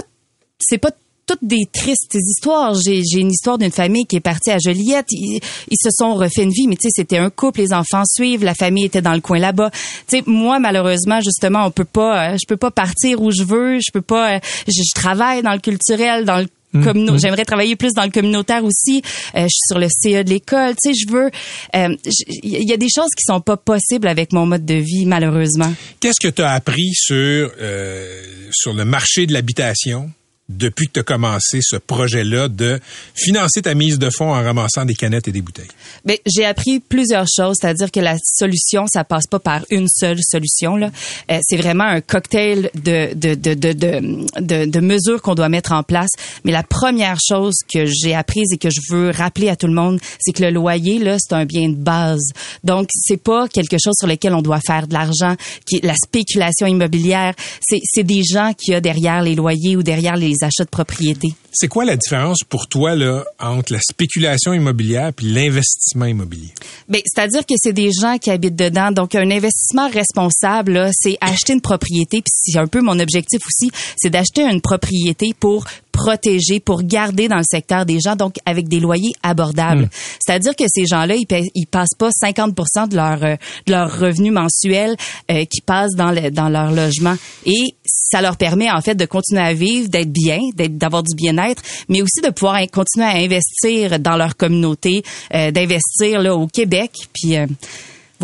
c'est 0.61 0.79
pas 0.79 0.90
toutes 1.27 1.43
des 1.43 1.67
tristes 1.73 2.15
histoires. 2.15 2.75
J'ai 2.75 3.01
une 3.19 3.31
histoire 3.31 3.59
d'une 3.59 3.71
famille 3.71 4.05
qui 4.07 4.17
est 4.17 4.21
partie 4.21 4.51
à 4.51 4.59
Joliette. 4.59 5.07
Ils, 5.11 5.41
ils 5.71 5.77
se 5.83 5.91
sont 5.91 6.15
refait 6.15 6.43
une 6.43 6.51
vie, 6.51 6.67
mais 6.69 6.77
tu 6.77 6.89
sais, 6.89 6.93
c'était 6.95 7.19
un 7.19 7.31
couple, 7.31 7.61
les 7.61 7.73
enfants 7.73 8.03
suivent, 8.07 8.45
la 8.45 8.55
famille 8.55 8.85
était 8.85 9.03
dans 9.03 9.15
le 9.15 9.21
coin 9.21 9.39
là-bas. 9.39 9.71
Tu 10.09 10.19
sais, 10.19 10.23
moi 10.27 10.59
malheureusement, 10.59 11.21
justement, 11.21 11.65
on 11.67 11.71
peut 11.71 11.85
pas, 11.85 12.33
euh, 12.33 12.37
je 12.41 12.47
peux 12.47 12.57
pas 12.57 12.71
partir 12.71 13.23
où 13.23 13.31
je 13.31 13.43
veux, 13.45 13.79
je 13.81 13.91
peux 13.93 14.03
pas. 14.03 14.37
euh, 14.37 14.39
je, 14.69 14.73
je 14.83 14.95
travaille 15.01 15.43
dans 15.43 15.53
le 15.55 15.61
culturel, 15.61 16.25
dans 16.25 16.39
le 16.39 16.47
Mm, 16.77 16.83
communo- 16.83 17.13
mm. 17.13 17.19
J'aimerais 17.21 17.45
travailler 17.45 17.77
plus 17.77 17.93
dans 17.93 18.03
le 18.03 18.11
communautaire 18.11 18.65
aussi. 18.65 19.01
Euh, 19.37 19.43
je 19.43 19.47
suis 19.49 19.69
sur 19.69 19.79
le 19.79 19.87
CA 19.89 20.25
de 20.25 20.31
l'école. 20.31 20.75
Tu 20.83 20.93
sais, 20.93 21.01
je 21.07 21.09
veux. 21.09 21.31
euh, 21.77 21.97
Il 22.43 22.69
y 22.69 22.73
a 22.73 22.77
des 22.77 22.89
choses 22.93 23.11
qui 23.17 23.23
sont 23.25 23.41
pas 23.41 23.57
possibles 23.57 24.09
avec 24.09 24.33
mon 24.33 24.45
mode 24.45 24.65
de 24.65 24.75
vie, 24.75 25.07
malheureusement. 25.07 25.73
Qu'est-ce 26.01 26.19
que 26.21 26.27
tu 26.35 26.43
as 26.43 26.51
appris 26.51 26.91
sur 26.95 27.53
euh, 27.61 28.21
sur 28.51 28.73
le 28.73 28.85
marché 28.85 29.25
de 29.27 29.33
l'habitation? 29.33 30.11
Depuis 30.48 30.87
que 30.88 30.92
tu 30.94 31.00
as 31.00 31.04
commencé 31.04 31.61
ce 31.62 31.76
projet-là 31.76 32.48
de 32.48 32.78
financer 33.14 33.62
ta 33.62 33.74
mise 33.74 33.98
de 33.98 34.11
fonds 34.11 34.30
en 34.35 34.42
ramassant 34.42 34.85
des 34.85 34.94
canettes 34.94 35.26
et 35.28 35.33
des 35.33 35.40
bouteilles? 35.40 35.68
Ben, 36.04 36.16
j'ai 36.26 36.44
appris 36.44 36.80
plusieurs 36.80 37.26
choses, 37.35 37.57
c'est-à-dire 37.61 37.90
que 37.90 38.00
la 38.00 38.16
solution, 38.22 38.87
ça 38.87 39.04
passe 39.04 39.26
pas 39.26 39.38
par 39.38 39.64
une 39.70 39.88
seule 39.88 40.18
solution. 40.22 40.76
Là, 40.76 40.90
Euh, 41.30 41.38
c'est 41.42 41.57
vraiment 41.57 41.85
un 41.85 42.00
cocktail 42.00 42.70
de 42.74 43.14
de 43.14 43.35
de 43.35 43.54
de 43.54 43.72
de, 43.72 44.64
de- 44.66 44.80
mesures 44.80 45.22
qu'on 45.22 45.35
doit 45.35 45.48
mettre 45.48 45.72
en 45.72 45.83
place. 45.83 46.11
Mais 46.44 46.52
la 46.52 46.62
première 46.62 47.18
chose 47.26 47.54
que 47.72 47.87
j'ai 47.87 48.14
apprise 48.14 48.48
et 48.52 48.59
que 48.59 48.68
je 48.68 48.80
veux 48.90 49.11
rappeler 49.11 49.48
à 49.48 49.57
tout 49.57 49.66
le 49.66 49.72
monde, 49.72 49.98
c'est 50.20 50.33
que 50.33 50.42
le 50.42 50.50
loyer 50.50 50.98
là, 50.98 51.16
c'est 51.18 51.35
un 51.35 51.46
bien 51.46 51.70
de 51.70 51.74
base. 51.76 52.33
Donc, 52.64 52.88
c'est 52.92 53.16
pas 53.22 53.48
quelque 53.48 53.76
chose 53.83 53.94
sur 53.98 54.07
lequel 54.07 54.35
on 54.35 54.42
doit 54.42 54.61
faire 54.61 54.87
de 54.87 54.92
l'argent. 54.92 55.37
Qui 55.66 55.80
la 55.83 55.94
spéculation 55.94 56.66
immobilière, 56.66 57.35
c'est 57.62 57.80
c'est 57.83 58.04
des 58.04 58.22
gens 58.24 58.52
qui 58.52 58.74
a 58.74 58.80
derrière 58.80 59.22
les 59.22 59.35
loyers 59.35 59.76
ou 59.76 59.83
derrière 59.83 60.16
les 60.16 60.34
achats 60.42 60.64
de 60.64 60.70
propriété. 60.70 61.29
C'est 61.55 61.69
quoi 61.69 61.85
la 61.85 61.97
différence 61.97 62.40
pour 62.49 62.67
toi 62.67 62.97
là 62.97 63.25
entre 63.38 63.73
la 63.73 63.79
spéculation 63.81 64.53
immobilière 64.53 65.12
puis 65.14 65.27
l'investissement 65.27 66.07
immobilier? 66.07 66.49
Ben, 66.88 67.01
c'est-à-dire 67.07 67.47
que 67.47 67.55
c'est 67.57 67.73
des 67.73 67.90
gens 67.93 68.19
qui 68.19 68.31
habitent 68.31 68.57
dedans. 68.57 68.90
Donc, 68.90 69.14
un 69.14 69.31
investissement 69.31 69.88
responsable, 69.88 70.73
là, 70.73 70.90
c'est 70.93 71.17
acheter 71.21 71.53
une 71.53 71.61
propriété. 71.61 72.23
Puis 72.23 72.33
c'est 72.33 72.59
un 72.59 72.67
peu 72.67 72.81
mon 72.81 72.99
objectif 72.99 73.40
aussi, 73.47 73.71
c'est 73.97 74.11
d'acheter 74.11 74.43
une 74.43 74.61
propriété 74.61 75.33
pour 75.38 75.64
protéger, 75.95 76.59
pour 76.59 76.83
garder 76.83 77.29
dans 77.29 77.37
le 77.37 77.45
secteur 77.49 77.87
des 77.87 78.01
gens, 78.01 78.17
donc 78.17 78.35
avec 78.45 78.69
des 78.69 78.81
loyers 78.81 79.12
abordables. 79.23 79.83
Mm. 79.83 79.88
C'est-à-dire 80.27 80.57
que 80.57 80.64
ces 80.67 80.87
gens-là, 80.87 81.14
ils, 81.14 81.27
paient- 81.27 81.51
ils 81.55 81.67
passent 81.67 81.95
pas 81.97 82.11
50 82.11 82.55
de 82.90 82.97
leur 82.97 83.23
euh, 83.23 83.37
de 83.67 83.73
leur 83.73 84.01
revenu 84.01 84.33
mensuel 84.33 84.97
euh, 85.31 85.45
qui 85.45 85.61
passe 85.61 85.93
dans 85.97 86.11
le, 86.11 86.31
dans 86.31 86.49
leur 86.49 86.73
logement 86.73 87.14
et 87.47 87.75
ça 87.87 88.21
leur 88.23 88.37
permet 88.37 88.71
en 88.71 88.81
fait 88.81 88.97
de 88.97 89.07
continuer 89.07 89.40
à 89.43 89.55
vivre, 89.55 89.88
d'être 89.88 90.11
bien, 90.11 90.38
d'être 90.55 90.77
d'avoir 90.77 91.03
du 91.05 91.14
bien-être, 91.14 91.43
mais 91.88 92.02
aussi 92.02 92.20
de 92.22 92.30
pouvoir 92.30 92.57
in- 92.57 92.66
continuer 92.66 93.07
à 93.07 93.16
investir 93.16 93.98
dans 94.00 94.16
leur 94.16 94.37
communauté, 94.37 95.02
euh, 95.35 95.50
d'investir 95.50 96.20
là 96.20 96.35
au 96.35 96.46
Québec, 96.46 96.90
puis 97.12 97.37
euh, 97.37 97.46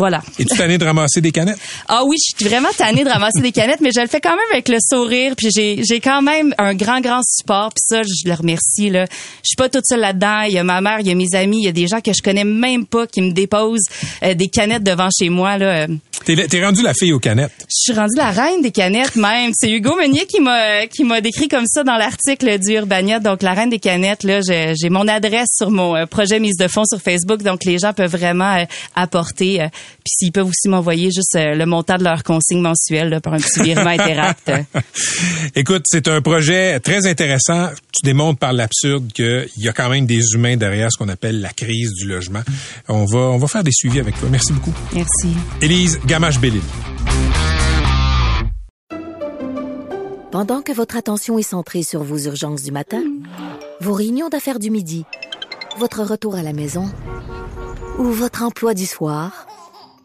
voilà. 0.01 0.23
Es-tu 0.39 0.57
tanné 0.57 0.79
de 0.79 0.83
ramasser 0.83 1.21
des 1.21 1.31
canettes? 1.31 1.59
Ah 1.87 2.01
oui, 2.05 2.15
je 2.17 2.35
suis 2.35 2.49
vraiment 2.49 2.69
tannée 2.75 3.03
de 3.03 3.09
ramasser 3.09 3.39
des 3.39 3.51
canettes, 3.51 3.81
mais 3.81 3.91
je 3.95 4.01
le 4.01 4.07
fais 4.07 4.19
quand 4.19 4.31
même 4.31 4.51
avec 4.51 4.67
le 4.67 4.77
sourire, 4.81 5.35
puis 5.37 5.49
j'ai 5.55 5.83
j'ai 5.87 5.99
quand 5.99 6.23
même 6.23 6.55
un 6.57 6.73
grand 6.73 7.01
grand 7.01 7.21
support, 7.23 7.69
puis 7.69 7.83
ça 7.87 8.01
je 8.01 8.27
le 8.27 8.33
remercie 8.33 8.89
là. 8.89 9.05
Je 9.43 9.49
suis 9.49 9.55
pas 9.55 9.69
toute 9.69 9.85
seule 9.85 9.99
là-dedans, 9.99 10.41
il 10.47 10.53
y 10.53 10.57
a 10.57 10.63
ma 10.63 10.81
mère, 10.81 11.01
il 11.01 11.07
y 11.07 11.11
a 11.11 11.15
mes 11.15 11.35
amis, 11.35 11.59
il 11.61 11.65
y 11.65 11.67
a 11.67 11.71
des 11.71 11.87
gens 11.87 12.01
que 12.01 12.13
je 12.13 12.23
connais 12.23 12.43
même 12.43 12.87
pas 12.87 13.05
qui 13.05 13.21
me 13.21 13.31
déposent 13.31 13.85
euh, 14.23 14.33
des 14.33 14.47
canettes 14.47 14.81
devant 14.83 15.09
chez 15.15 15.29
moi 15.29 15.59
là. 15.59 15.83
Euh, 15.83 15.87
T'es 16.25 16.35
t'es 16.47 16.63
rendu 16.63 16.81
la 16.83 16.93
fille 16.93 17.13
aux 17.13 17.19
canettes. 17.19 17.51
Je 17.61 17.91
suis 17.91 17.93
rendue 17.93 18.15
la 18.15 18.29
reine 18.29 18.61
des 18.61 18.69
canettes 18.71 19.15
même. 19.15 19.51
C'est 19.55 19.71
Hugo 19.71 19.95
Meunier 19.95 20.25
qui 20.27 20.39
m'a 20.39 20.85
qui 20.87 21.03
m'a 21.03 21.19
décrit 21.21 21.47
comme 21.47 21.65
ça 21.67 21.83
dans 21.83 21.95
l'article 21.97 22.59
du 22.59 22.73
Urbania. 22.73 23.19
Donc 23.19 23.41
la 23.43 23.53
reine 23.53 23.69
des 23.71 23.79
canettes 23.79 24.23
là, 24.23 24.39
j'ai 24.41 24.73
j'ai 24.79 24.89
mon 24.89 25.07
adresse 25.07 25.49
sur 25.57 25.69
mon 25.71 25.95
euh, 25.95 26.05
projet 26.05 26.39
mise 26.39 26.57
de 26.57 26.67
fonds 26.67 26.85
sur 26.85 26.99
Facebook. 27.01 27.41
Donc 27.43 27.63
les 27.65 27.77
gens 27.79 27.93
peuvent 27.93 28.11
vraiment 28.11 28.55
euh, 28.55 28.65
apporter. 28.95 29.61
euh, 29.61 29.67
Puis 30.03 30.13
s'ils 30.17 30.31
peuvent 30.31 30.47
aussi 30.47 30.69
m'envoyer 30.69 31.11
juste 31.11 31.35
euh, 31.35 31.55
le 31.55 31.65
montant 31.65 31.97
de 31.97 32.03
leur 32.03 32.23
consigne 32.23 32.61
mensuelle 32.61 33.09
là, 33.09 33.21
par 33.21 33.33
un 33.33 33.37
petit 33.37 33.61
virement 33.61 33.91
interact. 33.91 34.51
Écoute, 35.55 35.83
c'est 35.85 36.07
un 36.07 36.21
projet 36.21 36.79
très 36.79 37.07
intéressant. 37.07 37.69
Tu 37.93 38.05
démontres 38.05 38.39
par 38.39 38.53
l'absurde 38.53 39.11
qu'il 39.13 39.47
y 39.57 39.67
a 39.67 39.73
quand 39.73 39.89
même 39.89 40.05
des 40.05 40.33
humains 40.33 40.57
derrière 40.57 40.91
ce 40.91 40.97
qu'on 40.97 41.09
appelle 41.09 41.41
la 41.41 41.51
crise 41.51 41.91
du 41.93 42.07
logement. 42.07 42.41
On 42.87 43.05
va, 43.05 43.19
on 43.19 43.37
va 43.37 43.47
faire 43.47 43.63
des 43.63 43.71
suivis 43.71 43.99
avec 43.99 44.19
toi. 44.19 44.29
Merci 44.31 44.53
beaucoup. 44.53 44.73
Merci. 44.93 45.29
Élise 45.61 45.99
Gamache-Bellil. 46.05 46.61
Pendant 50.31 50.61
que 50.61 50.71
votre 50.71 50.95
attention 50.95 51.37
est 51.37 51.43
centrée 51.43 51.83
sur 51.83 52.03
vos 52.03 52.17
urgences 52.17 52.63
du 52.63 52.71
matin, 52.71 53.03
vos 53.81 53.91
réunions 53.93 54.29
d'affaires 54.29 54.59
du 54.59 54.71
midi, 54.71 55.03
votre 55.77 56.03
retour 56.03 56.35
à 56.35 56.41
la 56.41 56.53
maison 56.53 56.85
ou 57.99 58.05
votre 58.05 58.43
emploi 58.43 58.73
du 58.73 58.85
soir, 58.85 59.45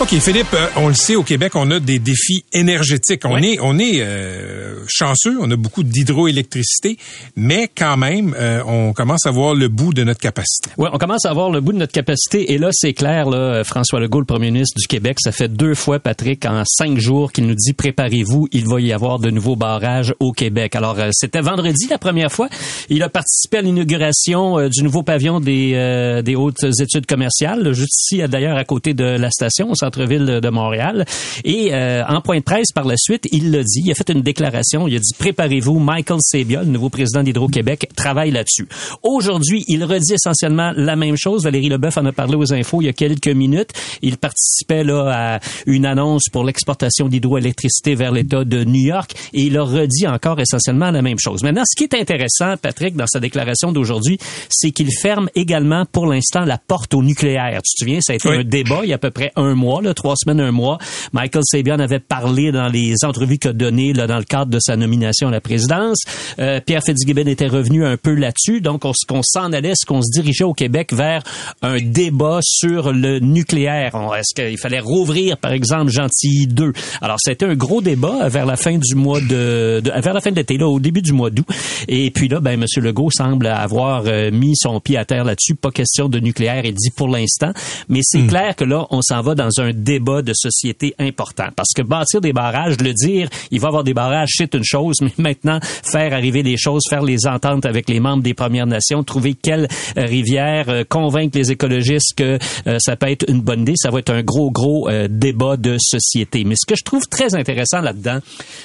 OK, 0.00 0.08
Philippe, 0.18 0.52
euh, 0.54 0.66
on 0.76 0.88
le 0.88 0.94
sait, 0.94 1.14
au 1.14 1.22
Québec, 1.22 1.52
on 1.54 1.70
a 1.70 1.78
des 1.78 2.00
défis 2.00 2.44
énergétiques. 2.52 3.22
On 3.24 3.38
est, 3.38 3.58
on 3.60 3.78
est 3.78 4.00
euh, 4.00 4.80
chanceux, 4.88 5.38
on 5.40 5.48
a 5.52 5.56
beaucoup 5.56 5.84
d'hydroélectricité, 5.84 6.98
mais 7.36 7.70
quand 7.74 7.96
même, 7.96 8.34
euh, 8.36 8.60
on 8.66 8.92
commence 8.92 9.24
à 9.24 9.30
voir 9.30 9.54
le 9.54 9.68
bout 9.68 9.94
de 9.94 10.02
notre 10.02 10.18
capacité. 10.18 10.70
Oui, 10.78 10.88
on 10.92 10.98
commence 10.98 11.24
à 11.24 11.30
avoir 11.30 11.48
le 11.48 11.60
bout 11.60 11.72
de 11.72 11.78
notre 11.78 11.92
capacité. 11.92 12.52
Et 12.52 12.58
là, 12.58 12.70
c'est 12.72 12.92
clair, 12.92 13.30
là, 13.30 13.62
François 13.62 14.00
Legault, 14.00 14.18
le 14.18 14.26
premier 14.26 14.50
ministre 14.50 14.80
du 14.80 14.88
Québec, 14.88 15.18
ça 15.20 15.30
fait 15.30 15.46
deux 15.46 15.76
fois, 15.76 16.00
Patrick, 16.00 16.44
en 16.44 16.64
cinq 16.66 16.98
jours 16.98 17.30
qu'il 17.30 17.46
nous 17.46 17.54
dit 17.54 17.72
préparez-vous, 17.72 18.48
il 18.50 18.66
va 18.66 18.80
y 18.80 18.92
avoir 18.92 19.20
de 19.20 19.30
nouveaux 19.30 19.56
barrages 19.56 20.12
au 20.18 20.32
Québec. 20.32 20.74
Alors, 20.74 20.98
euh, 20.98 21.10
c'était 21.12 21.40
vendredi 21.40 21.86
la 21.88 21.98
première 21.98 22.32
fois. 22.32 22.48
Il 22.90 23.04
a 23.04 23.08
participé 23.08 23.58
à 23.58 23.62
l'inauguration 23.62 24.68
du 24.68 24.82
nouveau 24.82 25.04
pavillon 25.04 25.38
des, 25.38 25.74
euh, 25.74 26.20
des 26.20 26.34
hautes 26.34 26.64
études 26.80 27.06
commerciales, 27.06 27.62
là, 27.62 27.72
juste 27.72 27.94
ici, 28.10 28.22
d'ailleurs, 28.28 28.56
à 28.56 28.64
côté 28.64 28.92
de 28.92 29.04
la 29.04 29.30
station. 29.30 29.68
On 29.70 29.74
centre-ville 29.84 30.40
de 30.40 30.48
Montréal. 30.48 31.04
Et 31.44 31.74
euh, 31.74 32.02
en 32.08 32.20
point 32.20 32.38
de 32.38 32.42
presse 32.42 32.72
par 32.72 32.84
la 32.84 32.96
suite, 32.96 33.26
il 33.32 33.50
l'a 33.50 33.62
dit, 33.62 33.82
il 33.84 33.90
a 33.90 33.94
fait 33.94 34.10
une 34.10 34.22
déclaration, 34.22 34.88
il 34.88 34.96
a 34.96 34.98
dit 34.98 35.12
préparez-vous, 35.18 35.78
Michael 35.78 36.20
Sabia, 36.20 36.62
le 36.62 36.70
nouveau 36.70 36.88
président 36.88 37.22
d'Hydro-Québec, 37.22 37.88
travaille 37.94 38.30
là-dessus. 38.30 38.66
Aujourd'hui, 39.02 39.64
il 39.68 39.84
redit 39.84 40.14
essentiellement 40.14 40.72
la 40.76 40.96
même 40.96 41.16
chose. 41.16 41.44
Valérie 41.44 41.68
Leboeuf 41.68 41.98
en 41.98 42.06
a 42.06 42.12
parlé 42.12 42.36
aux 42.36 42.52
infos 42.52 42.80
il 42.80 42.86
y 42.86 42.88
a 42.88 42.92
quelques 42.92 43.28
minutes. 43.28 43.70
Il 44.02 44.16
participait 44.16 44.84
là 44.84 45.10
à 45.12 45.40
une 45.66 45.86
annonce 45.86 46.24
pour 46.32 46.44
l'exportation 46.44 47.08
d'hydroélectricité 47.08 47.94
vers 47.94 48.12
l'État 48.12 48.44
de 48.44 48.64
New 48.64 48.86
York 48.86 49.12
et 49.32 49.42
il 49.42 49.58
a 49.58 49.64
redit 49.64 50.06
encore 50.06 50.40
essentiellement 50.40 50.90
la 50.90 51.02
même 51.02 51.18
chose. 51.18 51.42
Maintenant, 51.42 51.64
ce 51.66 51.76
qui 51.76 51.84
est 51.84 51.94
intéressant, 51.94 52.56
Patrick, 52.60 52.96
dans 52.96 53.06
sa 53.06 53.20
déclaration 53.20 53.72
d'aujourd'hui, 53.72 54.18
c'est 54.48 54.70
qu'il 54.70 54.88
ferme 54.92 55.28
également 55.34 55.84
pour 55.86 56.06
l'instant 56.06 56.44
la 56.44 56.58
porte 56.58 56.94
au 56.94 57.02
nucléaire. 57.02 57.60
Tu 57.64 57.74
te 57.76 57.84
souviens, 57.84 58.00
ça 58.00 58.12
a 58.14 58.16
été 58.16 58.28
un 58.28 58.44
débat 58.44 58.80
il 58.82 58.90
y 58.90 58.92
a 58.92 58.96
à 58.96 58.98
peu 58.98 59.10
près 59.10 59.32
un 59.36 59.54
mois, 59.54 59.73
là, 59.82 59.94
trois 59.94 60.14
semaines, 60.16 60.40
un 60.40 60.52
mois. 60.52 60.78
Michael 61.12 61.42
Sabian 61.44 61.78
avait 61.78 61.98
parlé 62.00 62.52
dans 62.52 62.68
les 62.68 62.94
entrevues 63.04 63.38
qu'il 63.38 63.50
a 63.50 63.52
données 63.52 63.92
là, 63.92 64.06
dans 64.06 64.18
le 64.18 64.24
cadre 64.24 64.50
de 64.50 64.58
sa 64.60 64.76
nomination 64.76 65.28
à 65.28 65.30
la 65.30 65.40
présidence. 65.40 65.98
Euh, 66.38 66.60
Pierre 66.64 66.82
Fitzgibbon 66.84 67.26
était 67.26 67.46
revenu 67.48 67.84
un 67.84 67.96
peu 67.96 68.14
là-dessus. 68.14 68.60
Donc, 68.60 68.84
on, 68.84 68.92
qu'on 69.08 69.22
s'en 69.22 69.52
allait, 69.52 69.70
est-ce 69.70 69.86
qu'on 69.86 70.02
se 70.02 70.10
dirigeait 70.12 70.44
au 70.44 70.54
Québec 70.54 70.92
vers 70.92 71.22
un 71.62 71.78
débat 71.80 72.40
sur 72.42 72.92
le 72.92 73.18
nucléaire? 73.20 73.92
On- 73.94 74.14
Est-ce 74.14 74.34
qu'il 74.34 74.58
fallait 74.58 74.80
rouvrir, 74.80 75.36
par 75.38 75.52
exemple, 75.52 75.90
Gentilly 75.90 76.46
2? 76.46 76.72
Alors, 77.00 77.16
c'était 77.20 77.46
un 77.46 77.54
gros 77.54 77.80
débat 77.80 78.28
vers 78.28 78.46
la 78.46 78.56
fin 78.56 78.76
du 78.78 78.94
mois 78.94 79.20
de, 79.20 79.80
de- 79.80 80.00
vers 80.00 80.14
la 80.14 80.20
fin 80.20 80.30
de 80.30 80.36
l'été, 80.36 80.56
là, 80.58 80.66
au 80.68 80.80
début 80.80 81.02
du 81.02 81.12
mois 81.12 81.30
d'août. 81.30 81.46
Et 81.88 82.10
puis 82.10 82.28
là, 82.28 82.40
ben, 82.40 82.60
M. 82.60 82.64
Legault 82.82 83.10
semble 83.10 83.46
avoir 83.46 84.04
euh, 84.06 84.30
mis 84.30 84.54
son 84.56 84.80
pied 84.80 84.96
à 84.96 85.04
terre 85.04 85.24
là-dessus. 85.24 85.54
Pas 85.54 85.70
question 85.70 86.08
de 86.08 86.18
nucléaire, 86.20 86.64
il 86.64 86.74
dit 86.74 86.90
pour 86.94 87.08
l'instant. 87.08 87.52
Mais 87.88 88.00
c'est 88.02 88.26
clair 88.26 88.54
que 88.56 88.64
là, 88.64 88.86
on 88.90 89.00
s'en 89.02 89.20
va 89.22 89.34
dans 89.34 89.50
un 89.60 89.63
débat 89.72 90.22
de 90.22 90.32
société 90.34 90.94
important. 90.98 91.48
Parce 91.54 91.72
que 91.74 91.82
bâtir 91.82 92.20
des 92.20 92.32
barrages, 92.32 92.76
le 92.80 92.92
dire, 92.92 93.28
il 93.50 93.60
va 93.60 93.66
y 93.66 93.68
avoir 93.68 93.84
des 93.84 93.94
barrages, 93.94 94.32
c'est 94.36 94.54
une 94.54 94.64
chose, 94.64 94.96
mais 95.00 95.12
maintenant, 95.18 95.58
faire 95.62 96.12
arriver 96.12 96.42
les 96.42 96.56
choses, 96.56 96.82
faire 96.88 97.02
les 97.02 97.26
ententes 97.26 97.66
avec 97.66 97.88
les 97.88 98.00
membres 98.00 98.22
des 98.22 98.34
Premières 98.34 98.66
Nations, 98.66 99.02
trouver 99.02 99.34
quelle 99.34 99.68
rivière, 99.96 100.68
euh, 100.68 100.84
convaincre 100.88 101.36
les 101.38 101.52
écologistes 101.52 102.14
que 102.16 102.38
euh, 102.66 102.78
ça 102.78 102.96
peut 102.96 103.08
être 103.08 103.28
une 103.28 103.40
bonne 103.40 103.62
idée, 103.62 103.74
ça 103.76 103.90
va 103.90 103.98
être 103.98 104.10
un 104.10 104.22
gros, 104.22 104.50
gros 104.50 104.88
euh, 104.88 105.08
débat 105.10 105.56
de 105.56 105.76
société. 105.78 106.44
Mais 106.44 106.54
ce 106.56 106.66
que 106.66 106.76
je 106.76 106.84
trouve 106.84 107.06
très 107.08 107.34
intéressant 107.34 107.80
là-dedans, 107.80 108.18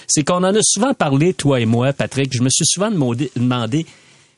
c'est 0.08 0.24
qu'on 0.24 0.44
en 0.44 0.56
a 0.56 0.60
souvent 0.62 0.94
parlé, 0.94 1.34
toi 1.34 1.60
et 1.60 1.66
moi, 1.66 1.94
Patrick. 1.94 2.34
Je 2.34 2.42
me 2.42 2.50
suis 2.50 2.66
souvent 2.66 2.92
demandé 2.92 3.86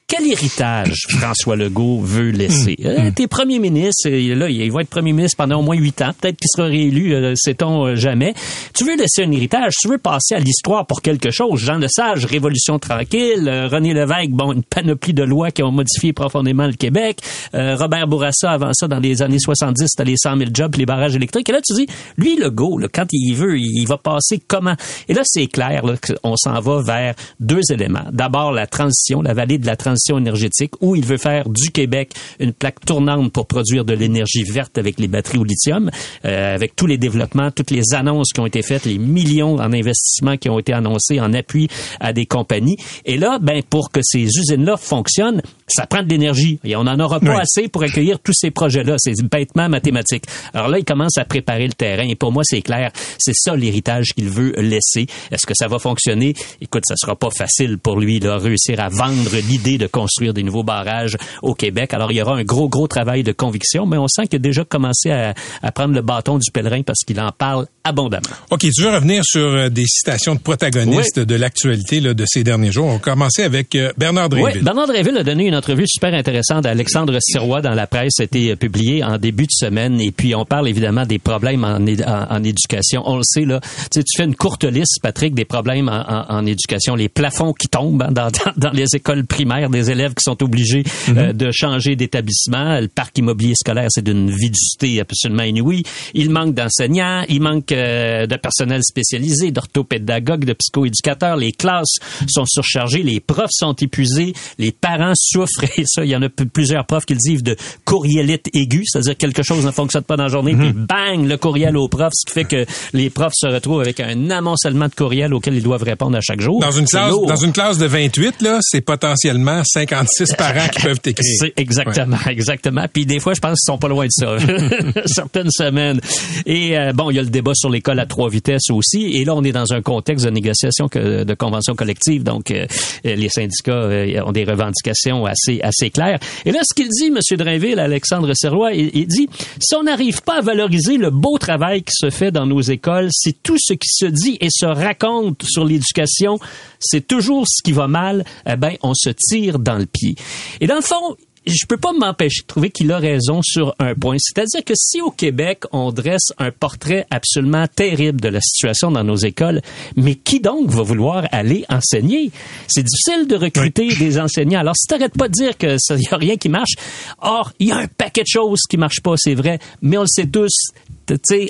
quel 0.08 0.28
héritage 0.28 1.06
François 1.10 1.56
Legault 1.56 2.02
veut 2.02 2.32
laisser? 2.32 2.76
Euh, 2.84 3.12
T'es 3.16 3.28
premier 3.28 3.60
ministre, 3.60 4.08
et 4.10 4.36
là, 4.36 4.50
il 4.50 4.70
va 4.70 4.82
être 4.82 4.90
premier 4.90 5.14
ministre 5.14 5.38
pendant 5.38 5.60
au 5.60 5.62
moins 5.62 5.78
huit 5.78 6.02
ans. 6.02 6.12
Peut-être 6.20 6.36
qu'il 6.38 6.50
sera 6.54 6.68
réélu, 6.68 7.14
euh, 7.14 7.34
sait-on 7.38 7.86
euh, 7.88 7.96
jamais. 7.96 8.34
Tu 8.74 8.84
veux 8.84 8.98
laisser 8.98 9.24
un 9.24 9.32
héritage, 9.32 9.74
tu 9.82 9.88
veux 9.88 9.98
passer 10.00 10.36
à 10.36 10.40
l'histoire 10.40 10.86
pour 10.86 11.02
quelque 11.02 11.32
chose. 11.32 11.62
Jean 11.62 11.78
Lesage, 11.78 12.26
Révolution 12.26 12.78
tranquille. 12.78 13.48
euh, 13.48 13.70
René 13.70 13.94
Lévesque, 13.94 14.32
bon, 14.32 14.52
une 14.52 14.64
panoplie 14.64 15.14
de 15.14 15.24
lois 15.24 15.50
qui 15.52 15.64
ont 15.64 15.72
modifié 15.72 16.12
profondément 16.12 16.68
le 16.68 16.74
Québec. 16.74 17.20
Euh, 17.54 17.78
Robert 17.78 18.06
Bourassa, 18.08 18.52
avant 18.52 18.74
ça, 18.74 18.90
dans 18.90 19.00
les 19.00 19.22
années 19.22 19.40
70, 19.40 19.86
c'était 19.88 20.04
les 20.04 20.18
100 20.18 20.38
000 20.40 20.50
jobs, 20.54 20.76
les 20.76 20.86
barrages 20.86 21.16
électriques. 21.16 21.48
Et 21.48 21.54
là, 21.54 21.62
tu 21.66 21.74
dis, 21.74 21.88
lui, 22.18 22.36
Legault, 22.36 22.78
là, 22.80 22.88
quand 22.94 23.06
il 23.14 23.34
veut, 23.34 23.58
il 23.58 23.86
va 23.88 23.98
passer 23.98 24.42
comment? 24.46 24.76
Et 25.08 25.14
là, 25.14 25.22
c'est 25.24 25.48
clair 25.48 25.86
là, 25.86 25.94
qu'on 25.96 26.36
s'en 26.36 26.60
va 26.60 26.82
vers 26.82 27.16
deux 27.40 27.62
éléments. 27.72 28.04
D'abord, 28.12 28.52
la 28.52 28.68
transition, 28.68 29.22
la 29.22 29.34
vallée 29.34 29.58
de 29.58 29.66
la 29.66 29.78
transition 29.78 29.91
énergétique, 30.18 30.72
où 30.82 30.96
il 30.96 31.06
veut 31.06 31.18
faire 31.18 31.50
du 31.50 31.72
Québec 31.72 32.14
une 32.40 32.54
plaque 32.54 32.80
tournante 32.86 33.32
pour 33.32 33.48
produire 33.48 33.86
de 33.86 33.94
l'énergie 33.94 34.44
verte 34.44 34.78
avec 34.78 35.00
les 35.00 35.08
batteries 35.08 35.38
au 35.38 35.44
lithium, 35.44 35.90
euh, 36.26 36.56
avec 36.56 36.76
tous 36.76 36.88
les 36.88 36.98
développements, 36.98 37.52
toutes 37.52 37.72
les 37.72 37.94
annonces 37.94 38.32
qui 38.34 38.40
ont 38.40 38.46
été 38.46 38.62
faites, 38.62 38.86
les 38.86 38.98
millions 38.98 39.56
en 39.56 39.74
investissement 39.74 40.38
qui 40.38 40.50
ont 40.50 40.60
été 40.60 40.74
annoncés 40.74 41.20
en 41.20 41.34
appui 41.34 41.68
à 42.00 42.14
des 42.14 42.26
compagnies. 42.26 42.78
Et 43.06 43.18
là, 43.18 43.40
ben, 43.42 43.62
pour 43.70 43.92
que 43.92 44.02
ces 44.04 44.24
usines-là 44.24 44.78
fonctionnent, 44.78 45.42
ça 45.76 45.86
prend 45.88 46.04
de 46.04 46.10
l'énergie. 46.10 46.60
Et 46.64 46.76
on 46.76 46.84
n'en 46.84 47.00
aura 47.00 47.20
pas 47.20 47.36
Oui. 47.36 47.42
assez 47.42 47.68
pour 47.68 47.84
accueillir 47.84 48.20
tous 48.20 48.34
ces 48.34 48.52
projets-là. 48.52 48.96
C'est 49.00 49.14
bêtement 49.24 49.70
mathématique. 49.70 50.24
Alors 50.54 50.68
là, 50.68 50.80
il 50.80 50.86
commence 50.86 51.18
à 51.18 51.26
préparer 51.26 51.68
le 51.68 51.74
terrain. 51.74 52.08
Et 52.08 52.16
pour 52.16 52.32
moi, 52.32 52.44
c'est 52.46 52.62
clair. 52.62 52.92
C'est 53.18 53.34
ça 53.36 53.56
l'héritage 53.56 54.08
qu'il 54.16 54.30
veut 54.30 54.54
laisser. 54.58 55.08
Est-ce 55.32 55.46
que 55.46 55.54
ça 55.56 55.68
va 55.68 55.80
fonctionner? 55.80 56.34
Écoute, 56.62 56.84
ça 56.88 56.96
sera 56.98 57.16
pas 57.16 57.30
facile 57.36 57.78
pour 57.78 58.00
lui 58.00 58.20
de 58.20 58.30
réussir 58.30 58.80
à 58.80 58.90
vendre 58.90 59.30
l'idée 59.48 59.78
de 59.78 59.88
construire 59.88 60.34
des 60.34 60.44
nouveaux 60.44 60.64
barrages 60.64 61.18
au 61.42 61.54
Québec. 61.54 61.94
Alors, 61.94 62.12
il 62.12 62.18
y 62.18 62.22
aura 62.22 62.36
un 62.36 62.44
gros, 62.44 62.70
gros 62.70 62.88
travail 62.88 63.24
de 63.24 63.32
conviction, 63.32 63.86
mais 63.86 63.98
on 63.98 64.08
sent 64.08 64.28
qu'il 64.28 64.38
a 64.38 64.40
déjà 64.40 64.64
commencé 64.64 65.12
à, 65.12 65.34
à 65.62 65.72
prendre 65.72 65.94
le 65.94 66.02
bâton 66.02 66.38
du 66.38 66.52
pèlerin 66.52 66.82
parce 66.84 67.00
qu'il 67.06 67.20
en 67.20 67.32
parle 67.32 67.68
abondamment. 67.84 68.22
OK, 68.50 68.60
tu 68.62 68.82
veux 68.84 68.90
revenir 68.92 69.24
sur 69.26 69.42
euh, 69.42 69.70
des 69.70 69.86
citations 69.86 70.36
de 70.36 70.40
protagonistes 70.40 71.20
de 71.20 71.36
l'actualité 71.36 72.02
de 72.02 72.26
ces 72.28 72.44
derniers 72.44 72.72
jours. 72.72 72.86
On 72.88 72.94
va 72.94 73.00
commencer 73.00 73.44
avec 73.44 73.76
euh, 73.76 73.92
Bernard 73.98 74.30
Oui, 74.32 74.42
Dréville. 74.42 74.64
Bernard 74.64 74.88
Dréville 74.88 75.18
a 75.18 75.24
donné 75.24 75.48
une 75.48 75.56
entrevue 75.62 75.88
super 75.88 76.12
intéressante 76.16 76.66
à 76.66 76.72
Alexandre 76.72 77.16
Sirois 77.22 77.62
dans 77.62 77.76
la 77.76 77.86
presse. 77.86 78.14
Ça 78.18 78.24
a 78.24 78.26
été 78.26 78.50
euh, 78.50 78.56
publié 78.56 79.04
en 79.04 79.20
début 79.20 79.44
de 79.44 79.52
semaine. 79.52 80.02
Et 80.02 80.12
puis, 80.12 80.34
on 80.34 80.44
parle 80.44 80.68
évidemment 80.68 81.06
des 81.06 81.20
problèmes 81.20 81.64
en, 81.64 81.86
é- 81.86 82.04
en, 82.04 82.32
en 82.32 82.44
éducation. 82.44 83.04
On 83.06 83.18
le 83.18 83.24
sait, 83.24 83.46
là. 83.46 83.60
Tu 83.62 83.70
sais, 84.00 84.04
tu 84.04 84.18
fais 84.18 84.24
une 84.24 84.34
courte 84.36 84.64
liste, 84.64 84.98
Patrick, 85.04 85.36
des 85.36 85.46
problèmes 85.46 85.88
en, 85.88 86.46
éducation. 86.48 86.96
Les 86.96 87.10
plafonds 87.10 87.54
qui 87.54 87.68
tombent 87.68 88.02
hein, 88.02 88.12
dans, 88.12 88.32
dans, 88.32 88.54
dans 88.58 88.72
les 88.72 88.88
écoles 88.96 89.24
primaires, 89.28 89.70
des 89.70 89.92
élèves 89.92 90.16
qui 90.16 90.24
sont 90.24 90.42
obligés 90.42 90.84
euh, 91.10 91.32
de 91.32 91.52
changer 91.52 91.96
d'établissement. 91.96 92.80
Le 92.80 92.88
parc 92.88 93.16
immobilier 93.20 93.54
scolaire, 93.54 93.88
c'est 93.90 94.04
d'une 94.04 94.32
vidusité 94.32 95.00
absolument 95.00 95.44
inouïe. 95.44 95.84
Il 96.16 96.32
manque 96.32 96.56
d'enseignants, 96.56 97.24
il 97.30 97.40
manque 97.40 97.72
euh, 97.72 98.26
de 98.26 98.36
personnel 98.36 98.82
spécialisé, 98.84 99.52
d'orthopédagogues, 99.52 100.46
de 100.46 100.54
psychoéducateurs. 100.54 101.36
Les 101.36 101.52
classes 101.52 102.00
sont 102.28 102.46
surchargées, 102.48 103.04
les 103.04 103.20
profs 103.20 103.52
sont 103.52 103.76
épuisés, 103.76 104.34
les 104.58 104.72
parents 104.72 105.14
souffrent. 105.16 105.51
Ça, 105.86 106.04
il 106.06 106.10
y 106.10 106.16
en 106.16 106.22
a 106.22 106.30
plusieurs 106.30 106.86
profs 106.86 107.06
qui 107.06 107.14
le 107.14 107.20
disent 107.20 107.44
de 107.44 107.56
courrielite 107.86 108.50
aiguë, 108.54 108.84
c'est-à-dire 108.86 109.14
que 109.14 109.20
quelque 109.20 109.44
chose 109.44 109.66
ne 109.66 109.72
fonctionne 109.72 110.04
pas 110.04 110.18
dans 110.18 110.24
la 110.24 110.30
journée, 110.30 110.56
puis 110.56 110.72
bang, 110.74 111.26
le 111.26 111.38
courriel 111.38 111.78
aux 111.78 111.88
profs, 111.88 112.14
ce 112.14 112.26
qui 112.26 112.34
fait 112.34 112.46
que 112.46 112.66
les 112.94 113.10
profs 113.10 113.34
se 113.36 113.48
retrouvent 113.48 113.82
avec 113.82 114.00
un 114.00 114.30
amoncellement 114.30 114.88
de 114.88 114.96
courriels 114.96 115.34
auxquels 115.34 115.56
ils 115.56 115.64
doivent 115.64 115.84
répondre 115.84 116.18
à 116.18 116.22
chaque 116.22 116.42
jour. 116.42 116.60
Dans 116.60 116.72
une 116.72 116.86
classe, 116.86 117.12
lourd. 117.12 117.28
dans 117.28 117.36
une 117.36 117.52
classe 117.52 117.78
de 117.78 117.86
28, 117.86 118.42
là, 118.42 118.60
c'est 118.62 118.82
potentiellement 118.82 119.62
56 119.64 120.34
parents 120.36 120.68
qui 120.72 120.82
peuvent 120.82 121.00
t'écrire. 121.00 121.36
C'est 121.40 121.54
exactement, 121.58 122.18
exactement. 122.30 122.86
Puis 122.92 123.06
des 123.06 123.20
fois, 123.20 123.34
je 123.34 123.40
pense 123.40 123.60
qu'ils 123.60 123.74
sont 123.74 123.78
pas 123.78 123.88
loin 123.88 124.06
de 124.06 124.12
ça. 124.12 124.38
Certaines 125.06 125.52
semaines. 125.52 126.00
Et 126.46 126.78
euh, 126.78 126.94
bon, 126.94 127.10
il 127.10 127.16
y 127.16 127.20
a 127.20 127.24
le 127.24 127.30
débat 127.30 127.54
sur 127.56 127.70
l'école 127.70 128.00
à 128.00 128.06
trois 128.06 128.30
vitesses 128.30 128.70
aussi. 128.70 129.18
Et 129.18 129.26
là, 129.26 129.36
on 129.36 129.44
est 129.44 129.52
dans 129.52 129.74
un 129.74 129.82
contexte 129.82 130.26
de 130.26 130.32
négociation 130.32 130.88
que, 130.88 131.24
de 131.24 131.34
convention 131.34 131.76
collective. 131.76 132.24
Donc, 132.24 132.52
euh, 132.52 132.66
les 133.04 133.30
syndicats 133.30 133.72
euh, 133.72 134.22
ont 134.26 134.32
des 134.32 134.44
revendications 134.44 135.26
assez 135.42 135.62
assez 135.62 135.90
claires. 135.90 136.20
Et 136.46 136.52
là, 136.52 136.60
ce 136.64 136.74
qu'il 136.74 136.90
dit, 136.90 137.08
M. 137.08 137.38
Drainville, 137.38 137.80
Alexandre 137.80 138.34
Serrois, 138.34 138.74
il, 138.74 138.92
il 138.94 139.08
dit 139.08 139.30
si 139.60 139.76
on 139.76 139.84
n'arrive 139.84 140.22
pas 140.22 140.40
à 140.40 140.42
valoriser 140.42 140.98
le 140.98 141.10
beau 141.10 141.38
travail 141.38 141.84
qui 141.84 141.94
se 141.94 142.10
fait 142.10 142.32
dans 142.32 142.46
nos 142.46 142.62
écoles, 142.62 143.10
si 143.12 143.34
tout 143.34 143.58
ce 143.60 143.74
qui 143.74 143.90
se 143.90 144.06
dit 144.06 144.38
et 144.42 144.50
se 144.50 144.66
raconte 144.66 145.44
sur 145.44 145.66
l'éducation, 145.66 146.40
c'est 146.80 147.08
toujours 147.08 147.46
ce 147.48 147.64
qui 147.64 147.72
va 147.72 147.88
mal, 147.88 148.26
eh 148.46 148.56
ben, 148.56 148.76
on 148.82 148.94
se 148.94 149.10
tire 149.10 149.60
dans 149.60 149.78
le 149.78 149.86
pied. 149.86 150.16
Et 150.60 150.68
dans 150.68 150.76
le 150.76 150.82
fond, 150.82 151.16
je 151.46 151.66
peux 151.66 151.78
pas 151.78 151.92
m'empêcher 151.92 152.42
de 152.44 152.48
trouver 152.48 152.70
qu'il 152.70 152.92
a 152.92 153.00
raison 153.00 153.42
sur 153.42 153.76
un 153.80 153.96
point. 153.96 154.18
C'est-à-dire 154.20 154.64
que 154.64 154.74
si 154.76 155.02
au 155.02 155.12
Québec, 155.12 155.64
on 155.72 155.92
dresse 155.92 156.32
un 156.38 156.52
portrait 156.52 157.08
absolument 157.10 157.66
terrible 157.68 158.22
de 158.22 158.28
la 158.28 158.42
situation 158.42 158.92
dans 158.92 159.04
nos 159.04 159.16
écoles, 159.16 159.62
mais 159.96 160.16
qui 160.16 160.40
donc 160.40 160.70
va 160.70 160.84
vouloir 160.84 161.28
aller 161.32 161.66
enseigner? 161.70 162.32
C'est 162.68 162.84
difficile 162.84 163.28
de 163.28 163.36
recruter 163.36 163.94
des 163.96 164.20
enseignants. 164.20 164.60
Alors, 164.60 164.76
si 164.76 164.88
t'arrêtes 164.88 165.18
pas 165.18 165.28
de 165.28 165.34
dire 165.34 165.58
que 165.58 165.78
ça 165.80 165.96
y 165.96 166.08
a 166.12 166.18
rien 166.18 166.38
qui 166.38 166.50
marche, 166.50 166.74
or, 167.20 167.52
il 167.60 167.70
y 167.70 167.72
a 167.72 167.78
un 167.78 167.88
paquet 167.88 168.22
de 168.22 168.28
choses 168.28 168.62
qui 168.70 168.78
marchent 168.78 169.02
pas, 169.02 169.16
c'est 169.18 169.36
vrai, 169.36 169.60
mais 169.82 169.98
on 169.98 170.02
le 170.02 170.08
sait 170.08 170.28
tous, 170.28 170.72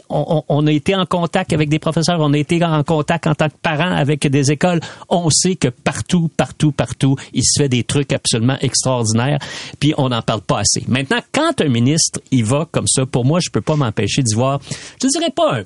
on, 0.09 0.67
a 0.67 0.71
été 0.71 0.95
en 0.95 1.05
contact 1.05 1.53
avec 1.53 1.69
des 1.69 1.79
professeurs, 1.79 2.19
on 2.19 2.33
a 2.33 2.37
été 2.37 2.63
en 2.63 2.83
contact 2.83 3.27
en 3.27 3.35
tant 3.35 3.49
que 3.49 3.55
parents 3.61 3.91
avec 3.91 4.27
des 4.27 4.51
écoles. 4.51 4.79
On 5.09 5.29
sait 5.29 5.55
que 5.55 5.67
partout, 5.67 6.29
partout, 6.35 6.71
partout, 6.71 7.15
il 7.33 7.43
se 7.43 7.61
fait 7.61 7.69
des 7.69 7.83
trucs 7.83 8.13
absolument 8.13 8.57
extraordinaires, 8.61 9.39
puis 9.79 9.93
on 9.97 10.09
n'en 10.09 10.21
parle 10.21 10.41
pas 10.41 10.59
assez. 10.59 10.83
Maintenant, 10.87 11.19
quand 11.31 11.61
un 11.61 11.69
ministre 11.69 12.19
il 12.31 12.45
va 12.45 12.67
comme 12.71 12.87
ça, 12.87 13.05
pour 13.05 13.25
moi, 13.25 13.39
je 13.39 13.49
peux 13.49 13.61
pas 13.61 13.75
m'empêcher 13.75 14.21
d'y 14.23 14.35
voir, 14.35 14.59
je 15.01 15.07
dirais 15.07 15.31
pas 15.31 15.61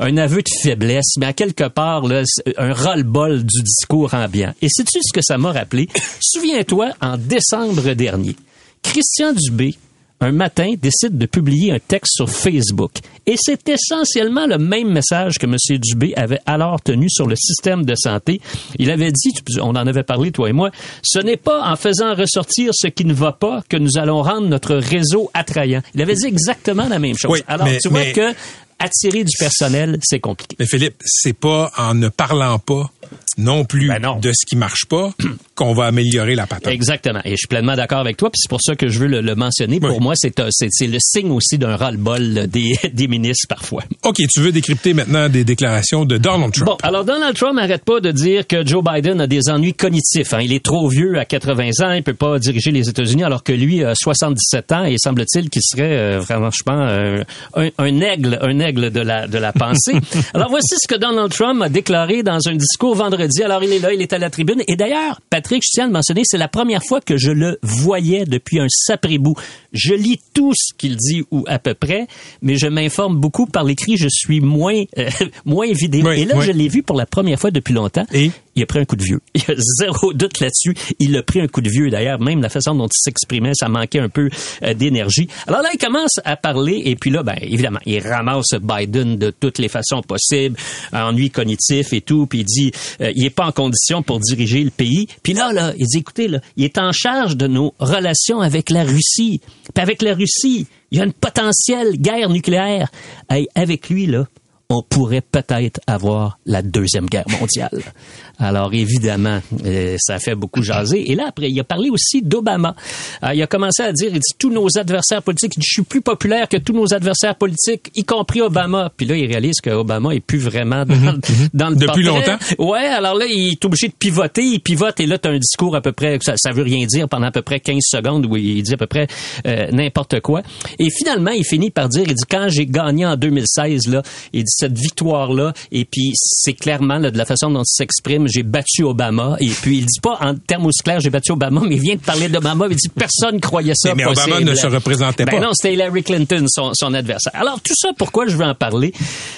un, 0.00 0.16
aveu 0.16 0.42
de 0.42 0.48
faiblesse, 0.62 1.16
mais 1.18 1.26
à 1.26 1.32
quelque 1.32 1.68
part, 1.68 2.04
un 2.04 2.72
ras-le-bol 2.72 3.44
du 3.44 3.62
discours 3.62 4.14
ambiant. 4.14 4.54
Et 4.62 4.68
sais-tu 4.68 4.98
ce 5.02 5.12
que 5.12 5.22
ça 5.22 5.38
m'a 5.38 5.52
rappelé? 5.52 5.88
Souviens-toi, 6.20 6.90
en 7.00 7.16
décembre 7.16 7.94
dernier, 7.94 8.36
Christian 8.82 9.32
Dubé 9.32 9.76
un 10.20 10.32
matin, 10.32 10.74
décide 10.80 11.16
de 11.16 11.26
publier 11.26 11.72
un 11.72 11.78
texte 11.78 12.14
sur 12.16 12.28
Facebook. 12.28 12.92
Et 13.26 13.36
c'est 13.38 13.68
essentiellement 13.68 14.46
le 14.46 14.58
même 14.58 14.90
message 14.92 15.38
que 15.38 15.46
M. 15.46 15.56
Dubé 15.78 16.12
avait 16.16 16.40
alors 16.46 16.80
tenu 16.80 17.08
sur 17.08 17.26
le 17.26 17.36
système 17.36 17.84
de 17.84 17.94
santé. 17.94 18.40
Il 18.78 18.90
avait 18.90 19.12
dit, 19.12 19.32
on 19.60 19.70
en 19.70 19.86
avait 19.86 20.02
parlé, 20.02 20.32
toi 20.32 20.48
et 20.48 20.52
moi, 20.52 20.70
ce 21.02 21.18
n'est 21.20 21.36
pas 21.36 21.62
en 21.70 21.76
faisant 21.76 22.14
ressortir 22.14 22.70
ce 22.74 22.88
qui 22.88 23.04
ne 23.04 23.12
va 23.14 23.32
pas 23.32 23.62
que 23.68 23.76
nous 23.76 23.96
allons 23.96 24.22
rendre 24.22 24.48
notre 24.48 24.74
réseau 24.74 25.30
attrayant. 25.34 25.82
Il 25.94 26.02
avait 26.02 26.14
dit 26.14 26.26
exactement 26.26 26.88
la 26.88 26.98
même 26.98 27.16
chose. 27.16 27.30
Oui, 27.30 27.42
alors, 27.46 27.66
mais- 27.66 27.78
tu 27.78 27.88
vois 27.88 28.00
mais- 28.00 28.12
que 28.12 28.34
attirer 28.78 29.24
du 29.24 29.32
personnel, 29.38 29.98
c'est 30.02 30.20
compliqué. 30.20 30.56
Mais 30.58 30.66
Philippe, 30.66 30.96
c'est 31.04 31.32
pas 31.38 31.70
en 31.76 31.94
ne 31.94 32.08
parlant 32.08 32.58
pas 32.58 32.90
non 33.38 33.64
plus 33.64 33.88
de 34.20 34.32
ce 34.32 34.44
qui 34.46 34.56
marche 34.56 34.84
pas 34.88 35.12
qu'on 35.54 35.72
va 35.72 35.86
améliorer 35.86 36.34
la 36.34 36.46
patente. 36.46 36.72
Exactement. 36.72 37.20
Et 37.24 37.30
je 37.32 37.36
suis 37.36 37.46
pleinement 37.46 37.74
d'accord 37.76 38.00
avec 38.00 38.16
toi. 38.16 38.30
Puis 38.30 38.38
c'est 38.42 38.50
pour 38.50 38.60
ça 38.60 38.74
que 38.76 38.88
je 38.88 38.98
veux 38.98 39.06
le, 39.06 39.20
le 39.20 39.34
mentionner. 39.34 39.80
Pour 39.80 40.00
moi, 40.00 40.14
c'est 40.16 40.38
un- 40.40 40.48
c'est 40.50 40.68
c'est 40.70 40.86
le 40.88 40.98
signe 41.00 41.30
aussi 41.30 41.56
d'un 41.56 41.76
ras-le-bol 41.76 42.48
des, 42.48 42.76
des 42.92 43.08
ministres 43.08 43.46
parfois. 43.48 43.84
OK, 44.02 44.16
tu 44.32 44.40
veux 44.40 44.52
décrypter 44.52 44.92
maintenant 44.92 45.28
des 45.28 45.44
déclarations 45.44 46.04
de 46.04 46.18
Donald 46.18 46.52
Trump. 46.52 46.66
Bon, 46.70 46.76
alors 46.82 47.04
Donald 47.04 47.34
Trump 47.36 47.54
n'arrête 47.56 47.84
pas 47.84 48.00
de 48.00 48.10
dire 48.10 48.46
que 48.46 48.66
Joe 48.66 48.82
Biden 48.84 49.20
a 49.20 49.26
des 49.26 49.48
ennuis 49.48 49.72
cognitifs. 49.74 50.34
hein. 50.34 50.40
Il 50.42 50.52
est 50.52 50.64
trop 50.64 50.88
vieux 50.88 51.18
à 51.18 51.24
80 51.24 51.70
ans, 51.82 51.92
il 51.92 52.02
peut 52.02 52.14
pas 52.14 52.38
diriger 52.38 52.70
les 52.72 52.88
États-Unis 52.88 53.24
alors 53.24 53.42
que 53.44 53.52
lui 53.52 53.84
a 53.84 53.94
77 53.94 54.72
ans 54.72 54.84
et 54.84 54.96
semble-t-il 54.98 55.48
qu'il 55.48 55.62
serait 55.62 55.96
euh, 55.96 56.18
vraiment, 56.18 56.50
je 56.50 56.62
pense, 56.64 56.90
euh, 56.90 57.22
un, 57.54 57.68
un 57.78 58.00
aigle, 58.00 58.38
un 58.42 58.58
aigle 58.58 58.67
de 58.76 59.00
la 59.00 59.26
de 59.26 59.38
la 59.38 59.52
pensée. 59.52 59.94
alors 60.34 60.48
voici 60.48 60.74
ce 60.80 60.88
que 60.88 60.98
Donald 60.98 61.32
Trump 61.32 61.62
a 61.62 61.68
déclaré 61.68 62.22
dans 62.22 62.38
un 62.46 62.54
discours 62.54 62.94
vendredi. 62.94 63.42
Alors 63.42 63.62
il 63.62 63.72
est 63.72 63.78
là, 63.78 63.92
il 63.92 64.02
est 64.02 64.12
à 64.12 64.18
la 64.18 64.30
tribune 64.30 64.62
et 64.66 64.76
d'ailleurs, 64.76 65.20
Patrick, 65.30 65.62
je 65.64 65.70
tiens 65.72 65.84
à 65.84 65.86
le 65.86 65.92
mentionner, 65.92 66.22
c'est 66.24 66.38
la 66.38 66.48
première 66.48 66.82
fois 66.82 67.00
que 67.00 67.16
je 67.16 67.30
le 67.30 67.58
voyais 67.62 68.24
depuis 68.24 68.60
un 68.60 68.66
sapré-bout. 68.68 69.34
Je 69.72 69.94
lis 69.94 70.20
tout 70.34 70.52
ce 70.54 70.74
qu'il 70.74 70.96
dit 70.96 71.24
ou 71.30 71.44
à 71.46 71.58
peu 71.58 71.74
près, 71.74 72.06
mais 72.42 72.56
je 72.56 72.66
m'informe 72.66 73.16
beaucoup 73.16 73.46
par 73.46 73.64
l'écrit. 73.64 73.96
Je 73.96 74.08
suis 74.08 74.40
moins 74.40 74.82
euh, 74.98 75.08
moins 75.44 75.72
vidéo. 75.72 76.06
Oui, 76.08 76.20
et 76.20 76.24
là, 76.24 76.36
oui. 76.38 76.44
je 76.46 76.52
l'ai 76.52 76.68
vu 76.68 76.82
pour 76.82 76.96
la 76.96 77.06
première 77.06 77.38
fois 77.38 77.50
depuis 77.50 77.74
longtemps. 77.74 78.06
Et? 78.12 78.30
Il 78.58 78.62
a 78.62 78.66
pris 78.66 78.80
un 78.80 78.84
coup 78.84 78.96
de 78.96 79.04
vieux. 79.04 79.20
Il 79.34 79.42
y 79.48 79.50
a 79.52 79.54
zéro 79.56 80.12
doute 80.12 80.40
là-dessus. 80.40 80.74
Il 80.98 81.16
a 81.16 81.22
pris 81.22 81.40
un 81.40 81.46
coup 81.46 81.60
de 81.60 81.68
vieux. 81.68 81.90
D'ailleurs, 81.90 82.20
même 82.20 82.42
la 82.42 82.48
façon 82.48 82.74
dont 82.74 82.86
il 82.86 83.00
s'exprimait, 83.00 83.52
ça 83.54 83.68
manquait 83.68 84.00
un 84.00 84.08
peu 84.08 84.28
euh, 84.62 84.74
d'énergie. 84.74 85.28
Alors 85.46 85.62
là, 85.62 85.68
il 85.72 85.78
commence 85.78 86.18
à 86.24 86.36
parler 86.36 86.82
et 86.84 86.96
puis 86.96 87.10
là, 87.10 87.22
ben 87.22 87.36
évidemment, 87.40 87.78
il 87.86 88.00
ramasse 88.00 88.54
Biden 88.60 89.16
de 89.16 89.30
toutes 89.30 89.58
les 89.58 89.68
façons 89.68 90.02
possibles, 90.02 90.56
ennui 90.92 91.30
cognitif 91.30 91.92
et 91.92 92.00
tout. 92.00 92.26
Puis 92.26 92.40
il 92.40 92.44
dit, 92.44 92.72
euh, 93.00 93.12
il 93.14 93.24
est 93.24 93.30
pas 93.30 93.46
en 93.46 93.52
condition 93.52 94.02
pour 94.02 94.18
diriger 94.18 94.64
le 94.64 94.70
pays. 94.70 95.06
Puis 95.22 95.34
là, 95.34 95.52
là, 95.52 95.72
il 95.78 95.86
dit, 95.86 95.98
écoutez, 95.98 96.26
là, 96.26 96.40
il 96.56 96.64
est 96.64 96.78
en 96.78 96.90
charge 96.92 97.36
de 97.36 97.46
nos 97.46 97.74
relations 97.78 98.40
avec 98.40 98.70
la 98.70 98.82
Russie. 98.82 99.40
Puis 99.72 99.82
avec 99.82 100.02
la 100.02 100.14
Russie, 100.14 100.66
il 100.90 100.98
y 100.98 101.00
a 101.00 101.04
une 101.04 101.12
potentielle 101.12 101.96
guerre 101.96 102.30
nucléaire. 102.30 102.90
Hey, 103.30 103.46
avec 103.54 103.88
lui, 103.88 104.06
là, 104.06 104.26
on 104.70 104.82
pourrait 104.82 105.22
peut-être 105.22 105.80
avoir 105.86 106.38
la 106.44 106.60
deuxième 106.60 107.06
guerre 107.06 107.24
mondiale. 107.40 107.70
Alors 108.38 108.72
évidemment, 108.74 109.40
euh, 109.64 109.96
ça 109.98 110.18
fait 110.18 110.34
beaucoup 110.34 110.62
jaser. 110.62 111.10
Et 111.10 111.14
là 111.14 111.24
après, 111.28 111.50
il 111.50 111.58
a 111.58 111.64
parlé 111.64 111.90
aussi 111.90 112.22
d'Obama. 112.22 112.76
Euh, 113.24 113.34
il 113.34 113.42
a 113.42 113.46
commencé 113.46 113.82
à 113.82 113.92
dire, 113.92 114.10
il 114.12 114.20
dit 114.20 114.34
tous 114.38 114.50
nos 114.50 114.78
adversaires 114.78 115.22
politiques, 115.22 115.54
je 115.56 115.72
suis 115.72 115.82
plus 115.82 116.02
populaire 116.02 116.48
que 116.48 116.58
tous 116.58 116.74
nos 116.74 116.92
adversaires 116.92 117.34
politiques, 117.34 117.90
y 117.94 118.04
compris 118.04 118.42
Obama. 118.42 118.92
Puis 118.96 119.06
là, 119.06 119.16
il 119.16 119.26
réalise 119.26 119.60
que 119.62 119.70
Obama 119.70 120.14
est 120.14 120.20
plus 120.20 120.38
vraiment 120.38 120.84
dans, 120.84 121.18
dans 121.54 121.70
le. 121.70 121.76
Depuis 121.76 122.04
portrait. 122.04 122.32
longtemps? 122.32 122.38
Ouais, 122.58 122.86
alors 122.86 123.14
là, 123.14 123.26
il 123.26 123.52
est 123.52 123.64
obligé 123.64 123.88
de 123.88 123.94
pivoter, 123.94 124.42
il 124.42 124.60
pivote 124.60 125.00
et 125.00 125.06
là, 125.06 125.18
tu 125.18 125.28
as 125.28 125.32
un 125.32 125.38
discours 125.38 125.74
à 125.74 125.80
peu 125.80 125.92
près, 125.92 126.18
ça, 126.20 126.34
ça 126.36 126.52
veut 126.52 126.62
rien 126.62 126.84
dire 126.86 127.08
pendant 127.08 127.26
à 127.28 127.32
peu 127.32 127.42
près 127.42 127.58
15 127.58 127.78
secondes 127.82 128.26
où 128.26 128.36
il 128.36 128.62
dit 128.62 128.74
à 128.74 128.76
peu 128.76 128.86
près 128.86 129.06
euh, 129.46 129.70
n'importe 129.72 130.20
quoi. 130.20 130.42
Et 130.78 130.88
finalement, 130.90 131.30
il 131.30 131.44
finit 131.44 131.70
par 131.70 131.88
dire, 131.88 132.04
il 132.06 132.14
dit, 132.14 132.24
quand 132.30 132.48
j'ai 132.48 132.66
gagné 132.66 133.06
en 133.06 133.16
2016, 133.16 133.88
là, 133.88 134.02
il 134.32 134.44
dit 134.44 134.57
cette 134.58 134.76
victoire-là, 134.78 135.52
et 135.72 135.84
puis 135.84 136.12
c'est 136.14 136.52
clairement 136.54 136.98
là, 136.98 137.10
de 137.10 137.18
la 137.18 137.24
façon 137.24 137.50
dont 137.50 137.62
il 137.62 137.66
s'exprime, 137.66 138.26
j'ai 138.28 138.42
battu 138.42 138.82
Obama, 138.84 139.36
et 139.40 139.48
puis 139.48 139.78
il 139.78 139.86
dit 139.86 140.00
pas 140.02 140.18
en 140.20 140.34
termes 140.34 140.66
aussi 140.66 140.82
clairs, 140.82 141.00
j'ai 141.00 141.10
battu 141.10 141.32
Obama, 141.32 141.62
mais 141.66 141.76
il 141.76 141.80
vient 141.80 141.94
de 141.96 142.00
parler 142.00 142.28
d'Obama, 142.28 142.66
il 142.70 142.76
dit 142.76 142.88
personne 142.88 143.40
croyait 143.40 143.74
ça 143.76 143.94
Mais- 143.94 144.04
Obama 144.04 144.40
ne 144.40 144.54
se 144.54 144.66
représentait 144.66 145.24
Ben 145.24 145.32
pas. 145.38 145.40
non, 145.40 145.50
c'était 145.52 145.74
Hillary 145.74 146.02
Clinton, 146.02 146.44
son, 146.48 146.72
son 146.74 146.94
adversaire. 146.94 147.32
Alors, 147.34 147.60
tout 147.60 147.74
ça, 147.76 147.90
pourquoi 147.96 148.26
je 148.26 148.36
veux 148.36 148.44
en 148.44 148.54
parler? 148.54 148.92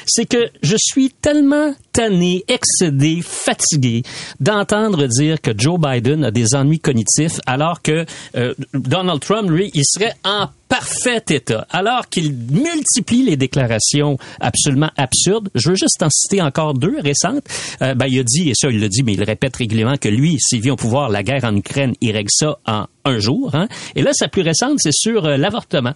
C'est 0.06 0.26
que 0.26 0.50
je 0.62 0.76
suis 0.78 1.10
tellement 1.10 1.74
tanné, 1.92 2.44
excédé, 2.48 3.20
fatigué 3.22 4.02
d'entendre 4.40 5.06
dire 5.06 5.40
que 5.40 5.50
Joe 5.56 5.78
Biden 5.78 6.24
a 6.24 6.30
des 6.30 6.54
ennuis 6.54 6.78
cognitifs 6.80 7.40
alors 7.46 7.82
que 7.82 8.04
euh, 8.36 8.54
Donald 8.74 9.20
Trump, 9.20 9.50
lui, 9.50 9.70
il 9.74 9.82
serait 9.84 10.14
en 10.24 10.48
parfait 10.70 11.22
état. 11.30 11.66
Alors 11.70 12.08
qu'il 12.08 12.32
multiplie 12.32 13.24
les 13.24 13.36
déclarations 13.36 14.16
absolument 14.40 14.90
absurdes. 14.96 15.50
Je 15.54 15.70
veux 15.70 15.74
juste 15.74 16.02
en 16.02 16.08
citer 16.08 16.40
encore 16.40 16.74
deux 16.74 16.98
récentes. 17.00 17.44
Euh, 17.82 17.94
ben, 17.94 18.06
il 18.06 18.20
a 18.20 18.22
dit, 18.22 18.48
et 18.48 18.54
ça, 18.54 18.68
il 18.70 18.80
le 18.80 18.88
dit, 18.88 19.02
mais 19.02 19.12
il 19.12 19.22
répète 19.22 19.56
régulièrement, 19.56 19.96
que 19.96 20.08
lui, 20.08 20.38
s'il 20.40 20.62
vient 20.62 20.74
au 20.74 20.76
pouvoir, 20.76 21.10
la 21.10 21.22
guerre 21.22 21.44
en 21.44 21.54
Ukraine, 21.54 21.94
il 22.00 22.12
règle 22.12 22.30
ça 22.32 22.58
en 22.66 22.86
un 23.04 23.18
jour. 23.18 23.54
Hein? 23.54 23.68
Et 23.96 24.02
là, 24.02 24.12
sa 24.14 24.28
plus 24.28 24.42
récente, 24.42 24.78
c'est 24.78 24.94
sur 24.94 25.26
euh, 25.26 25.36
l'avortement. 25.36 25.92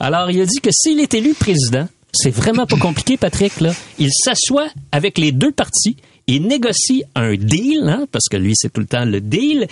Alors, 0.00 0.30
il 0.30 0.40
a 0.40 0.46
dit 0.46 0.60
que 0.60 0.70
s'il 0.72 0.98
est 1.00 1.14
élu 1.14 1.34
président, 1.34 1.86
c'est 2.12 2.30
vraiment 2.30 2.66
pas 2.66 2.76
compliqué, 2.78 3.16
Patrick, 3.16 3.60
là. 3.60 3.72
Il 3.98 4.10
s'assoit 4.10 4.68
avec 4.90 5.18
les 5.18 5.32
deux 5.32 5.52
partis, 5.52 5.96
il 6.28 6.42
négocie 6.46 7.04
un 7.14 7.34
deal, 7.34 7.84
hein, 7.86 8.06
parce 8.10 8.24
que 8.30 8.36
lui, 8.36 8.52
c'est 8.56 8.72
tout 8.72 8.80
le 8.80 8.86
temps 8.86 9.04
le 9.04 9.20
deal, 9.20 9.66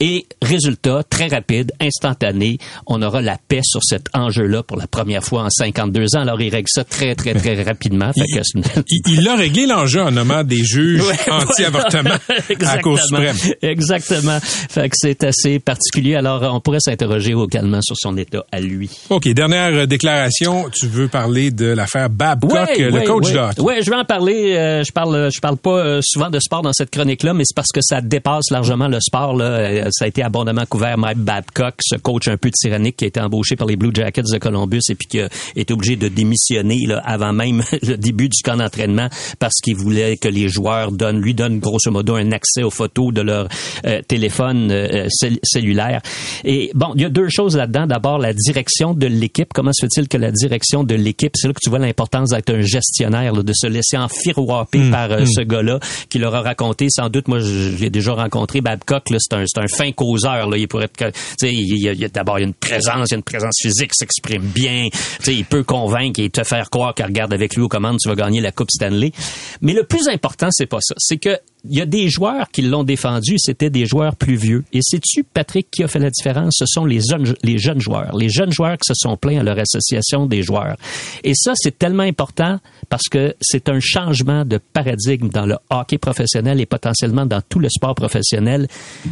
et 0.00 0.26
résultat, 0.42 1.02
très 1.08 1.28
rapide, 1.28 1.72
instantané, 1.80 2.58
on 2.86 3.00
aura 3.02 3.20
la 3.22 3.38
paix 3.48 3.60
sur 3.62 3.80
cet 3.84 4.06
enjeu-là 4.14 4.62
pour 4.64 4.76
la 4.76 4.86
première 4.88 5.22
fois 5.22 5.44
en 5.44 5.50
52 5.50 6.16
ans. 6.16 6.20
Alors, 6.22 6.40
il 6.40 6.50
règle 6.50 6.68
ça 6.68 6.82
très, 6.84 7.14
très, 7.14 7.34
très 7.34 7.62
rapidement. 7.62 8.12
Fait 8.12 8.20
que 8.26 8.42
c'est- 8.42 9.00
Il 9.08 9.28
a 9.28 9.36
réglé 9.36 9.66
l'enjeu 9.66 10.02
en 10.02 10.10
nommant 10.10 10.42
des 10.42 10.64
juges 10.64 11.02
Ouais, 11.06 11.18
anti-avortement 11.32 12.10
à 12.28 12.34
la 12.36 12.42
Cour 12.82 12.98
Exactement. 12.98 12.98
suprême. 12.98 13.36
Exactement. 13.62 14.38
Fait 14.42 14.88
que 14.88 14.96
c'est 14.98 15.22
assez 15.24 15.58
particulier. 15.60 16.16
Alors, 16.16 16.42
on 16.54 16.60
pourrait 16.60 16.80
s'interroger 16.80 17.32
également 17.32 17.80
sur 17.80 17.96
son 17.98 18.16
état 18.16 18.44
à 18.50 18.60
lui. 18.60 18.90
OK, 19.10 19.28
dernière 19.28 19.72
euh, 19.72 19.86
déclaration. 19.86 20.68
Tu 20.74 20.86
veux 20.86 21.08
parler 21.08 21.50
de 21.50 21.66
l'affaire 21.66 22.10
Babcock, 22.10 22.52
Ouais, 22.52 22.82
euh, 22.82 22.86
le 22.90 22.92
ouais, 22.94 23.04
coach 23.04 23.30
de 23.32 23.38
hockey. 23.38 23.60
Ouais, 23.60 23.82
je 23.82 23.90
vais 23.90 23.96
en 23.96 24.04
parler. 24.04 24.54
euh, 24.56 24.82
je 24.84 24.92
parle, 24.92 25.30
je 25.32 25.40
parle 25.40 25.56
pas 25.56 25.91
euh, 25.92 26.00
souvent 26.02 26.30
de 26.30 26.38
sport 26.40 26.62
dans 26.62 26.72
cette 26.72 26.90
chronique-là, 26.90 27.34
mais 27.34 27.44
c'est 27.44 27.54
parce 27.54 27.70
que 27.72 27.80
ça 27.82 28.00
dépasse 28.00 28.50
largement 28.50 28.88
le 28.88 28.98
sport. 29.00 29.36
Là. 29.36 29.44
Euh, 29.44 29.88
Ça 29.90 30.04
a 30.06 30.08
été 30.08 30.22
abondamment 30.22 30.64
couvert. 30.68 30.98
Mike 30.98 31.18
Babcock, 31.18 31.74
ce 31.80 31.96
coach 31.96 32.28
un 32.28 32.36
peu 32.36 32.50
tyrannique 32.50 32.96
qui 32.96 33.04
a 33.04 33.08
été 33.08 33.20
embauché 33.20 33.56
par 33.56 33.66
les 33.66 33.76
Blue 33.76 33.90
Jackets 33.94 34.22
de 34.32 34.38
Columbus 34.38 34.80
et 34.88 34.94
puis 34.94 35.06
qui 35.08 35.20
a 35.20 35.28
été 35.56 35.72
obligé 35.72 35.96
de 35.96 36.08
démissionner 36.08 36.86
là, 36.86 37.00
avant 37.04 37.32
même 37.32 37.62
le 37.82 37.96
début 37.96 38.28
du 38.28 38.42
camp 38.42 38.56
d'entraînement 38.56 39.08
parce 39.38 39.54
qu'il 39.62 39.76
voulait 39.76 40.16
que 40.16 40.28
les 40.28 40.48
joueurs 40.48 40.92
donnent, 40.92 41.20
lui 41.20 41.34
donnent 41.34 41.58
grosso 41.58 41.90
modo 41.90 42.16
un 42.16 42.32
accès 42.32 42.62
aux 42.62 42.70
photos 42.70 43.12
de 43.12 43.20
leur 43.20 43.48
euh, 43.86 44.00
téléphone 44.08 44.70
euh, 44.70 45.06
cell- 45.10 45.38
cellulaire. 45.42 46.00
Et 46.44 46.70
bon, 46.74 46.92
il 46.96 47.02
y 47.02 47.04
a 47.04 47.08
deux 47.10 47.28
choses 47.28 47.56
là-dedans. 47.56 47.86
D'abord, 47.86 48.18
la 48.18 48.32
direction 48.32 48.94
de 48.94 49.06
l'équipe. 49.06 49.52
Comment 49.54 49.72
se 49.72 49.86
fait-il 49.86 50.08
que 50.08 50.16
la 50.16 50.30
direction 50.30 50.84
de 50.84 50.94
l'équipe, 50.94 51.32
c'est 51.36 51.48
là 51.48 51.54
que 51.54 51.60
tu 51.62 51.70
vois 51.70 51.78
l'importance 51.78 52.30
d'être 52.30 52.50
un 52.54 52.62
gestionnaire, 52.62 53.32
là, 53.32 53.42
de 53.42 53.52
se 53.54 53.66
laisser 53.66 53.96
enfiroiper 53.96 54.78
Mm, 54.78 54.90
par 54.90 55.12
euh, 55.12 55.20
mm. 55.22 55.26
ce 55.26 55.40
gars-là 55.42 55.78
qui 56.08 56.18
leur 56.18 56.34
a 56.34 56.40
raconté, 56.42 56.86
sans 56.90 57.08
doute, 57.08 57.28
moi, 57.28 57.38
l'ai 57.40 57.90
déjà 57.90 58.12
rencontré, 58.12 58.60
Babcock, 58.60 59.04
c'est 59.18 59.34
un, 59.36 59.44
un 59.56 59.66
fin 59.68 59.92
causeur, 59.92 60.48
là. 60.48 60.56
Il 60.56 60.68
pourrait 60.68 60.84
être, 60.86 60.96
que- 60.96 61.10
tu 61.10 61.18
sais, 61.38 61.52
il 61.52 61.72
il 61.82 62.08
d'abord, 62.10 62.38
il 62.38 62.42
y 62.42 62.44
a 62.44 62.48
une 62.48 62.54
présence, 62.54 63.08
il 63.08 63.12
y 63.12 63.14
a 63.14 63.16
une 63.18 63.22
présence 63.22 63.54
physique, 63.60 63.92
s'exprime 63.94 64.42
bien, 64.42 64.88
tu 64.92 64.98
sais, 65.24 65.34
il 65.34 65.44
peut 65.44 65.62
convaincre 65.64 66.20
et 66.20 66.30
te 66.30 66.42
faire 66.44 66.70
croire 66.70 66.94
qu'il 66.94 67.04
regarde 67.04 67.32
avec 67.32 67.54
lui 67.54 67.62
aux 67.62 67.68
commandes, 67.68 67.98
tu 68.00 68.08
vas 68.08 68.14
gagner 68.14 68.40
la 68.40 68.52
Coupe 68.52 68.70
Stanley. 68.70 69.12
Mais 69.60 69.72
le 69.72 69.84
plus 69.84 70.08
important, 70.08 70.48
c'est 70.50 70.66
pas 70.66 70.78
ça. 70.80 70.94
C'est 70.98 71.18
que 71.18 71.38
il 71.68 71.76
y 71.76 71.80
a 71.80 71.86
des 71.86 72.08
joueurs 72.08 72.48
qui 72.50 72.62
l'ont 72.62 72.82
défendu, 72.82 73.36
c'était 73.38 73.70
des 73.70 73.86
joueurs 73.86 74.16
plus 74.16 74.34
vieux. 74.34 74.64
Et 74.72 74.80
sais-tu, 74.82 75.22
Patrick, 75.22 75.70
qui 75.70 75.84
a 75.84 75.88
fait 75.88 76.00
la 76.00 76.10
différence? 76.10 76.56
Ce 76.58 76.66
sont 76.66 76.84
les 76.84 77.00
jeunes, 77.00 77.34
les 77.44 77.58
jeunes 77.58 77.80
joueurs. 77.80 78.16
Les 78.16 78.28
jeunes 78.28 78.50
joueurs 78.50 78.76
qui 78.78 78.86
se 78.86 78.94
sont 78.94 79.16
plaints 79.16 79.38
à 79.38 79.42
leur 79.44 79.58
association 79.58 80.26
des 80.26 80.42
joueurs. 80.42 80.76
Et 81.22 81.34
ça, 81.34 81.52
c'est 81.54 81.78
tellement 81.78 82.02
important 82.02 82.58
parce 82.88 83.08
que 83.08 83.34
c'est 83.40 83.68
un 83.68 83.78
changement 83.80 84.44
de 84.44 84.58
paradigme 84.58 85.28
dans 85.28 85.46
le 85.46 85.56
hockey 85.70 85.98
professionnel 85.98 86.60
et 86.60 86.66
potentiellement 86.66 87.26
dans 87.26 87.40
tout 87.48 87.60
le 87.60 87.68
sport 87.68 87.94
professionnel. 87.94 88.66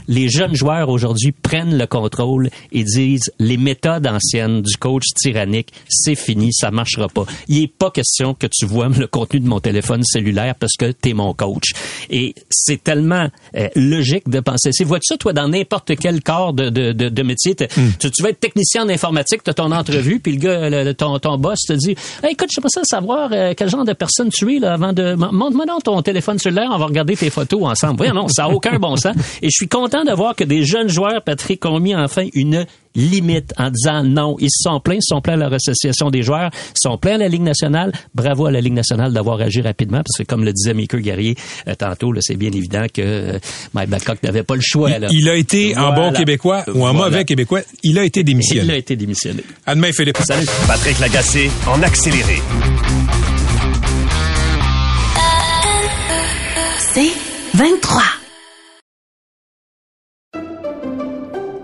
Les 0.09 0.28
jeunes 0.28 0.55
joueurs 0.55 0.88
aujourd'hui 0.88 1.32
prennent 1.32 1.78
le 1.78 1.86
contrôle 1.86 2.51
et 2.72 2.82
disent 2.82 3.30
les 3.38 3.57
méthodes 3.59 4.07
anciennes 4.09 4.62
du 4.62 4.76
coach 4.76 5.05
tyrannique, 5.16 5.72
c'est 5.88 6.16
fini, 6.16 6.53
ça 6.53 6.70
marchera 6.72 7.09
pas. 7.09 7.26
Il 7.46 7.61
n'est 7.61 7.68
pas 7.68 7.90
question 7.90 8.34
que 8.34 8.48
tu 8.48 8.66
vois 8.66 8.88
le 8.88 9.07
contenu 9.07 9.40
de 9.40 9.48
mon 9.48 9.61
téléphone 9.61 10.03
cellulaire 10.03 10.57
parce 10.57 10.74
que 10.78 10.90
tu 10.90 11.11
es 11.11 11.14
mon 11.14 11.32
coach. 11.32 11.72
Et 12.11 12.34
c'est 12.49 12.82
tellement 12.82 13.28
euh, 13.57 13.68
logique 13.76 14.28
de 14.28 14.41
penser. 14.41 14.70
C'est 14.72 14.84
vois-tu 14.84 15.07
ça, 15.09 15.16
toi, 15.16 15.32
dans 15.32 15.49
n'importe 15.49 15.93
quel 15.97 16.22
corps 16.22 16.53
de, 16.53 16.70
de, 16.70 16.93
de, 16.93 17.09
de 17.09 17.22
métier, 17.22 17.55
t'es- 17.55 17.68
tu, 17.99 18.11
tu 18.11 18.22
vas 18.22 18.30
être 18.30 18.41
technicien 18.41 18.84
en 18.84 18.88
informatique, 18.88 19.43
tu 19.45 19.51
as 19.51 19.55
ton 19.55 19.70
entrevue, 19.72 20.20
puis 20.20 20.32
le 20.32 20.38
gars, 20.38 20.70
le- 20.70 20.84
le- 20.84 20.95
ton, 20.95 21.18
ton 21.18 21.36
boss 21.38 21.59
te 21.66 21.72
dit 21.74 21.95
hey, 22.22 22.32
écoute, 22.32 22.49
je 22.51 22.55
sais 22.57 22.61
pas 22.61 22.68
ça 22.68 22.82
savoir 22.84 23.30
euh, 23.32 23.53
quel 23.57 23.68
genre 23.68 23.84
de 23.84 23.93
personne 23.93 24.30
tu 24.30 24.57
es 24.57 24.59
là, 24.59 24.74
avant 24.74 24.93
de. 24.93 25.14
Montre-moi 25.14 25.66
donc 25.66 25.82
ton 25.84 26.01
téléphone 26.03 26.38
cellulaire, 26.38 26.70
on 26.72 26.78
va 26.78 26.86
regarder 26.86 27.16
tes 27.16 27.30
photos 27.30 27.62
ensemble. 27.64 27.97
Voyons, 27.99 28.14
non, 28.14 28.28
ça 28.28 28.43
n'a 28.45 28.51
aucun 28.51 28.78
bon 28.78 28.97
sens. 28.97 29.14
Et 29.43 29.47
je 29.47 29.55
suis 29.55 29.68
content 29.68 30.05
de 30.05 30.12
voir 30.12 30.34
que 30.34 30.45
des 30.45 30.64
jeunes 30.64 30.88
joueurs, 30.88 31.22
Patrick, 31.22 31.64
ont 31.66 31.78
mis 31.80 31.95
enfin 31.95 32.26
une 32.34 32.66
limite 32.95 33.53
en 33.59 33.70
disant 33.70 34.03
non, 34.03 34.36
ils 34.41 34.51
se 34.51 34.62
sont 34.62 34.80
plaints, 34.80 34.97
ils 34.97 35.03
sont 35.03 35.20
plaints 35.20 35.34
à 35.34 35.36
leur 35.36 35.53
association 35.53 36.11
des 36.11 36.22
joueurs, 36.22 36.51
ils 36.53 36.80
sont 36.80 36.99
plaints 36.99 37.14
à 37.14 37.18
la 37.18 37.28
Ligue 37.28 37.43
nationale. 37.43 37.93
Bravo 38.14 38.47
à 38.47 38.51
la 38.51 38.61
Ligue 38.61 38.74
nationale 38.74 39.12
d'avoir 39.12 39.41
agi 39.41 39.61
rapidement 39.61 39.99
parce 39.99 40.18
que 40.18 40.22
comme 40.22 40.45
le 40.45 40.53
disait 40.53 40.74
Mickey 40.74 41.01
Guerrier 41.01 41.36
euh, 41.68 41.74
tantôt, 41.74 42.12
c'est 42.20 42.36
bien 42.36 42.51
évident 42.53 42.86
que 42.93 43.03
euh, 43.03 43.38
Mike 43.74 43.91
Babcock 43.91 44.22
n'avait 44.22 44.43
pas 44.43 44.55
le 44.55 44.62
choix. 44.62 44.99
Là. 44.99 45.09
Il, 45.11 45.28
a 45.28 45.36
été 45.36 45.72
voilà. 45.72 45.88
en 45.88 45.95
bon 45.95 46.12
québécois 46.12 46.64
ou 46.74 46.86
en 46.86 46.95
mauvais 46.95 47.24
québécois, 47.24 47.61
il 47.82 47.99
a 47.99 48.05
été 48.05 48.24
démissionné. 48.24 48.64
Il 48.64 48.70
a 48.70 48.76
été 48.76 48.97
démissionné. 48.97 49.43
À 49.66 49.74
demain, 49.74 49.93
Philippe. 49.93 50.18
Salut. 50.18 50.47
Patrick 50.66 50.99
Lagacé 50.99 51.51
en 51.66 51.82
accéléré. 51.82 52.43
C'est 56.93 57.12
23. 57.55 58.19